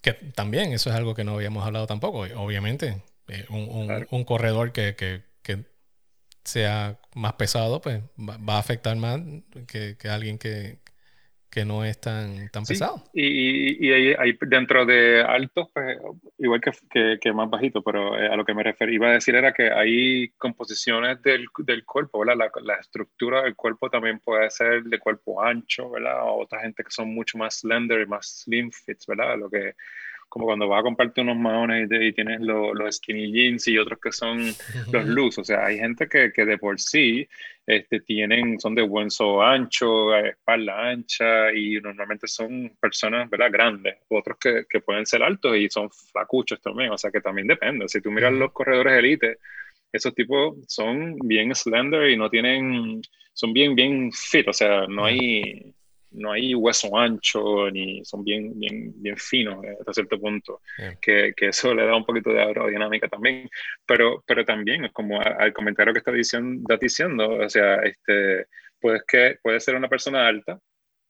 que 0.01 0.13
también 0.33 0.73
eso 0.73 0.89
es 0.89 0.95
algo 0.95 1.13
que 1.13 1.23
no 1.23 1.35
habíamos 1.35 1.63
hablado 1.63 1.85
tampoco. 1.85 2.21
Obviamente, 2.21 3.03
eh, 3.27 3.45
un, 3.49 4.23
corredor 4.23 4.71
que, 4.71 5.21
sea 6.43 6.97
más 7.13 7.33
pesado, 7.33 7.81
pues 7.81 8.01
va, 8.17 8.55
a 8.55 8.57
afectar 8.57 8.95
más 8.95 9.21
que 9.67 9.95
alguien 10.09 10.39
que, 10.39 10.79
que 11.51 11.65
no 11.65 11.83
es 11.83 11.99
tan, 11.99 12.49
tan 12.49 12.63
pesado. 12.63 13.03
Y, 13.13 13.85
y, 13.85 14.13
hay, 14.13 14.37
dentro 14.47 14.85
de 14.85 15.21
altos, 15.21 15.67
pues, 15.73 15.97
igual 16.37 16.61
que, 16.61 17.19
que, 17.19 17.33
más 17.33 17.49
bajito, 17.49 17.83
pero 17.83 18.17
eh, 18.17 18.29
a 18.29 18.37
lo 18.37 18.45
que 18.45 18.53
me 18.53 18.63
refería, 18.63 18.95
iba 18.95 19.09
a 19.09 19.13
decir 19.13 19.35
era 19.35 19.53
que 19.53 19.69
hay 19.69 20.29
composiciones 20.37 21.21
del, 21.21 21.47
del 21.59 21.83
cuerpo, 21.83 22.19
¿verdad? 22.19 22.37
La, 22.37 22.61
la, 22.63 22.79
estructura 22.79 23.43
del 23.43 23.55
cuerpo 23.55 23.89
también 23.89 24.19
puede 24.19 24.49
ser 24.49 24.83
de 24.83 24.97
cuerpo 24.97 25.43
ancho, 25.43 25.89
¿verdad? 25.91 26.23
O 26.23 26.41
otra 26.41 26.61
gente 26.61 26.83
que 26.83 26.91
son 26.91 27.13
mucho 27.13 27.37
más 27.37 27.59
slender 27.59 28.01
y 28.01 28.05
más 28.05 28.43
slim 28.43 28.71
fits, 28.71 29.05
¿verdad? 29.05 29.37
Lo 29.37 29.49
que 29.49 29.75
como 30.31 30.45
cuando 30.45 30.65
vas 30.65 30.79
a 30.79 30.83
comprarte 30.83 31.19
unos 31.19 31.35
maones 31.35 31.89
y, 31.91 32.13
tienes 32.13 32.39
los 32.39 32.95
skinny 32.95 33.33
jeans 33.33 33.67
y 33.67 33.77
otros 33.77 33.99
que 33.99 34.13
son 34.13 34.39
los 34.89 35.05
loose. 35.05 35.41
O 35.41 35.43
sea, 35.43 35.65
hay 35.65 35.77
gente 35.77 36.07
que, 36.07 36.31
que 36.31 36.45
de 36.45 36.57
por 36.57 36.79
sí 36.79 37.27
este, 37.67 37.99
tienen, 37.99 38.57
son 38.57 38.73
de 38.73 38.81
hueso 38.81 39.41
ancho, 39.41 40.15
espalda 40.15 40.91
ancha 40.91 41.51
y 41.51 41.81
normalmente 41.81 42.29
son 42.29 42.71
personas 42.79 43.29
¿verdad? 43.29 43.51
grandes. 43.51 43.97
Otros 44.07 44.37
que, 44.39 44.63
que 44.69 44.79
pueden 44.79 45.05
ser 45.05 45.21
altos 45.21 45.57
y 45.57 45.69
son 45.69 45.89
flacuchos 45.91 46.61
también. 46.61 46.91
O 46.91 46.97
sea, 46.97 47.11
que 47.11 47.19
también 47.19 47.47
depende. 47.47 47.89
Si 47.89 47.99
tú 47.99 48.09
miras 48.09 48.31
los 48.31 48.53
corredores 48.53 48.99
elite, 48.99 49.37
esos 49.91 50.15
tipos 50.15 50.55
son 50.65 51.17
bien 51.25 51.53
slender 51.53 52.09
y 52.09 52.15
no 52.15 52.29
tienen, 52.29 53.01
son 53.33 53.51
bien, 53.51 53.75
bien 53.75 54.13
fit. 54.13 54.47
O 54.47 54.53
sea, 54.53 54.87
no 54.87 55.03
hay 55.03 55.73
no 56.11 56.31
hay 56.31 56.53
hueso 56.53 56.97
ancho 56.97 57.69
ni 57.71 58.03
son 58.05 58.23
bien, 58.23 58.59
bien, 58.59 58.93
bien 59.01 59.17
finos 59.17 59.63
eh, 59.63 59.75
hasta 59.79 59.93
cierto 59.93 60.19
punto, 60.19 60.61
que, 61.01 61.33
que, 61.35 61.47
eso 61.47 61.73
le 61.73 61.85
da 61.85 61.95
un 61.95 62.05
poquito 62.05 62.31
de 62.31 62.41
aerodinámica 62.41 63.07
también, 63.07 63.49
pero, 63.85 64.23
pero 64.25 64.45
también 64.45 64.85
es 64.85 64.91
como 64.91 65.21
al 65.21 65.53
comentario 65.53 65.93
que 65.93 65.99
está 65.99 66.11
diciendo, 66.11 66.77
diciendo 66.79 67.29
o 67.29 67.49
sea, 67.49 67.75
este, 67.83 68.47
puedes 68.79 69.03
que, 69.07 69.37
puede 69.41 69.59
ser 69.59 69.75
una 69.75 69.87
persona 69.87 70.27
alta, 70.27 70.59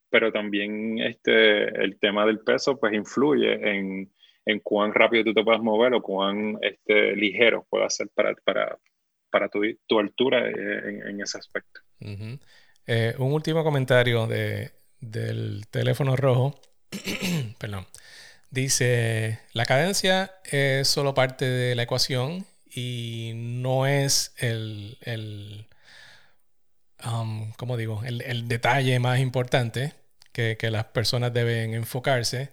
pero 0.10 0.32
también 0.32 0.99
este, 0.99 1.64
el 1.84 1.97
tema 1.99 2.26
del 2.26 2.39
peso 2.39 2.80
pues 2.80 2.93
influye 2.93 3.54
en, 3.54 4.12
en 4.45 4.60
cuán 4.60 4.93
rápido 4.93 5.24
tú 5.26 5.34
te 5.34 5.43
puedas 5.43 5.62
mover 5.62 5.93
o 5.93 6.02
cuán 6.02 6.58
este, 6.62 7.16
ligero 7.16 7.66
puedas 7.70 7.95
ser 7.95 8.10
para, 8.14 8.34
para, 8.43 8.78
para 9.30 9.49
tu, 9.49 9.62
tu 9.88 9.99
altura 9.99 10.47
eh, 10.47 11.02
en, 11.08 11.22
ese 11.22 11.38
aspecto. 11.38 11.82
Eh, 12.88 13.14
un 13.20 13.32
último 13.32 13.64
comentario 13.64 14.28
de, 14.28 14.72
del 15.02 15.68
teléfono 15.72 16.16
rojo, 16.16 16.60
perdón, 17.60 17.88
dice, 18.52 19.39
la 19.54 19.66
cadencia 19.66 20.34
es 20.45 20.88
solo 20.88 21.14
parte 21.14 21.45
de 21.45 21.76
la 21.76 21.84
ecuación 21.84 22.45
y 22.74 23.34
no 23.36 23.88
es 23.88 24.34
el, 24.38 24.97
el 25.02 25.68
um, 27.06 27.52
¿cómo 27.54 27.78
digo? 27.78 28.04
El, 28.06 28.47
detalle 28.47 28.99
más 28.99 29.20
importante 29.20 29.93
que, 30.32 30.58
que, 30.58 30.72
las 30.72 30.86
personas 30.86 31.34
deben 31.34 31.74
enfocarse. 31.74 32.52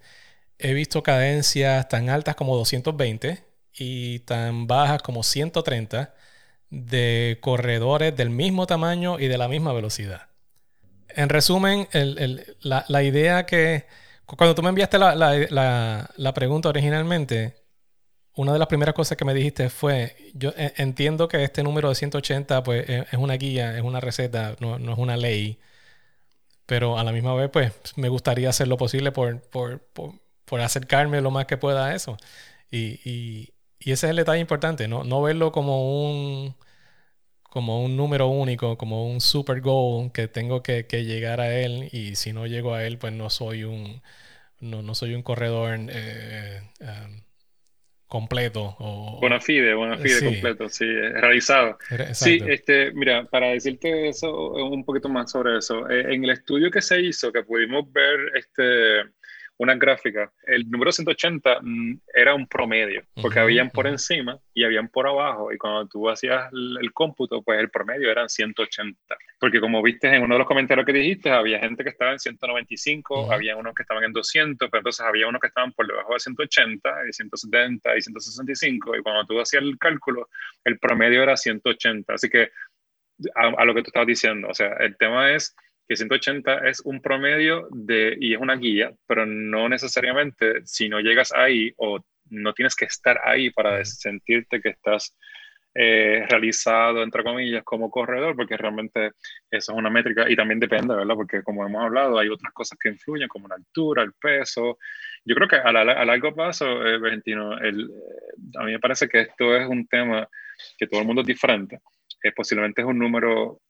He 0.59 0.73
visto 0.75 1.03
cadencias 1.03 1.89
tan 1.89 2.11
altas 2.11 2.35
como 2.37 2.57
220 2.57 3.45
y 3.75 4.21
tan 4.21 4.67
bajas 4.67 5.03
como 5.03 5.23
130 5.23 6.15
de 6.71 7.39
corredores 7.41 8.17
del 8.17 8.31
mismo 8.31 8.67
tamaño 8.67 9.21
y 9.21 9.29
de 9.29 9.39
la 9.39 9.49
misma 9.49 9.73
velocidad 9.73 10.28
en 11.09 11.29
resumen, 11.29 11.89
la, 12.61 13.03
idea 13.03 13.47
que 13.47 13.87
cuando 14.27 14.55
tú 14.55 14.63
me 14.63 14.69
enviaste 14.69 14.99
la, 14.99 16.33
pregunta 16.35 16.69
originalmente, 16.69 17.57
una 18.35 18.53
de 18.53 18.59
las 18.59 18.69
primeras 18.69 18.95
cosas 18.95 19.17
que 19.19 19.25
me 19.25 19.35
dijiste 19.35 19.69
fue, 19.71 20.17
yo 20.35 20.53
e, 20.57 20.73
entiendo 20.77 21.29
que 21.29 21.43
este 21.43 21.63
número 21.63 21.89
de 21.89 21.95
180 21.97 22.63
pues, 22.63 22.89
e, 22.89 23.07
es 23.11 23.19
una 23.19 23.35
guía, 23.35 23.77
es 23.77 23.83
una 23.83 24.01
receta, 24.01 24.57
no, 24.61 24.77
es 24.77 24.99
una 24.99 25.17
ley, 25.17 25.59
pero 26.67 26.99
a 26.99 27.05
la 27.05 27.13
misma 27.13 27.35
vez 27.35 27.51
pues 27.51 27.73
me 27.97 28.09
gustaría 28.09 28.51
hacer 28.51 28.69
lo 28.69 28.77
posible 28.77 29.13
por, 29.13 29.43
acercarme 30.61 31.21
lo 31.21 31.31
más 31.31 31.47
que 31.47 31.57
pueda 31.57 31.87
a 31.87 31.95
eso. 31.95 32.17
Y, 32.71 33.53
ese 33.81 34.07
es 34.07 34.11
el 34.11 34.17
detalle 34.17 34.41
importante, 34.41 34.89
no, 34.89 35.05
no 35.05 35.23
verlo 35.23 35.53
como 35.53 36.11
un 36.11 36.55
como 37.49 37.83
un 37.85 37.97
número 37.97 38.29
único, 38.29 38.77
como 38.77 39.11
un 39.11 39.21
super 39.21 39.61
goal 39.61 40.13
que 40.13 40.29
tengo 40.29 40.63
que, 40.63 40.85
llegar 41.05 41.41
a 41.41 41.59
él 41.59 41.89
y 41.93 42.17
si 42.17 42.33
no 42.33 42.47
llego 42.47 42.75
a 42.75 42.85
él, 42.85 42.99
pues 42.99 43.13
no 43.13 43.31
soy 43.31 43.65
un, 43.65 44.03
no, 44.61 44.95
soy 44.95 45.15
un 45.15 45.23
corredor 45.23 45.79
eh, 45.91 46.61
em, 46.81 47.23
completo. 48.07 48.77
O, 48.79 49.19
buena 49.21 49.41
fide, 49.41 49.75
buena 49.75 49.97
fide 49.97 50.25
completo, 50.25 50.69
sí, 50.69 50.87
realizado. 50.87 51.79
Sí, 52.13 52.41
este, 52.47 52.93
mira, 52.93 53.25
para 53.25 53.49
decirte 53.49 54.09
eso, 54.09 54.53
un 54.53 54.85
poquito 54.85 55.09
más 55.09 55.31
sobre 55.31 55.59
eso, 55.59 55.89
eh, 55.89 56.15
en 56.15 56.25
el 56.25 56.31
estudio 56.31 56.71
que 56.71 56.83
se 56.83 57.01
hizo, 57.01 57.33
que 57.33 57.43
pudimos 57.45 57.91
ver 57.93 58.19
este 58.35 59.11
una 59.59 59.75
gráfica, 59.75 60.33
el 60.45 60.71
número 60.71 60.93
180 60.93 61.59
mm, 61.61 62.01
era 62.15 62.35
un 62.35 62.47
promedio, 62.47 63.03
porque 63.21 63.41
habían 63.41 63.71
por 63.71 63.89
encima 63.89 64.39
y 64.55 64.65
habían 64.65 64.89
por 64.89 65.09
abajo, 65.09 65.53
y 65.53 65.59
cuando 65.59 65.87
tú 65.89 66.09
hacías 66.09 66.51
el, 66.53 66.93
cómputo, 66.93 67.43
pues 67.43 67.59
el 67.59 67.69
promedio 67.69 68.11
eran 68.11 68.29
180. 68.29 68.99
Porque 69.41 69.61
como 69.61 69.83
viste 69.83 70.15
en 70.15 70.23
uno 70.23 70.37
de 70.37 70.39
los 70.39 70.47
comentarios 70.47 70.87
que 70.87 70.93
dijiste, 70.93 71.31
había 71.31 71.59
gente 71.59 71.83
que 71.83 71.91
estaba 71.91 72.13
en 72.13 72.21
195, 72.21 73.33
había 73.33 73.57
unos 73.57 73.75
que 73.75 73.83
estaban 73.83 74.05
en 74.05 74.13
200, 74.13 74.71
pero 74.71 74.81
entonces 74.81 75.05
había 75.05 75.27
unos 75.27 75.41
que 75.41 75.49
estaban 75.49 75.73
por 75.73 75.87
debajo 75.87 76.15
de 76.15 76.21
180, 76.21 76.91
y 77.09 77.13
170 77.13 77.97
y 77.97 78.01
165, 78.01 78.97
y 78.97 79.03
cuando 79.03 79.27
tú 79.27 79.41
hacías 79.41 79.63
el 79.63 79.77
cálculo, 79.79 80.29
el 80.65 80.79
promedio 80.79 81.23
era 81.23 81.37
180. 81.37 82.15
Así 82.15 82.29
que 82.31 82.51
a, 83.35 83.49
a 83.49 83.65
lo 83.65 83.75
que 83.75 83.83
tú 83.83 83.89
estabas 83.89 84.07
diciendo, 84.07 84.49
o 84.49 84.55
sea, 84.55 84.75
el 84.79 84.97
tema 84.97 85.33
es 85.33 85.57
que 85.89 85.97
180 85.97 86.69
es 86.69 86.81
un 86.81 87.01
promedio 87.01 87.67
de, 87.71 88.17
y 88.21 88.35
es 88.35 88.41
una 88.41 88.57
guía, 88.57 88.93
pero 89.07 89.25
no 89.25 89.69
necesariamente 89.69 90.61
si 90.65 90.89
no 90.89 91.01
llegas 91.01 91.33
ahí 91.33 91.73
o 91.79 92.01
no 92.31 92.53
tienes 92.53 92.77
que 92.77 92.85
estar 92.85 93.19
ahí 93.25 93.51
para 93.51 93.83
sentirte 93.87 94.61
que 94.61 94.69
estás 94.69 95.17
eh, 95.75 96.27
realizado, 96.29 97.03
entre 97.03 97.23
comillas, 97.23 97.63
como 97.65 97.91
corredor, 97.91 98.37
porque 98.37 98.57
realmente 98.57 99.13
eso 99.51 99.73
es 99.73 99.79
una 99.79 99.89
métrica 99.89 100.29
y 100.29 100.37
también 100.37 100.61
depende, 100.61 100.95
¿verdad? 100.95 101.15
Porque 101.15 101.43
como 101.43 101.65
hemos 101.65 101.83
hablado, 101.83 102.19
hay 102.19 102.29
otras 102.29 102.53
cosas 102.53 102.79
que 102.79 102.89
influyen, 102.91 103.29
como 103.29 103.49
la 103.49 103.55
altura, 103.55 104.03
el 104.03 104.13
peso. 104.13 104.79
Yo 105.25 105.35
creo 105.35 105.49
que 105.49 105.57
a, 105.57 105.73
largo 105.73 106.35
plazo, 106.35 106.67
eh, 106.87 106.97
el, 106.97 107.83
eh, 107.83 108.59
a 108.59 108.65
mí 108.65 108.73
me 108.73 108.81
parece 108.81 109.09
que 109.09 109.21
esto 109.21 109.57
es 109.57 109.67
un 109.69 109.87
tema 109.87 110.29
que 110.77 110.87
todo 110.87 111.01
el 111.01 111.07
mundo 111.07 111.23
es 111.23 111.29
diferente. 111.29 111.79
posiblemente 112.35 112.83
es 112.83 112.87
un 112.87 112.99
número 112.99 113.61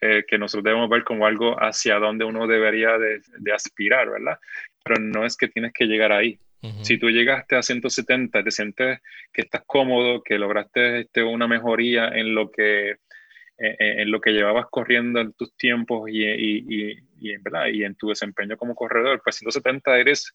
eh, 0.00 0.24
que 0.26 0.38
nosotros 0.38 0.64
debemos 0.64 0.90
ver 0.90 1.04
como 1.04 1.26
algo 1.26 1.56
hacia 1.56 1.98
donde 1.98 2.24
uno 2.24 2.46
debería 2.46 2.98
de, 2.98 3.52
aspirar, 3.52 4.10
¿verdad? 4.10 4.38
Pero 4.84 5.00
no 5.00 5.24
es 5.24 5.36
que 5.36 5.48
tienes 5.48 5.72
que 5.72 5.86
llegar 5.86 6.12
ahí. 6.12 6.38
Si 6.80 6.96
tú 6.96 7.10
llegaste 7.10 7.56
a 7.56 7.62
170, 7.62 8.42
te 8.42 8.50
sientes 8.50 9.00
que 9.30 9.42
estás 9.42 9.62
cómodo, 9.66 10.22
que 10.22 10.38
lograste 10.38 11.00
este, 11.00 11.22
una 11.22 11.46
mejoría 11.46 12.08
en 12.08 12.34
lo 12.34 12.50
que, 12.50 12.92
eh, 12.92 12.96
eh, 13.58 13.76
en 13.78 14.10
lo 14.10 14.18
que 14.18 14.32
llevabas 14.32 14.66
corriendo 14.70 15.20
en 15.20 15.34
tus 15.34 15.54
tiempos 15.56 16.08
y, 16.10 16.24
y, 16.24 16.96
y, 17.20 17.36
¿verdad? 17.36 17.66
y 17.66 17.84
en 17.84 17.94
tu 17.96 18.08
desempeño 18.08 18.56
como 18.56 18.74
corredor, 18.74 19.20
pues 19.22 19.36
170 19.36 19.98
eres 19.98 20.34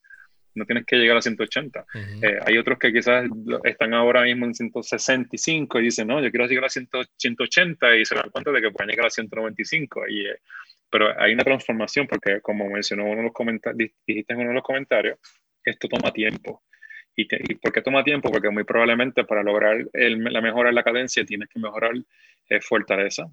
no 0.55 0.65
tienes 0.65 0.85
que 0.85 0.97
llegar 0.97 1.17
a 1.17 1.21
180. 1.21 1.85
Eh, 2.21 2.39
hay 2.45 2.57
otros 2.57 2.77
que 2.79 2.91
quizás 2.91 3.25
están 3.63 3.93
ahora 3.93 4.23
mismo 4.23 4.45
en 4.45 4.53
165 4.53 5.79
y 5.79 5.83
dicen, 5.83 6.07
no, 6.07 6.21
yo 6.21 6.29
quiero 6.29 6.47
llegar 6.47 6.65
a 6.65 6.69
180 6.69 7.95
y 7.95 8.05
se 8.05 8.15
dan 8.15 8.29
cuenta 8.29 8.51
de 8.51 8.61
que 8.61 8.71
pueden 8.71 8.89
llegar 8.89 9.07
a 9.07 9.09
195. 9.09 10.07
Y, 10.09 10.27
eh, 10.27 10.39
pero 10.89 11.19
hay 11.19 11.33
una 11.33 11.43
transformación 11.43 12.07
porque, 12.07 12.41
como 12.41 12.69
mencionó 12.69 13.05
uno 13.05 13.17
de 13.17 13.23
los 13.23 13.33
comentarios, 13.33 13.91
dijiste 14.05 14.33
en 14.33 14.39
uno 14.39 14.49
de 14.49 14.55
los 14.55 14.63
comentarios, 14.63 15.19
esto 15.63 15.87
toma 15.87 16.11
tiempo. 16.11 16.63
¿Y, 17.15 17.25
por 17.55 17.73
qué 17.73 17.81
toma 17.81 18.03
tiempo? 18.03 18.31
Porque 18.31 18.49
muy 18.49 18.63
probablemente 18.63 19.25
para 19.25 19.43
lograr 19.43 19.85
la 19.93 20.41
mejora 20.41 20.69
en 20.69 20.75
la 20.75 20.83
cadencia 20.83 21.25
tienes 21.25 21.49
que 21.49 21.59
mejorar 21.59 21.91
eh, 22.49 22.61
fortaleza 22.61 23.29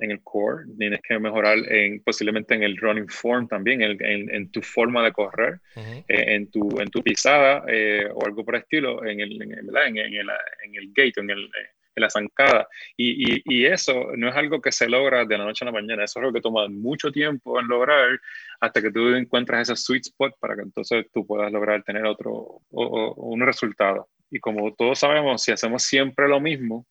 en 0.00 0.10
el 0.10 0.22
core, 0.22 0.64
tienes 0.78 1.00
que 1.02 1.18
mejorar 1.18 1.58
en, 1.70 2.02
posiblemente 2.02 2.54
en 2.54 2.62
el 2.62 2.76
running 2.76 3.08
form 3.08 3.48
también, 3.48 3.82
en, 3.82 4.00
en, 4.00 4.50
tu 4.50 4.62
forma 4.62 5.04
de 5.04 5.12
correr, 5.12 5.60
eh, 5.76 6.02
en, 6.08 6.50
tu, 6.50 6.80
en 6.80 6.88
tu 6.90 7.02
pisada 7.02 7.64
eh, 7.68 8.08
o 8.12 8.24
algo 8.24 8.44
por 8.44 8.54
el 8.54 8.62
estilo, 8.62 9.04
en 9.04 9.20
el, 9.20 9.40
en, 9.42 9.52
el, 9.52 9.70
en 9.76 10.74
el 10.74 10.92
gate, 10.94 11.20
en 11.20 11.30
el, 11.30 11.50
en 11.94 12.00
la 12.00 12.10
zancada. 12.10 12.68
Y, 12.96 13.42
y, 13.44 13.66
eso 13.66 14.10
no 14.16 14.28
es 14.28 14.36
algo 14.36 14.60
que 14.60 14.72
se 14.72 14.88
logra 14.88 15.24
de 15.24 15.38
la 15.38 15.44
noche 15.44 15.64
a 15.64 15.66
la 15.66 15.72
mañana, 15.72 16.04
eso 16.04 16.18
es 16.18 16.24
algo 16.24 16.32
que 16.32 16.40
toma 16.40 16.68
mucho 16.68 17.10
tiempo 17.10 17.60
en 17.60 17.68
lograr 17.68 18.20
hasta 18.60 18.82
que 18.82 18.90
tú 18.90 19.14
encuentras 19.14 19.68
ese 19.68 19.76
sweet 19.80 20.06
spot 20.06 20.34
para 20.40 20.56
que 20.56 20.62
entonces 20.62 21.06
tú 21.12 21.26
puedas 21.26 21.50
lograr 21.52 21.82
tener 21.82 22.04
otro, 22.04 22.62
o, 22.70 23.14
un 23.14 23.40
resultado. 23.40 24.08
Y 24.30 24.38
como 24.38 24.74
todos 24.74 24.98
sabemos, 24.98 25.42
si 25.42 25.52
hacemos 25.52 25.82
siempre 25.82 26.28
lo 26.28 26.40
mismo, 26.40 26.86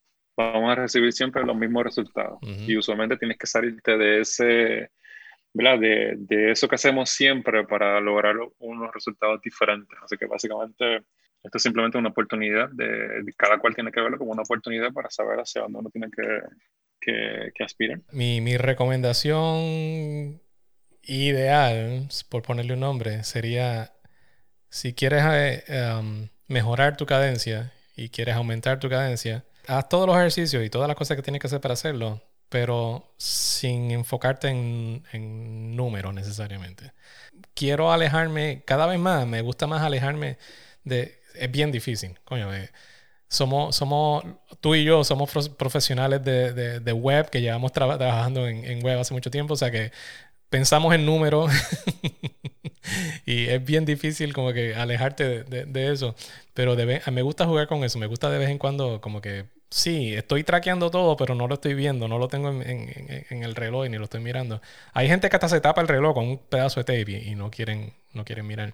vamos 0.45 0.71
a 0.71 0.75
recibir 0.75 1.11
siempre 1.13 1.43
los 1.43 1.55
mismos 1.55 1.83
resultados. 1.83 2.39
Y 2.41 2.77
usualmente 2.77 3.17
tienes 3.17 3.37
que 3.37 3.47
salirte 3.47 3.97
de 3.97 4.21
ese, 4.21 4.91
¿verdad? 5.53 5.79
De, 5.79 6.15
de, 6.17 6.51
eso 6.51 6.67
que 6.67 6.75
hacemos 6.75 7.09
siempre 7.09 7.65
para 7.65 7.99
lograr 7.99 8.35
unos 8.59 8.93
resultados 8.93 9.41
diferentes. 9.41 9.97
Así 10.03 10.17
que 10.17 10.25
básicamente 10.25 11.03
esto 11.43 11.57
es 11.57 11.63
simplemente 11.63 11.97
una 11.97 12.09
oportunidad 12.09 12.69
de, 12.69 13.23
cada 13.37 13.59
cual 13.59 13.75
tiene 13.75 13.91
que 13.91 14.01
verlo 14.01 14.17
como 14.17 14.31
una 14.31 14.43
oportunidad 14.43 14.91
para 14.91 15.09
saber 15.09 15.39
hacia 15.39 15.61
dónde 15.61 15.79
uno 15.79 15.89
tiene 15.89 16.07
que, 16.11 16.41
que, 16.99 17.51
que 17.53 17.63
aspirar. 17.63 17.99
Mi, 18.11 18.41
mi, 18.41 18.57
recomendación 18.57 20.41
ideal, 21.03 22.07
por 22.29 22.43
ponerle 22.43 22.73
un 22.73 22.81
nombre, 22.81 23.23
sería 23.23 23.93
si 24.69 24.93
quieres 24.93 25.23
eh, 25.25 25.93
um, 25.97 26.27
mejorar 26.47 26.97
tu 26.97 27.05
cadencia 27.05 27.71
y 27.95 28.09
quieres 28.09 28.35
aumentar 28.35 28.79
tu 28.79 28.89
cadencia, 28.89 29.45
haz 29.69 29.87
todos 29.89 30.07
los 30.07 30.15
ejercicios 30.15 30.65
y 30.65 30.69
todas 30.69 30.87
las 30.87 30.97
cosas 30.97 31.15
que 31.15 31.23
tienes 31.23 31.39
que 31.39 31.47
hacer 31.47 31.61
para 31.61 31.73
hacerlo, 31.73 32.21
pero 32.49 33.13
sin 33.17 33.91
enfocarte 33.91 34.49
en, 34.49 35.03
en 35.13 35.75
números 35.75 36.13
necesariamente. 36.13 36.91
Quiero 37.53 37.91
alejarme 37.91 38.63
cada 38.65 38.87
vez 38.87 38.99
más, 38.99 39.27
me 39.27 39.41
gusta 39.41 39.67
más 39.67 39.81
alejarme 39.83 40.37
de 40.83 41.19
es 41.35 41.51
bien 41.51 41.71
difícil. 41.71 42.19
Coño, 42.25 42.53
eh, 42.53 42.69
somos, 43.27 43.75
somos, 43.75 44.23
tú 44.59 44.75
y 44.75 44.83
yo 44.83 45.03
somos 45.03 45.49
profesionales 45.49 46.23
de, 46.23 46.79
de, 46.79 46.93
web 46.93 47.29
que 47.29 47.41
llevamos 47.41 47.71
trabajando 47.71 48.47
en, 48.47 48.65
en, 48.65 48.83
web 48.83 48.99
hace 48.99 49.13
mucho 49.13 49.29
tiempo, 49.31 49.53
o 49.53 49.57
sea 49.57 49.71
que 49.71 49.91
pensamos 50.49 50.95
en 50.95 51.05
números 51.05 51.51
y 53.25 53.47
es 53.47 53.63
bien 53.63 53.85
difícil 53.85 54.33
como 54.33 54.51
que 54.51 54.73
alejarte 54.75 55.43
de, 55.43 55.65
de 55.65 55.93
eso, 55.93 56.15
pero 56.55 56.75
me 57.11 57.21
gusta 57.21 57.45
jugar 57.45 57.67
con 57.67 57.83
eso, 57.83 57.99
me 57.99 58.07
gusta 58.07 58.31
de 58.31 58.39
vez 58.39 58.49
en 58.49 58.57
cuando 58.57 58.99
como 58.99 59.21
que 59.21 59.45
sí, 59.69 60.13
estoy 60.13 60.43
traqueando 60.43 60.91
todo, 60.91 61.15
pero 61.17 61.35
no 61.35 61.47
lo 61.47 61.55
estoy 61.55 61.73
viendo, 61.73 62.07
no 62.07 62.17
lo 62.17 62.27
tengo 62.27 62.49
en, 62.49 63.43
el 63.43 63.55
reloj 63.55 63.87
ni 63.89 63.97
lo 63.97 64.05
estoy 64.05 64.21
mirando. 64.21 64.61
Hay 64.93 65.07
gente 65.07 65.29
que 65.29 65.35
hasta 65.35 65.49
se 65.49 65.61
tapa 65.61 65.81
el 65.81 65.87
reloj 65.87 66.13
con 66.15 66.27
un 66.27 66.37
pedazo 66.37 66.79
de 66.79 66.83
tape 66.85 67.11
y, 67.11 67.35
no 67.35 67.49
quieren 67.51 67.93
no 68.13 68.25
quieren 68.25 68.47
mirar. 68.47 68.73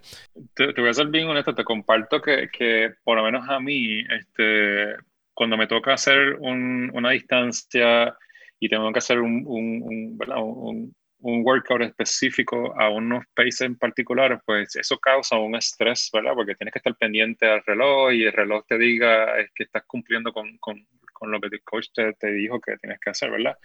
Te, 0.54 0.72
voy 0.80 0.90
a 0.90 0.94
ser 0.94 1.08
bien 1.08 1.28
honesto, 1.28 1.54
te 1.54 1.64
comparto 1.64 2.22
que, 2.22 2.48
que, 2.52 2.94
por 3.04 3.18
lo 3.18 3.24
menos 3.24 3.48
a 3.50 3.60
mí, 3.60 4.00
este, 4.00 4.96
cuando 5.34 5.58
me 5.58 5.68
toca 5.68 5.94
hacer 5.94 6.38
una 6.40 7.12
distancia 7.12 8.16
y 8.60 8.70
tengo 8.70 8.92
que 8.92 9.00
hacer 9.00 9.20
un, 9.20 9.44
un, 9.46 10.18
un, 10.18 10.96
un 11.26 11.42
workout 11.44 11.82
específico 11.82 12.80
a 12.80 12.90
unos 12.90 13.26
paces 13.34 13.62
en 13.62 13.76
particular, 13.76 14.40
pues 14.46 14.76
eso 14.76 15.00
causa 15.00 15.40
un 15.40 15.56
estrés, 15.56 16.12
¿verdad? 16.14 16.34
Porque 16.36 16.54
tienes 16.54 16.72
que 16.72 16.78
estar 16.78 16.96
pendiente 16.96 17.48
al 17.48 17.64
reloj 17.66 18.14
y 18.14 18.26
el 18.26 18.32
reloj 18.32 18.64
te 18.68 18.78
diga 18.78 19.34
que 19.56 19.64
estás 19.64 19.84
cumpliendo 19.88 20.32
con, 20.32 20.56
con, 20.60 20.86
con 21.12 21.32
lo 21.32 21.42
que 21.42 21.48
el 21.48 21.64
coach 21.64 21.88
te, 21.96 22.14
te, 22.14 22.32
dijo 22.32 22.62
que 22.62 22.78
tienes 22.78 23.00
que 23.00 23.10
hacer, 23.10 23.32
¿verdad? 23.32 23.58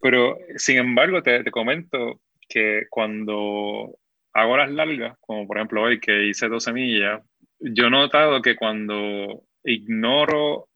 Pero, 0.00 0.36
sin 0.56 0.78
embargo, 0.78 1.22
te, 1.22 1.44
te, 1.44 1.52
comento 1.52 2.20
que 2.48 2.86
cuando 2.90 3.96
hago 4.32 4.56
las 4.56 4.72
largas, 4.72 5.16
como 5.20 5.46
por 5.46 5.58
ejemplo 5.58 5.82
hoy 5.82 6.00
que 6.00 6.26
hice 6.26 6.48
12 6.48 6.72
millas, 6.72 7.22
yo 7.60 7.86
he 7.86 7.90
notado 7.90 8.42
que 8.42 8.56
cuando 8.56 9.44
ignoro 9.62 10.68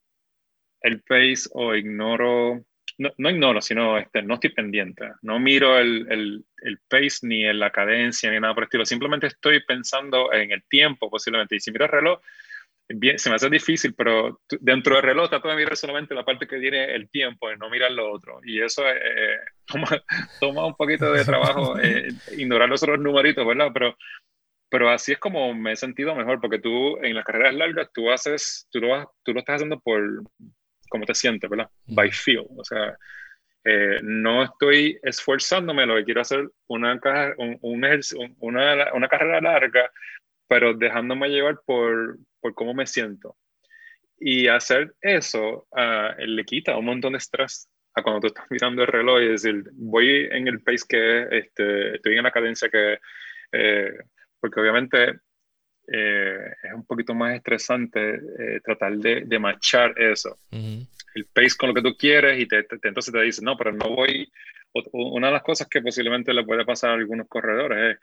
el 0.82 1.00
pace 1.00 1.48
o 1.50 1.74
ignoro 1.74 2.64
no, 2.98 3.10
no, 3.18 3.30
ignoro, 3.30 3.60
sino 3.60 3.98
este, 3.98 4.22
no 4.22 4.34
estoy 4.34 4.50
pendiente. 4.50 5.10
No 5.22 5.38
miro 5.38 5.78
el, 5.78 6.06
el, 6.10 6.44
el, 6.62 6.78
pace 6.88 7.18
ni 7.22 7.44
en 7.44 7.58
la 7.58 7.70
cadencia 7.70 8.30
ni 8.30 8.40
nada 8.40 8.54
por 8.54 8.64
el 8.64 8.66
estilo. 8.66 8.86
Simplemente 8.86 9.26
estoy 9.26 9.62
pensando 9.64 10.32
en 10.32 10.52
el 10.52 10.62
tiempo 10.64 11.10
posiblemente. 11.10 11.56
Y 11.56 11.60
si 11.60 11.70
miro 11.70 11.84
el 11.84 11.90
reloj, 11.90 12.20
bien, 12.88 13.18
se 13.18 13.28
me 13.28 13.36
hace 13.36 13.50
difícil, 13.50 13.94
pero 13.94 14.40
dentro 14.60 14.94
del 14.94 15.04
reloj 15.04 15.28
trato 15.28 15.48
de 15.48 15.56
mirar 15.56 15.76
solamente 15.76 16.14
la 16.14 16.24
parte 16.24 16.46
que 16.46 16.58
tiene 16.58 16.94
el 16.94 17.08
tiempo 17.10 17.50
y 17.50 17.58
no 17.58 17.68
mirar 17.68 17.92
lo 17.92 18.10
otro. 18.10 18.40
Y 18.44 18.62
eso 18.62 18.82
eh, 18.88 19.38
toma, 19.66 19.88
toma, 20.40 20.66
un 20.66 20.74
poquito 20.74 21.12
de 21.12 21.24
trabajo 21.24 21.78
eh, 21.82 22.08
ignorar 22.36 22.68
los 22.68 22.82
otros 22.82 23.00
numeritos, 23.00 23.46
¿verdad? 23.46 23.70
Pero, 23.72 23.96
pero 24.70 24.90
así 24.90 25.12
es 25.12 25.18
como 25.18 25.54
me 25.54 25.72
he 25.72 25.76
sentido 25.76 26.14
mejor, 26.14 26.40
porque 26.40 26.58
tú 26.58 26.98
en 27.02 27.14
las 27.14 27.24
carreras 27.24 27.54
largas, 27.54 27.90
tú 27.92 28.10
haces, 28.10 28.68
tú 28.70 28.80
lo, 28.80 29.12
tú 29.22 29.32
lo 29.32 29.40
estás 29.40 29.56
haciendo 29.56 29.80
por, 29.80 30.02
cómo 30.88 31.04
te 31.04 31.14
sientes, 31.14 31.48
¿verdad? 31.48 31.68
By 31.86 32.10
feel. 32.10 32.46
O 32.56 32.64
sea, 32.64 32.96
eh, 33.64 33.98
no 34.02 34.44
estoy 34.44 34.98
esforzándome, 35.02 35.86
lo 35.86 35.96
que 35.96 36.04
quiero 36.04 36.20
hacer 36.20 36.48
una, 36.68 37.00
un, 37.38 37.58
una, 37.60 38.92
una, 38.92 39.08
carrera 39.08 39.40
larga, 39.40 39.90
pero 40.48 40.74
dejándome 40.74 41.28
llevar 41.28 41.58
por, 41.66 42.18
por 42.40 42.54
cómo 42.54 42.74
me 42.74 42.86
siento. 42.86 43.36
Y 44.18 44.46
hacer 44.46 44.94
eso 45.00 45.66
uh, 45.72 46.16
le 46.18 46.44
quita 46.44 46.76
un 46.76 46.86
montón 46.86 47.12
de 47.12 47.18
estrés 47.18 47.68
a 47.94 48.02
cuando 48.02 48.20
tú 48.20 48.26
estás 48.28 48.46
mirando 48.50 48.82
el 48.82 48.88
reloj 48.88 49.20
y 49.22 49.28
decir, 49.28 49.64
voy 49.72 50.28
en 50.30 50.46
el 50.46 50.62
pace 50.62 50.84
que 50.88 51.22
este, 51.30 51.96
estoy 51.96 52.16
en 52.16 52.22
la 52.22 52.30
cadencia 52.30 52.68
que... 52.68 52.98
Eh, 53.52 53.92
porque 54.38 54.60
obviamente 54.60 55.20
eh, 55.86 56.52
es 56.62 56.72
un 56.72 56.84
poquito 56.84 57.14
más 57.14 57.34
estresante 57.34 58.14
eh, 58.38 58.60
tratar 58.62 58.96
de, 58.96 59.22
de, 59.22 59.38
machar 59.38 59.94
eso. 60.00 60.38
El 60.50 61.26
pace 61.32 61.56
con 61.56 61.70
lo 61.70 61.74
que 61.74 61.82
tú 61.82 61.96
quieres 61.96 62.40
y 62.40 62.46
te, 62.46 62.66
entonces 62.82 63.12
te 63.12 63.22
dice, 63.22 63.42
no, 63.42 63.56
pero 63.56 63.72
no 63.72 63.90
voy. 63.90 64.30
Una 64.92 65.28
de 65.28 65.32
las 65.32 65.42
cosas 65.42 65.68
que 65.68 65.80
posiblemente 65.80 66.34
le 66.34 66.44
puede 66.44 66.64
pasar 66.64 66.90
a 66.90 66.94
algunos 66.94 67.28
corredores 67.28 67.94
es, 67.94 68.00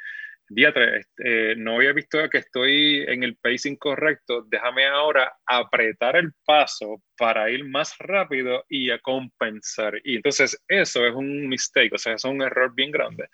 día 0.50 0.74
3, 0.74 1.08
eh, 1.24 1.56
no 1.58 1.76
había 1.76 1.94
visto 1.94 2.18
que 2.30 2.40
estoy 2.40 3.04
en 3.08 3.24
el 3.24 3.36
pace 3.38 3.70
incorrecto, 3.70 4.44
déjame 4.50 4.86
ahora 4.86 5.34
apretar 5.46 6.16
el 6.16 6.32
paso 6.46 7.02
para 7.18 7.50
ir 7.50 7.66
más 7.66 7.96
rápido 8.00 8.66
y 8.70 8.90
a 8.90 9.00
compensar. 9.00 10.00
Y 10.04 10.18
entonces 10.18 10.62
eso 10.68 11.06
es 11.06 11.14
un 11.14 11.48
mistake, 11.48 11.94
o 11.94 11.98
sea, 11.98 12.14
es 12.14 12.24
un 12.24 12.42
error 12.42 12.74
bien 12.74 12.92
grande. 12.92 13.28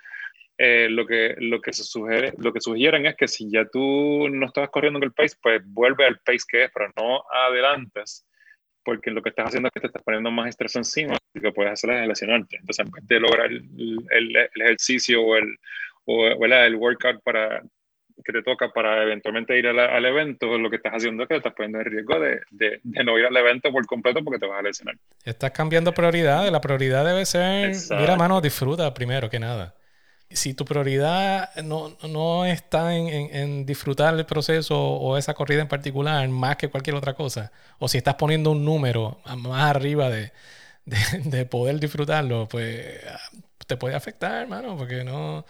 Eh, 0.62 0.90
lo, 0.90 1.08
que, 1.08 1.36
lo, 1.38 1.62
que 1.62 1.72
se 1.72 1.86
sugiere, 1.86 2.34
lo 2.38 2.52
que 2.52 2.60
sugieren 2.60 3.06
es 3.06 3.16
que 3.16 3.30
si 3.30 3.50
ya 3.50 3.64
tú 3.64 4.28
no 4.30 4.48
estabas 4.48 4.70
corriendo 4.70 5.00
en 5.00 5.04
el 5.04 5.14
pace, 5.14 5.38
pues 5.42 5.62
vuelve 5.66 6.06
al 6.06 6.20
pace 6.20 6.44
que 6.46 6.66
es, 6.66 6.72
pero 6.74 6.92
no 6.98 7.24
adelantes, 7.32 8.26
porque 8.84 9.10
lo 9.10 9.24
que 9.24 9.30
estás 9.30 9.48
haciendo 9.48 9.70
es 9.70 9.74
que 9.74 9.80
te 9.80 9.88
estás 9.88 10.04
poniendo 10.04 10.30
más 10.32 10.50
estrés 10.50 10.76
encima 10.76 11.18
y 11.34 11.40
lo 11.40 11.44
que 11.44 11.54
puedes 11.54 11.72
hacer 11.72 11.92
es 11.92 12.08
lesionarte. 12.10 12.58
Entonces, 12.58 12.86
en 12.86 12.92
vez 12.92 13.08
de 13.08 13.20
lograr 13.22 13.50
el, 13.50 14.00
el, 14.10 14.36
ejercicio 14.62 15.22
o 15.22 15.38
el, 15.38 15.56
o, 16.04 16.26
el 16.28 16.76
workout 16.76 17.24
para, 17.24 17.62
que 18.26 18.34
te 18.34 18.44
toca 18.44 18.70
para 18.70 19.02
eventualmente 19.02 19.58
ir 19.58 19.66
al 19.66 20.06
evento, 20.06 20.58
lo 20.58 20.70
que 20.70 20.76
estás 20.76 20.96
haciendo 20.96 21.24
es 21.24 21.30
que 21.30 21.36
te 21.36 21.38
estás 21.38 21.54
poniendo 21.54 21.80
en 21.80 21.86
riesgo 21.86 22.20
de, 22.20 22.42
de, 22.52 22.82
de, 22.84 23.04
no 23.06 23.18
ir 23.18 23.28
al 23.28 23.38
evento 23.38 23.72
por 23.72 23.86
completo 23.86 24.22
porque 24.26 24.40
te 24.40 24.46
vas 24.46 24.60
a 24.60 24.64
lesionar. 24.64 24.98
Estás 25.24 25.52
cambiando 25.52 25.94
prioridades. 25.94 26.52
La 26.52 26.60
prioridad 26.60 27.06
debe 27.06 27.26
ser, 27.26 27.72
mira, 27.98 28.18
mano, 28.18 28.42
disfruta 28.42 28.94
primero 28.94 29.30
que 29.30 29.40
nada 29.40 29.79
si 30.32 30.54
tu 30.54 30.66
prioridad 30.66 31.56
no, 31.64 32.46
está 32.46 32.96
en, 32.96 33.66
disfrutar 33.66 34.14
el 34.16 34.26
proceso 34.26 34.80
o 34.80 35.18
esa 35.18 35.34
corrida 35.34 35.62
en 35.62 35.68
particular 35.68 36.28
más 36.30 36.58
que 36.58 36.70
cualquier 36.70 36.96
otra 36.96 37.16
cosa, 37.16 37.52
o 37.80 37.88
si 37.88 37.98
estás 37.98 38.16
poniendo 38.16 38.52
un 38.52 38.64
número 38.66 39.20
más 39.38 39.70
arriba 39.70 40.10
de, 40.86 41.46
poder 41.46 41.80
disfrutarlo, 41.80 42.48
pues 42.48 43.00
te 43.68 43.78
puede 43.78 43.96
afectar, 43.96 44.42
hermano, 44.44 44.78
porque 44.78 45.04
no... 45.04 45.46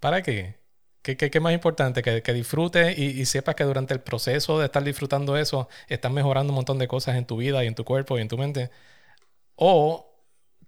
¿Para 0.00 0.22
qué? 0.22 0.56
¿Qué, 1.02 1.16
qué, 1.16 1.40
más 1.40 1.52
importante? 1.52 2.02
Que, 2.02 2.22
que 2.22 2.32
disfrutes 2.32 2.98
y, 2.98 3.20
y, 3.20 3.24
sepas 3.26 3.54
que 3.56 3.64
durante 3.64 3.94
el 3.94 4.00
proceso 4.00 4.58
de 4.58 4.66
estar 4.66 4.84
disfrutando 4.84 5.36
eso, 5.36 5.68
estás 5.88 6.12
mejorando 6.12 6.52
un 6.52 6.56
montón 6.56 6.78
de 6.78 6.88
cosas 6.88 7.16
en 7.16 7.26
tu 7.26 7.36
vida 7.36 7.64
y 7.64 7.66
en 7.68 7.74
tu 7.74 7.84
cuerpo 7.84 8.18
y 8.18 8.22
en 8.22 8.28
tu 8.28 8.38
mente. 8.38 8.70
O 9.56 10.11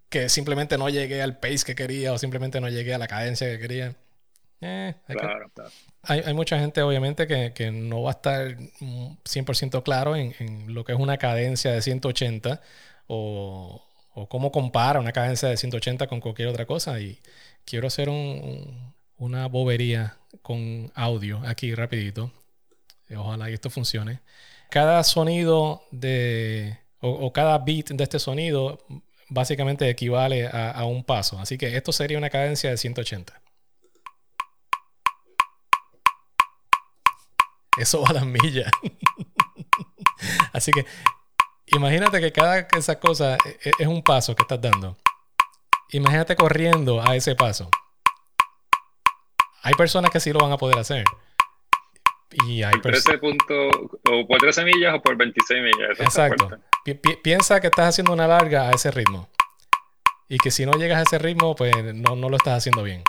que 0.09 0.29
simplemente 0.29 0.79
no 0.79 0.89
llegué 0.89 1.23
al 1.23 1.39
pace 1.39 1.65
que 1.65 1.75
quería 1.75 2.13
o 2.13 2.19
simplemente 2.19 2.61
no 2.61 2.69
llegué 2.69 2.95
a 2.95 2.99
la 2.99 3.09
cadencia 3.09 3.49
que 3.49 3.59
quería. 3.59 3.97
Eh, 4.61 4.95
hay, 6.03 6.21
hay, 6.21 6.35
mucha 6.35 6.59
gente, 6.59 6.81
obviamente, 6.81 7.27
que, 7.27 7.53
que, 7.53 7.71
no 7.71 8.03
va 8.03 8.11
a 8.11 8.15
estar 8.15 8.57
100% 8.57 9.83
claro 9.83 10.17
en, 10.17 10.35
en, 10.39 10.73
lo 10.73 10.85
que 10.85 10.93
es 10.93 10.99
una 10.99 11.19
cadencia 11.19 11.73
de 11.73 11.83
180 11.83 12.63
o, 13.07 13.85
o, 14.15 14.29
cómo 14.29 14.51
compara 14.53 15.01
una 15.01 15.13
cadencia 15.13 15.49
de 15.49 15.57
180 15.57 16.07
con 16.07 16.21
cualquier 16.21 16.49
otra 16.49 16.65
cosa. 16.65 16.99
Y 17.01 17.19
quiero 17.67 17.89
hacer 17.89 18.09
un, 18.09 18.95
una 19.19 19.47
bobería 19.49 20.17
con 20.43 20.91
audio 20.95 21.41
aquí 21.47 21.75
rapidito. 21.75 22.33
ojalá 23.17 23.51
y 23.51 23.55
esto 23.55 23.71
funcione. 23.71 24.21
Cada 24.71 25.05
sonido 25.05 25.83
de, 25.91 26.79
o, 27.01 27.33
cada 27.33 27.59
beat 27.59 27.89
de 27.91 28.05
este 28.05 28.19
sonido 28.19 28.85
básicamente 29.29 29.89
equivale 29.89 30.47
a, 30.47 30.71
a 30.71 30.85
un 30.85 31.05
paso. 31.05 31.39
Así 31.39 31.59
que 31.59 31.77
esto 31.77 31.93
sería 31.93 32.19
una 32.19 32.31
cadencia 32.31 32.71
de 32.71 32.77
180. 32.77 33.41
Eso 37.77 38.03
va 38.03 38.09
a 38.09 38.13
las 38.15 38.27
millas. 38.27 38.71
Así 40.53 40.71
que 40.73 40.87
imagínate 41.67 42.21
que 42.21 42.33
cada 42.33 42.61
esa 42.77 43.01
cosa 43.01 43.37
e, 43.45 43.71
e, 43.71 43.73
es 43.79 43.87
un 43.87 44.03
paso 44.03 44.35
que 44.35 44.43
estás 44.43 44.61
dando. 44.61 44.97
Imagínate 45.91 46.37
corriendo 46.37 47.03
a 47.03 47.17
ese 47.17 47.35
paso. 47.35 47.69
Hay 49.63 49.75
personas 49.75 50.11
que 50.11 50.21
sí 50.21 50.33
lo 50.33 50.41
van 50.41 50.53
a 50.53 50.59
poder 50.59 50.79
hacer. 50.79 51.05
Y 52.47 52.63
hay 52.63 52.79
personas. 52.79 53.21
punto, 53.21 53.69
o 54.11 54.27
por 54.27 54.39
13 54.39 54.65
millas 54.65 54.95
o 54.95 55.03
por 55.03 55.17
26 55.17 55.63
millas. 55.63 56.01
Exacto. 56.01 56.51
piensa 57.23 57.61
que 57.61 57.69
estás 57.69 57.91
haciendo 57.91 58.13
una 58.13 58.27
larga 58.27 58.69
a 58.69 58.73
ese 58.73 58.91
ritmo. 58.91 59.29
Y 60.29 60.39
que 60.39 60.51
si 60.51 60.67
no 60.67 60.73
llegas 60.73 60.99
a 60.99 61.03
ese 61.03 61.19
ritmo, 61.19 61.55
pues 61.55 61.73
no, 61.95 62.17
no 62.17 62.29
lo 62.29 62.37
estás 62.37 62.59
haciendo 62.59 62.83
bien. 62.83 63.03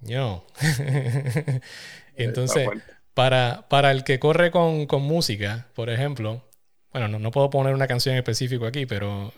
Yo. 0.00 0.46
Entonces, 2.16 2.68
para, 3.14 3.68
para 3.68 3.90
el 3.90 4.04
que 4.04 4.18
corre 4.18 4.50
con, 4.50 4.86
música, 5.02 5.68
por 5.74 5.90
ejemplo, 5.90 6.48
bueno, 6.92 7.08
no, 7.08 7.18
no 7.18 7.30
puedo 7.30 7.50
poner 7.50 7.74
una 7.74 7.86
canción 7.86 8.16
específica 8.16 8.68
aquí, 8.68 8.86
pero 8.86 9.32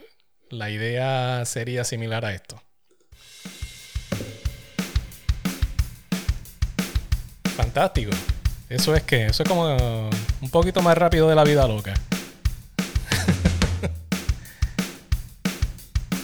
la 0.50 0.70
idea 0.70 1.44
sería 1.44 1.84
similar 1.84 2.24
a 2.24 2.34
esto. 2.34 2.62
Fantástico. 7.74 8.12
Eso 8.68 8.94
es 8.94 9.02
que, 9.02 9.26
eso 9.26 9.42
es 9.42 9.48
como 9.48 9.76
un 10.40 10.50
poquito 10.50 10.80
más 10.80 10.96
rápido 10.96 11.28
de 11.28 11.34
la 11.34 11.42
vida 11.42 11.66
loca. 11.66 11.92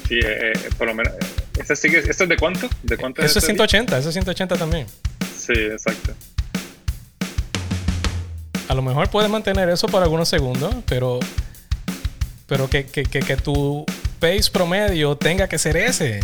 Sí, 0.07 0.17
eh, 0.17 0.53
eh, 0.53 0.71
por 0.77 0.89
lo 0.89 0.95
menos. 0.95 1.13
¿Eso, 1.57 1.77
sigue, 1.77 1.99
es 1.99 2.19
de 2.19 2.37
cuánto? 2.37 2.69
¿De 2.83 2.97
cuánto 2.97 3.23
eso 3.23 3.39
es 3.39 3.45
180, 3.45 3.97
eso 3.97 4.09
es 4.09 4.13
180 4.13 4.57
también. 4.57 4.85
Sí, 5.39 5.53
exacto. 5.53 6.13
A 8.67 8.75
lo 8.75 8.83
mejor 8.83 9.09
puedes 9.09 9.31
mantener 9.31 9.69
eso 9.69 9.87
por 9.87 10.03
algunos 10.03 10.29
segundos, 10.29 10.75
pero. 10.87 11.21
Pero 12.49 12.69
que, 12.69 12.87
que, 12.87 13.05
que, 13.05 13.21
que 13.21 13.37
tu 13.37 13.87
pace 14.19 14.51
promedio 14.53 15.17
tenga 15.17 15.49
que 15.49 15.59
ser 15.59 15.77
ese. 15.77 16.21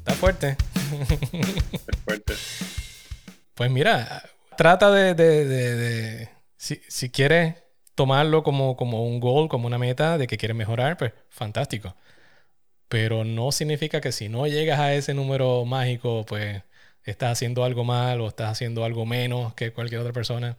Está 0.00 0.14
fuerte. 0.14 0.56
Pues 3.54 3.72
mira, 3.72 4.22
trata 4.56 4.92
de. 4.92 6.28
si, 6.56 6.80
si 6.86 7.10
quieres 7.10 7.56
tomarlo 7.96 8.44
como, 8.44 8.76
como 8.76 9.04
un 9.04 9.18
goal, 9.18 9.48
como 9.48 9.66
una 9.66 9.78
meta 9.78 10.16
de 10.18 10.28
que 10.28 10.38
quieres 10.38 10.56
mejorar, 10.56 10.96
pues 10.96 11.12
fantástico. 11.30 11.96
Pero 12.88 13.24
no 13.24 13.52
significa 13.52 14.00
que 14.00 14.12
si 14.12 14.28
no 14.28 14.46
llegas 14.46 14.78
a 14.80 14.94
ese 14.94 15.14
número 15.14 15.64
mágico, 15.64 16.24
pues 16.26 16.62
estás 17.04 17.32
haciendo 17.32 17.64
algo 17.64 17.84
mal 17.84 18.20
o 18.20 18.28
estás 18.28 18.50
haciendo 18.52 18.84
algo 18.84 19.06
menos 19.06 19.54
que 19.54 19.72
cualquier 19.72 20.00
otra 20.00 20.12
persona. 20.12 20.56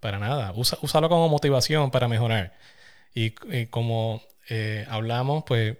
Para 0.00 0.18
nada. 0.18 0.52
Usa, 0.56 0.78
úsalo 0.82 1.08
como 1.08 1.28
motivación 1.28 1.90
para 1.90 2.08
mejorar. 2.08 2.54
Y, 3.14 3.32
como 3.66 4.22
eh, 4.48 4.86
hablamos, 4.88 5.44
pues 5.46 5.76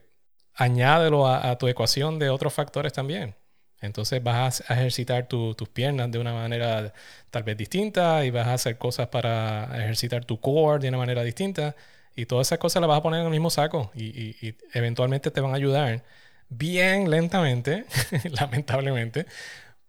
añádelo 0.54 1.26
a, 1.26 1.56
tu 1.58 1.68
ecuación 1.68 2.18
de 2.18 2.30
otros 2.30 2.52
factores 2.52 2.92
también. 2.92 3.34
Entonces 3.82 4.22
vas 4.22 4.62
a 4.68 4.74
ejercitar 4.74 5.26
tus 5.28 5.68
piernas 5.68 6.10
de 6.10 6.18
una 6.18 6.32
manera 6.32 6.92
tal 7.30 7.42
vez 7.42 7.56
distinta 7.56 8.24
y 8.24 8.30
vas 8.30 8.46
a 8.46 8.54
hacer 8.54 8.78
cosas 8.78 9.08
para 9.08 9.64
ejercitar 9.82 10.24
tu 10.24 10.40
core 10.40 10.80
de 10.80 10.88
una 10.88 10.98
manera 10.98 11.24
distinta. 11.24 11.76
Y 12.16 12.26
todas 12.26 12.48
esas 12.48 12.58
cosas 12.58 12.80
las 12.80 12.88
vas 12.88 12.98
a 12.98 13.02
poner 13.02 13.20
en 13.20 13.26
el 13.26 13.32
mismo 13.32 13.50
saco 13.50 13.90
y, 13.94 14.54
eventualmente 14.74 15.30
te 15.30 15.40
van 15.40 15.52
a 15.52 15.56
ayudar 15.56 16.04
bien 16.48 17.10
lentamente, 17.10 17.86
lamentablemente, 18.40 19.26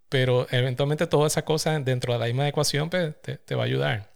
pero 0.10 0.48
eventualmente 0.52 1.08
todas 1.08 1.34
esas 1.34 1.44
cosas 1.44 1.84
dentro 1.86 2.14
de 2.14 2.20
la 2.20 2.26
misma 2.28 2.48
ecuación 2.48 2.90
pues, 2.90 3.22
te, 3.22 3.38
te, 3.38 3.56
va 3.56 3.64
a 3.64 3.66
ayudar. 3.66 4.12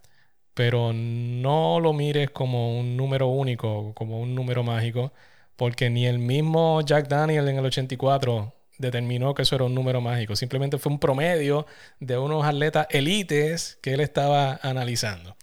Pero 0.54 0.92
no 0.92 1.80
lo 1.80 1.92
mires 1.92 2.30
como 2.30 2.78
un 2.78 2.96
número 2.96 3.28
único, 3.28 3.94
como 3.94 4.20
un 4.20 4.34
número 4.34 4.62
mágico, 4.64 5.12
porque 5.56 5.90
ni 5.90 6.06
el 6.06 6.18
mismo 6.18 6.80
Jack 6.82 7.08
Daniel 7.08 7.48
en 7.48 7.58
el 7.58 7.66
84 7.66 8.54
determinó 8.78 9.34
que 9.34 9.42
eso 9.42 9.56
era 9.56 9.64
un 9.64 9.74
número 9.74 10.00
mágico. 10.00 10.36
Simplemente 10.36 10.78
fue 10.78 10.92
un 10.92 11.00
promedio 11.00 11.66
de 12.00 12.16
unos 12.18 12.44
atletas 12.44 12.86
élites 12.90 13.78
que 13.82 13.94
él 13.94 14.00
estaba 14.00 14.58
analizando. 14.62 15.36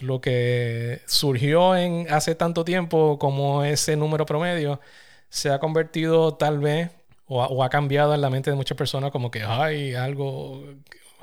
Lo 0.00 0.20
que 0.20 1.02
surgió 1.06 1.76
en 1.76 2.06
hace 2.10 2.34
tanto 2.34 2.64
tiempo 2.64 3.18
como 3.18 3.64
ese 3.64 3.96
número 3.96 4.26
promedio 4.26 4.80
se 5.28 5.50
ha 5.50 5.60
convertido 5.60 6.34
tal 6.36 6.58
vez 6.58 6.90
o, 7.26 7.62
ha 7.64 7.68
cambiado 7.70 8.14
en 8.14 8.20
la 8.22 8.30
mente 8.30 8.50
de 8.50 8.56
muchas 8.56 8.76
personas 8.76 9.12
como 9.12 9.30
que 9.30 9.42
hay 9.44 9.94
algo 9.94 10.64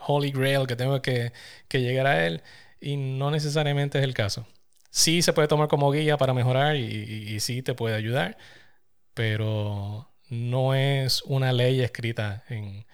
holy 0.08 0.32
grail 0.32 0.68
que 0.68 0.76
tengo 0.76 1.02
que, 1.02 1.34
llegar 1.72 2.08
a 2.08 2.26
él 2.26 2.42
y 2.80 2.98
no 2.98 3.32
necesariamente 3.32 3.98
es 4.00 4.04
el 4.06 4.14
caso. 4.14 4.48
Sí 4.92 5.22
se 5.22 5.34
puede 5.34 5.48
tomar 5.48 5.68
como 5.68 5.92
guía 5.92 6.18
para 6.18 6.34
mejorar 6.34 6.76
y 6.78 7.40
sí 7.42 7.62
te 7.62 7.74
puede 7.74 7.96
ayudar, 7.96 8.38
pero 9.14 10.08
no 10.30 10.76
es 10.76 11.22
una 11.24 11.54
ley 11.54 11.82
escrita 11.82 12.44
en, 12.50 12.86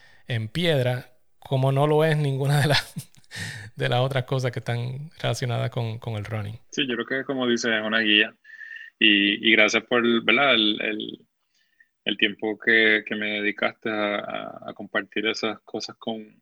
piedra, 0.49 1.11
como 1.39 1.71
no 1.71 1.87
lo 1.87 2.03
es 2.03 2.17
ninguna 2.17 2.61
de 2.61 2.67
las 2.67 2.93
de 3.75 3.89
las 3.89 3.99
otras 4.01 4.25
cosas 4.25 4.51
que 4.51 4.59
están 4.59 5.09
relacionadas 5.21 5.69
con, 5.71 6.15
el 6.15 6.25
running. 6.25 6.59
Sí, 6.71 6.87
yo 6.87 6.95
creo 6.95 7.21
que 7.21 7.25
como 7.25 7.47
dice, 7.47 7.75
es 7.75 7.83
una 7.83 7.99
guía. 7.99 8.33
Y, 8.99 9.51
gracias 9.51 9.83
por 9.83 10.03
¿verdad? 10.23 10.53
El, 10.53 12.17
tiempo 12.17 12.57
que, 12.57 13.03
me 13.11 13.41
dedicaste 13.41 13.89
a, 13.89 14.71
compartir 14.75 15.27
esas 15.27 15.59
cosas 15.61 15.95
con 15.97 16.39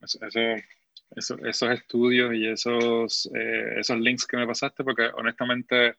esos, 1.15 1.71
estudios 1.71 2.33
y 2.35 2.47
esos, 2.47 3.29
eh, 3.33 3.75
esos 3.77 3.99
links 3.99 4.27
que 4.27 4.37
me 4.37 4.47
pasaste, 4.47 4.83
porque 4.83 5.09
honestamente 5.15 5.95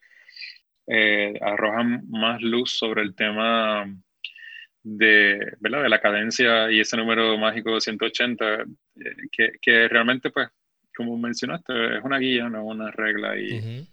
eh, 0.86 1.38
arrojan 1.40 2.08
más 2.10 2.40
luz 2.42 2.72
sobre 2.78 3.02
el 3.02 3.14
tema 3.14 3.86
de, 4.82 5.56
¿verdad? 5.60 5.82
de 5.82 5.88
la 5.88 6.00
cadencia 6.00 6.70
y 6.70 6.80
ese 6.80 6.96
número 6.96 7.36
mágico 7.38 7.74
de 7.74 7.80
180, 7.80 8.44
eh, 8.44 8.64
que, 9.30 9.52
que, 9.60 9.88
realmente, 9.88 10.30
pues, 10.30 10.48
como 10.96 11.16
mencionaste, 11.16 11.98
es 11.98 12.04
una 12.04 12.18
guía, 12.18 12.48
no 12.48 12.64
una 12.64 12.90
regla 12.90 13.36
y, 13.38 13.86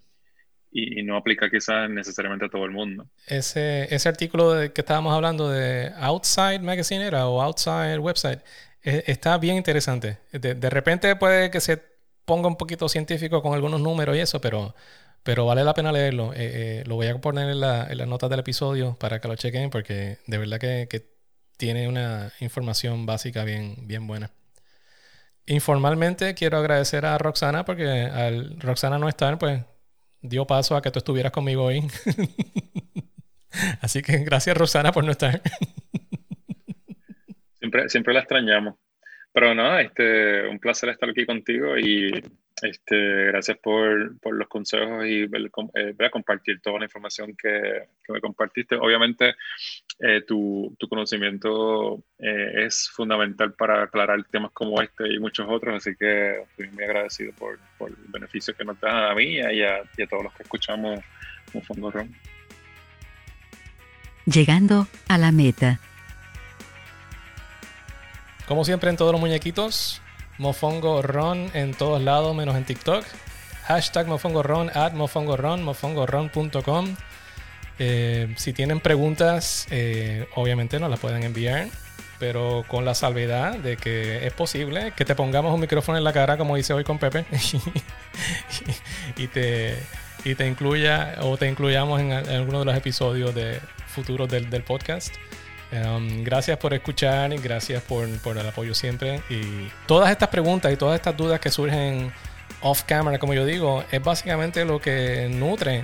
y, 0.72 1.04
no 1.04 1.16
aplica 1.16 1.50
quizás 1.50 1.90
necesariamente 1.90 2.46
a 2.46 2.50
todo 2.50 2.66
el 2.66 2.72
mundo. 2.72 3.08
Ese, 3.28 3.94
ese 3.94 4.10
artículo 4.10 4.54
de 4.54 4.74
que 4.74 4.82
estábamos 4.82 5.14
hablando 5.14 5.50
de 5.50 5.92
Outside 5.98 6.60
Magazine 6.60 7.06
era 7.06 7.28
o 7.28 7.42
Outside 7.42 8.00
Website, 8.00 8.42
e, 8.84 9.04
está 9.08 9.38
bien 9.38 9.56
interesante. 9.56 10.18
De, 10.32 10.56
de 10.56 10.70
repente 10.70 11.16
puede 11.16 11.50
que 11.50 11.62
se 11.62 11.82
ponga 12.26 12.48
un 12.48 12.58
poquito 12.58 12.90
científico 12.90 13.42
con 13.42 13.54
algunos 13.54 13.80
números 13.82 14.16
y 14.16 14.20
eso, 14.20 14.42
pero 14.42 14.76
pero 15.24 15.46
vale 15.46 15.64
la 15.64 15.74
pena 15.74 15.92
leerlo. 15.92 16.34
Eh, 16.34 16.82
eh, 16.82 16.84
lo 16.88 16.96
voy 16.96 17.08
a 17.08 17.18
poner 17.20 17.50
en, 17.50 17.60
la, 17.60 17.88
en, 17.90 17.98
las 17.98 18.08
notas 18.08 18.30
del 18.30 18.40
episodio 18.40 18.98
para 19.00 19.20
que 19.20 19.28
lo 19.28 19.36
chequen 19.36 19.70
porque 19.70 20.18
de 20.28 20.38
verdad 20.38 20.60
que, 20.60 21.20
tiene 21.58 21.90
una 21.90 22.32
información 22.40 23.06
básica 23.06 23.44
bien, 23.44 23.76
bien 23.86 24.08
buena. 24.08 24.32
Informalmente 25.46 26.34
quiero 26.34 26.58
agradecer 26.58 27.06
a 27.06 27.18
Roxana 27.18 27.66
porque 27.66 27.86
al 27.86 28.58
Roxana 28.62 28.98
no 28.98 29.10
estar, 29.10 29.38
pues 29.38 29.62
dio 30.22 30.48
paso 30.48 30.78
a 30.78 30.82
que 30.82 30.90
tú 30.90 31.00
estuvieras 31.00 31.34
conmigo 31.34 31.66
hoy. 31.66 31.82
Así 33.82 34.02
que 34.02 34.20
gracias 34.20 34.56
Roxana 34.56 34.94
por 34.94 35.04
no 35.04 35.12
estar. 35.12 35.42
siempre, 37.60 37.90
siempre 37.90 38.14
la 38.14 38.22
extrañamos. 38.22 38.76
Pero 39.34 39.54
no, 39.54 39.78
este, 39.80 40.48
un 40.48 40.60
placer 40.60 40.90
estar 40.90 41.10
aquí 41.10 41.26
contigo 41.26 41.78
y 41.78 42.24
este, 42.64 43.26
gracias 43.26 43.58
por, 43.58 44.18
por 44.20 44.36
los 44.36 44.48
consejos 44.48 45.06
y 45.06 45.24
eh, 45.24 46.10
compartir 46.12 46.62
toda 46.62 46.80
la 46.80 46.86
información 46.86 47.36
que, 47.36 47.88
que 48.04 48.14
me 48.14 48.22
compartiste. 48.22 48.76
Obviamente, 48.76 49.36
eh, 50.00 50.22
tu, 50.28 50.76
tu, 50.78 50.88
conocimiento 50.88 52.04
eh, 52.18 52.66
es 52.66 52.90
fundamental 52.90 53.54
para 53.54 53.84
aclarar 53.84 54.24
temas 54.26 54.52
como 54.52 54.82
este 54.82 55.14
y 55.14 55.20
muchos 55.20 55.48
otros, 55.50 55.76
así 55.76 55.96
que 55.96 56.42
estoy 56.42 56.70
muy 56.72 56.84
agradecido 56.84 57.34
por, 57.34 57.60
por 57.78 57.90
el 57.90 57.98
beneficio 58.08 58.56
que 58.56 58.66
nos 58.66 58.80
da 58.80 59.12
a 59.12 59.16
mí 59.16 59.36
y 59.36 59.42
a, 59.42 59.54
y 59.54 59.62
a 59.64 60.08
todos 60.10 60.24
los 60.24 60.34
que 60.34 60.44
escuchamos 60.44 61.00
Mofongo 61.54 61.92
Ron. 61.92 62.16
Llegando 64.26 64.88
a 65.08 65.18
la 65.18 65.32
meta. 65.32 65.80
Como 68.48 68.66
siempre 68.66 68.90
en 68.90 68.98
todos 68.98 69.12
los 69.12 69.22
muñequitos, 69.22 70.02
Mofongo 70.40 71.02
Ron 71.02 71.52
en 71.54 71.74
todos 71.74 72.02
lados 72.02 72.36
menos 72.36 72.56
en 72.56 72.64
TikTok. 72.66 73.06
Hashtag 73.66 74.08
Mofongo 74.08 74.42
Ron, 74.42 74.72
at 74.74 74.94
Mofongo 74.94 75.38
Ron, 75.38 75.64
mofongoron.com. 75.64 76.96
Eh, 77.78 78.34
si 78.36 78.52
tienen 78.54 78.80
preguntas, 78.80 79.68
eh, 79.70 80.28
obviamente 80.36 80.80
nos 80.80 80.90
las 80.90 81.00
pueden 81.00 81.24
enviar. 81.24 81.68
pero 82.18 82.66
con 82.68 82.84
la 82.84 82.96
salvedad 82.96 83.58
de 83.60 83.78
que 83.78 84.28
es 84.28 84.34
posible 84.34 84.92
que 84.96 85.06
te 85.06 85.16
pongamos 85.16 85.54
un 85.54 85.62
micrófono 85.62 85.98
en 85.98 86.04
la 86.04 86.12
cara, 86.12 86.38
como 86.38 86.58
dice 86.58 86.74
hoy 86.74 86.84
con 86.84 87.00
Pepe, 87.00 87.26
y, 89.18 89.28
te, 89.28 89.78
y 90.26 90.36
te 90.36 90.46
incluya 90.46 91.16
o 91.22 91.38
te 91.38 91.48
incluyamos 91.48 92.02
en, 92.02 92.12
alguno 92.12 92.60
de 92.60 92.66
los 92.66 92.76
episodios 92.76 93.34
de 93.34 93.62
futuros 93.88 94.28
del, 94.28 94.50
del 94.50 94.64
podcast. 94.64 95.16
Um, 95.72 96.24
gracias 96.24 96.58
por 96.58 96.74
escuchar 96.74 97.32
y 97.32 97.38
gracias 97.38 97.84
por, 97.84 98.08
el 98.08 98.48
apoyo 98.48 98.74
siempre. 98.74 99.22
Y 99.30 99.70
todas 99.86 100.10
estas 100.10 100.30
preguntas 100.30 100.72
y 100.74 100.78
todas 100.78 100.96
estas 100.96 101.16
dudas 101.16 101.40
que 101.40 101.52
surgen 101.52 102.12
off 102.62 102.84
camera, 102.84 103.20
como 103.20 103.34
yo 103.34 103.46
digo, 103.46 103.84
es 103.92 104.04
básicamente 104.04 104.66
lo 104.66 104.82
que 104.82 105.30
nutre 105.30 105.82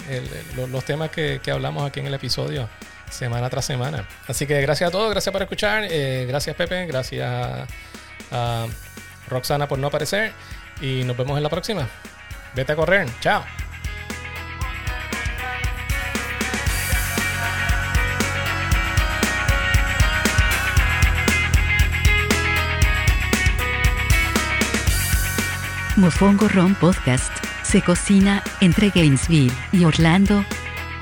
los 0.56 0.84
temas 0.84 1.12
que, 1.12 1.40
hablamos 1.52 1.86
aquí 1.86 2.00
en 2.00 2.08
el 2.08 2.14
episodio 2.14 2.68
semana 3.10 3.50
tras 3.50 3.66
semana. 3.66 4.08
Así 4.28 4.48
que 4.48 4.60
gracias 4.62 4.90
a 4.90 4.92
todos, 4.92 5.12
gracias 5.12 5.32
por 5.32 5.42
escuchar, 5.42 5.86
eh, 5.90 6.26
gracias 6.28 6.56
Pepe, 6.56 6.86
gracias 6.88 7.68
a, 8.32 8.68
Roxana 9.28 9.68
por 9.68 9.80
no 9.80 9.88
aparecer 9.88 10.34
y 10.82 11.04
nos 11.04 11.16
vemos 11.18 11.38
en 11.38 11.44
la 11.44 11.50
próxima. 11.50 11.88
Vete 12.54 12.74
a 12.74 12.76
correr, 12.76 13.08
chao. 13.22 13.65
Mofongo 25.98 26.50
Ron 26.50 26.76
Podcast 26.76 27.32
se 27.64 27.82
cocina 27.82 28.44
entre 28.60 28.90
Gainesville 28.90 29.54
y 29.72 29.86
Orlando 29.86 30.44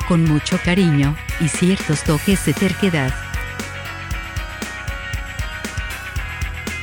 con 0.07 0.23
mucho 0.23 0.59
cariño 0.63 1.15
y 1.39 1.47
ciertos 1.47 2.03
toques 2.03 2.45
de 2.45 2.53
terquedad. 2.53 3.13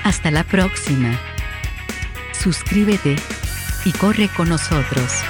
Hasta 0.02 0.32
la 0.32 0.42
próxima. 0.42 1.18
Suscríbete 2.32 3.14
y 3.84 3.92
corre 3.92 4.28
con 4.28 4.48
nosotros. 4.48 5.22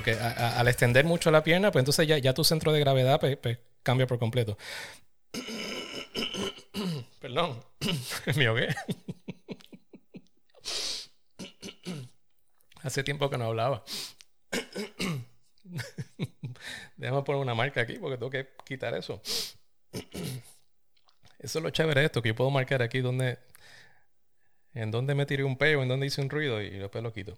Porque 0.00 0.14
al 0.14 0.66
extender 0.66 1.04
mucho 1.04 1.30
la 1.30 1.44
pierna, 1.44 1.70
pues 1.70 1.82
entonces 1.82 2.06
ya, 2.06 2.32
tu 2.32 2.42
centro 2.42 2.72
de 2.72 2.80
gravedad 2.80 3.20
pues, 3.20 3.36
pues 3.36 3.58
cambia 3.82 4.06
por 4.06 4.18
completo. 4.18 4.56
Perdón, 7.20 7.62
me 8.36 8.46
ahogué. 8.46 8.74
Hace 12.82 13.04
tiempo 13.04 13.28
que 13.28 13.36
no 13.36 13.44
hablaba. 13.44 13.84
Déjame 16.96 17.22
poner 17.22 17.42
una 17.42 17.54
marca 17.54 17.82
aquí 17.82 17.98
porque 17.98 18.16
tengo 18.16 18.30
que 18.30 18.48
quitar 18.64 18.94
eso. 18.94 19.20
Eso 21.38 21.58
es 21.58 21.62
lo 21.62 21.68
chévere 21.68 22.00
de 22.00 22.06
esto, 22.06 22.22
que 22.22 22.32
puedo 22.32 22.48
marcar 22.48 22.80
aquí 22.80 23.00
donde, 23.00 23.38
en 24.72 24.90
donde 24.90 25.14
me 25.14 25.26
tiré 25.26 25.44
un 25.44 25.58
peo, 25.58 25.82
en 25.82 25.88
donde 25.90 26.06
hice 26.06 26.22
un 26.22 26.30
ruido 26.30 26.62
y 26.62 26.70
después 26.70 27.04
lo 27.04 27.12
quito. 27.12 27.36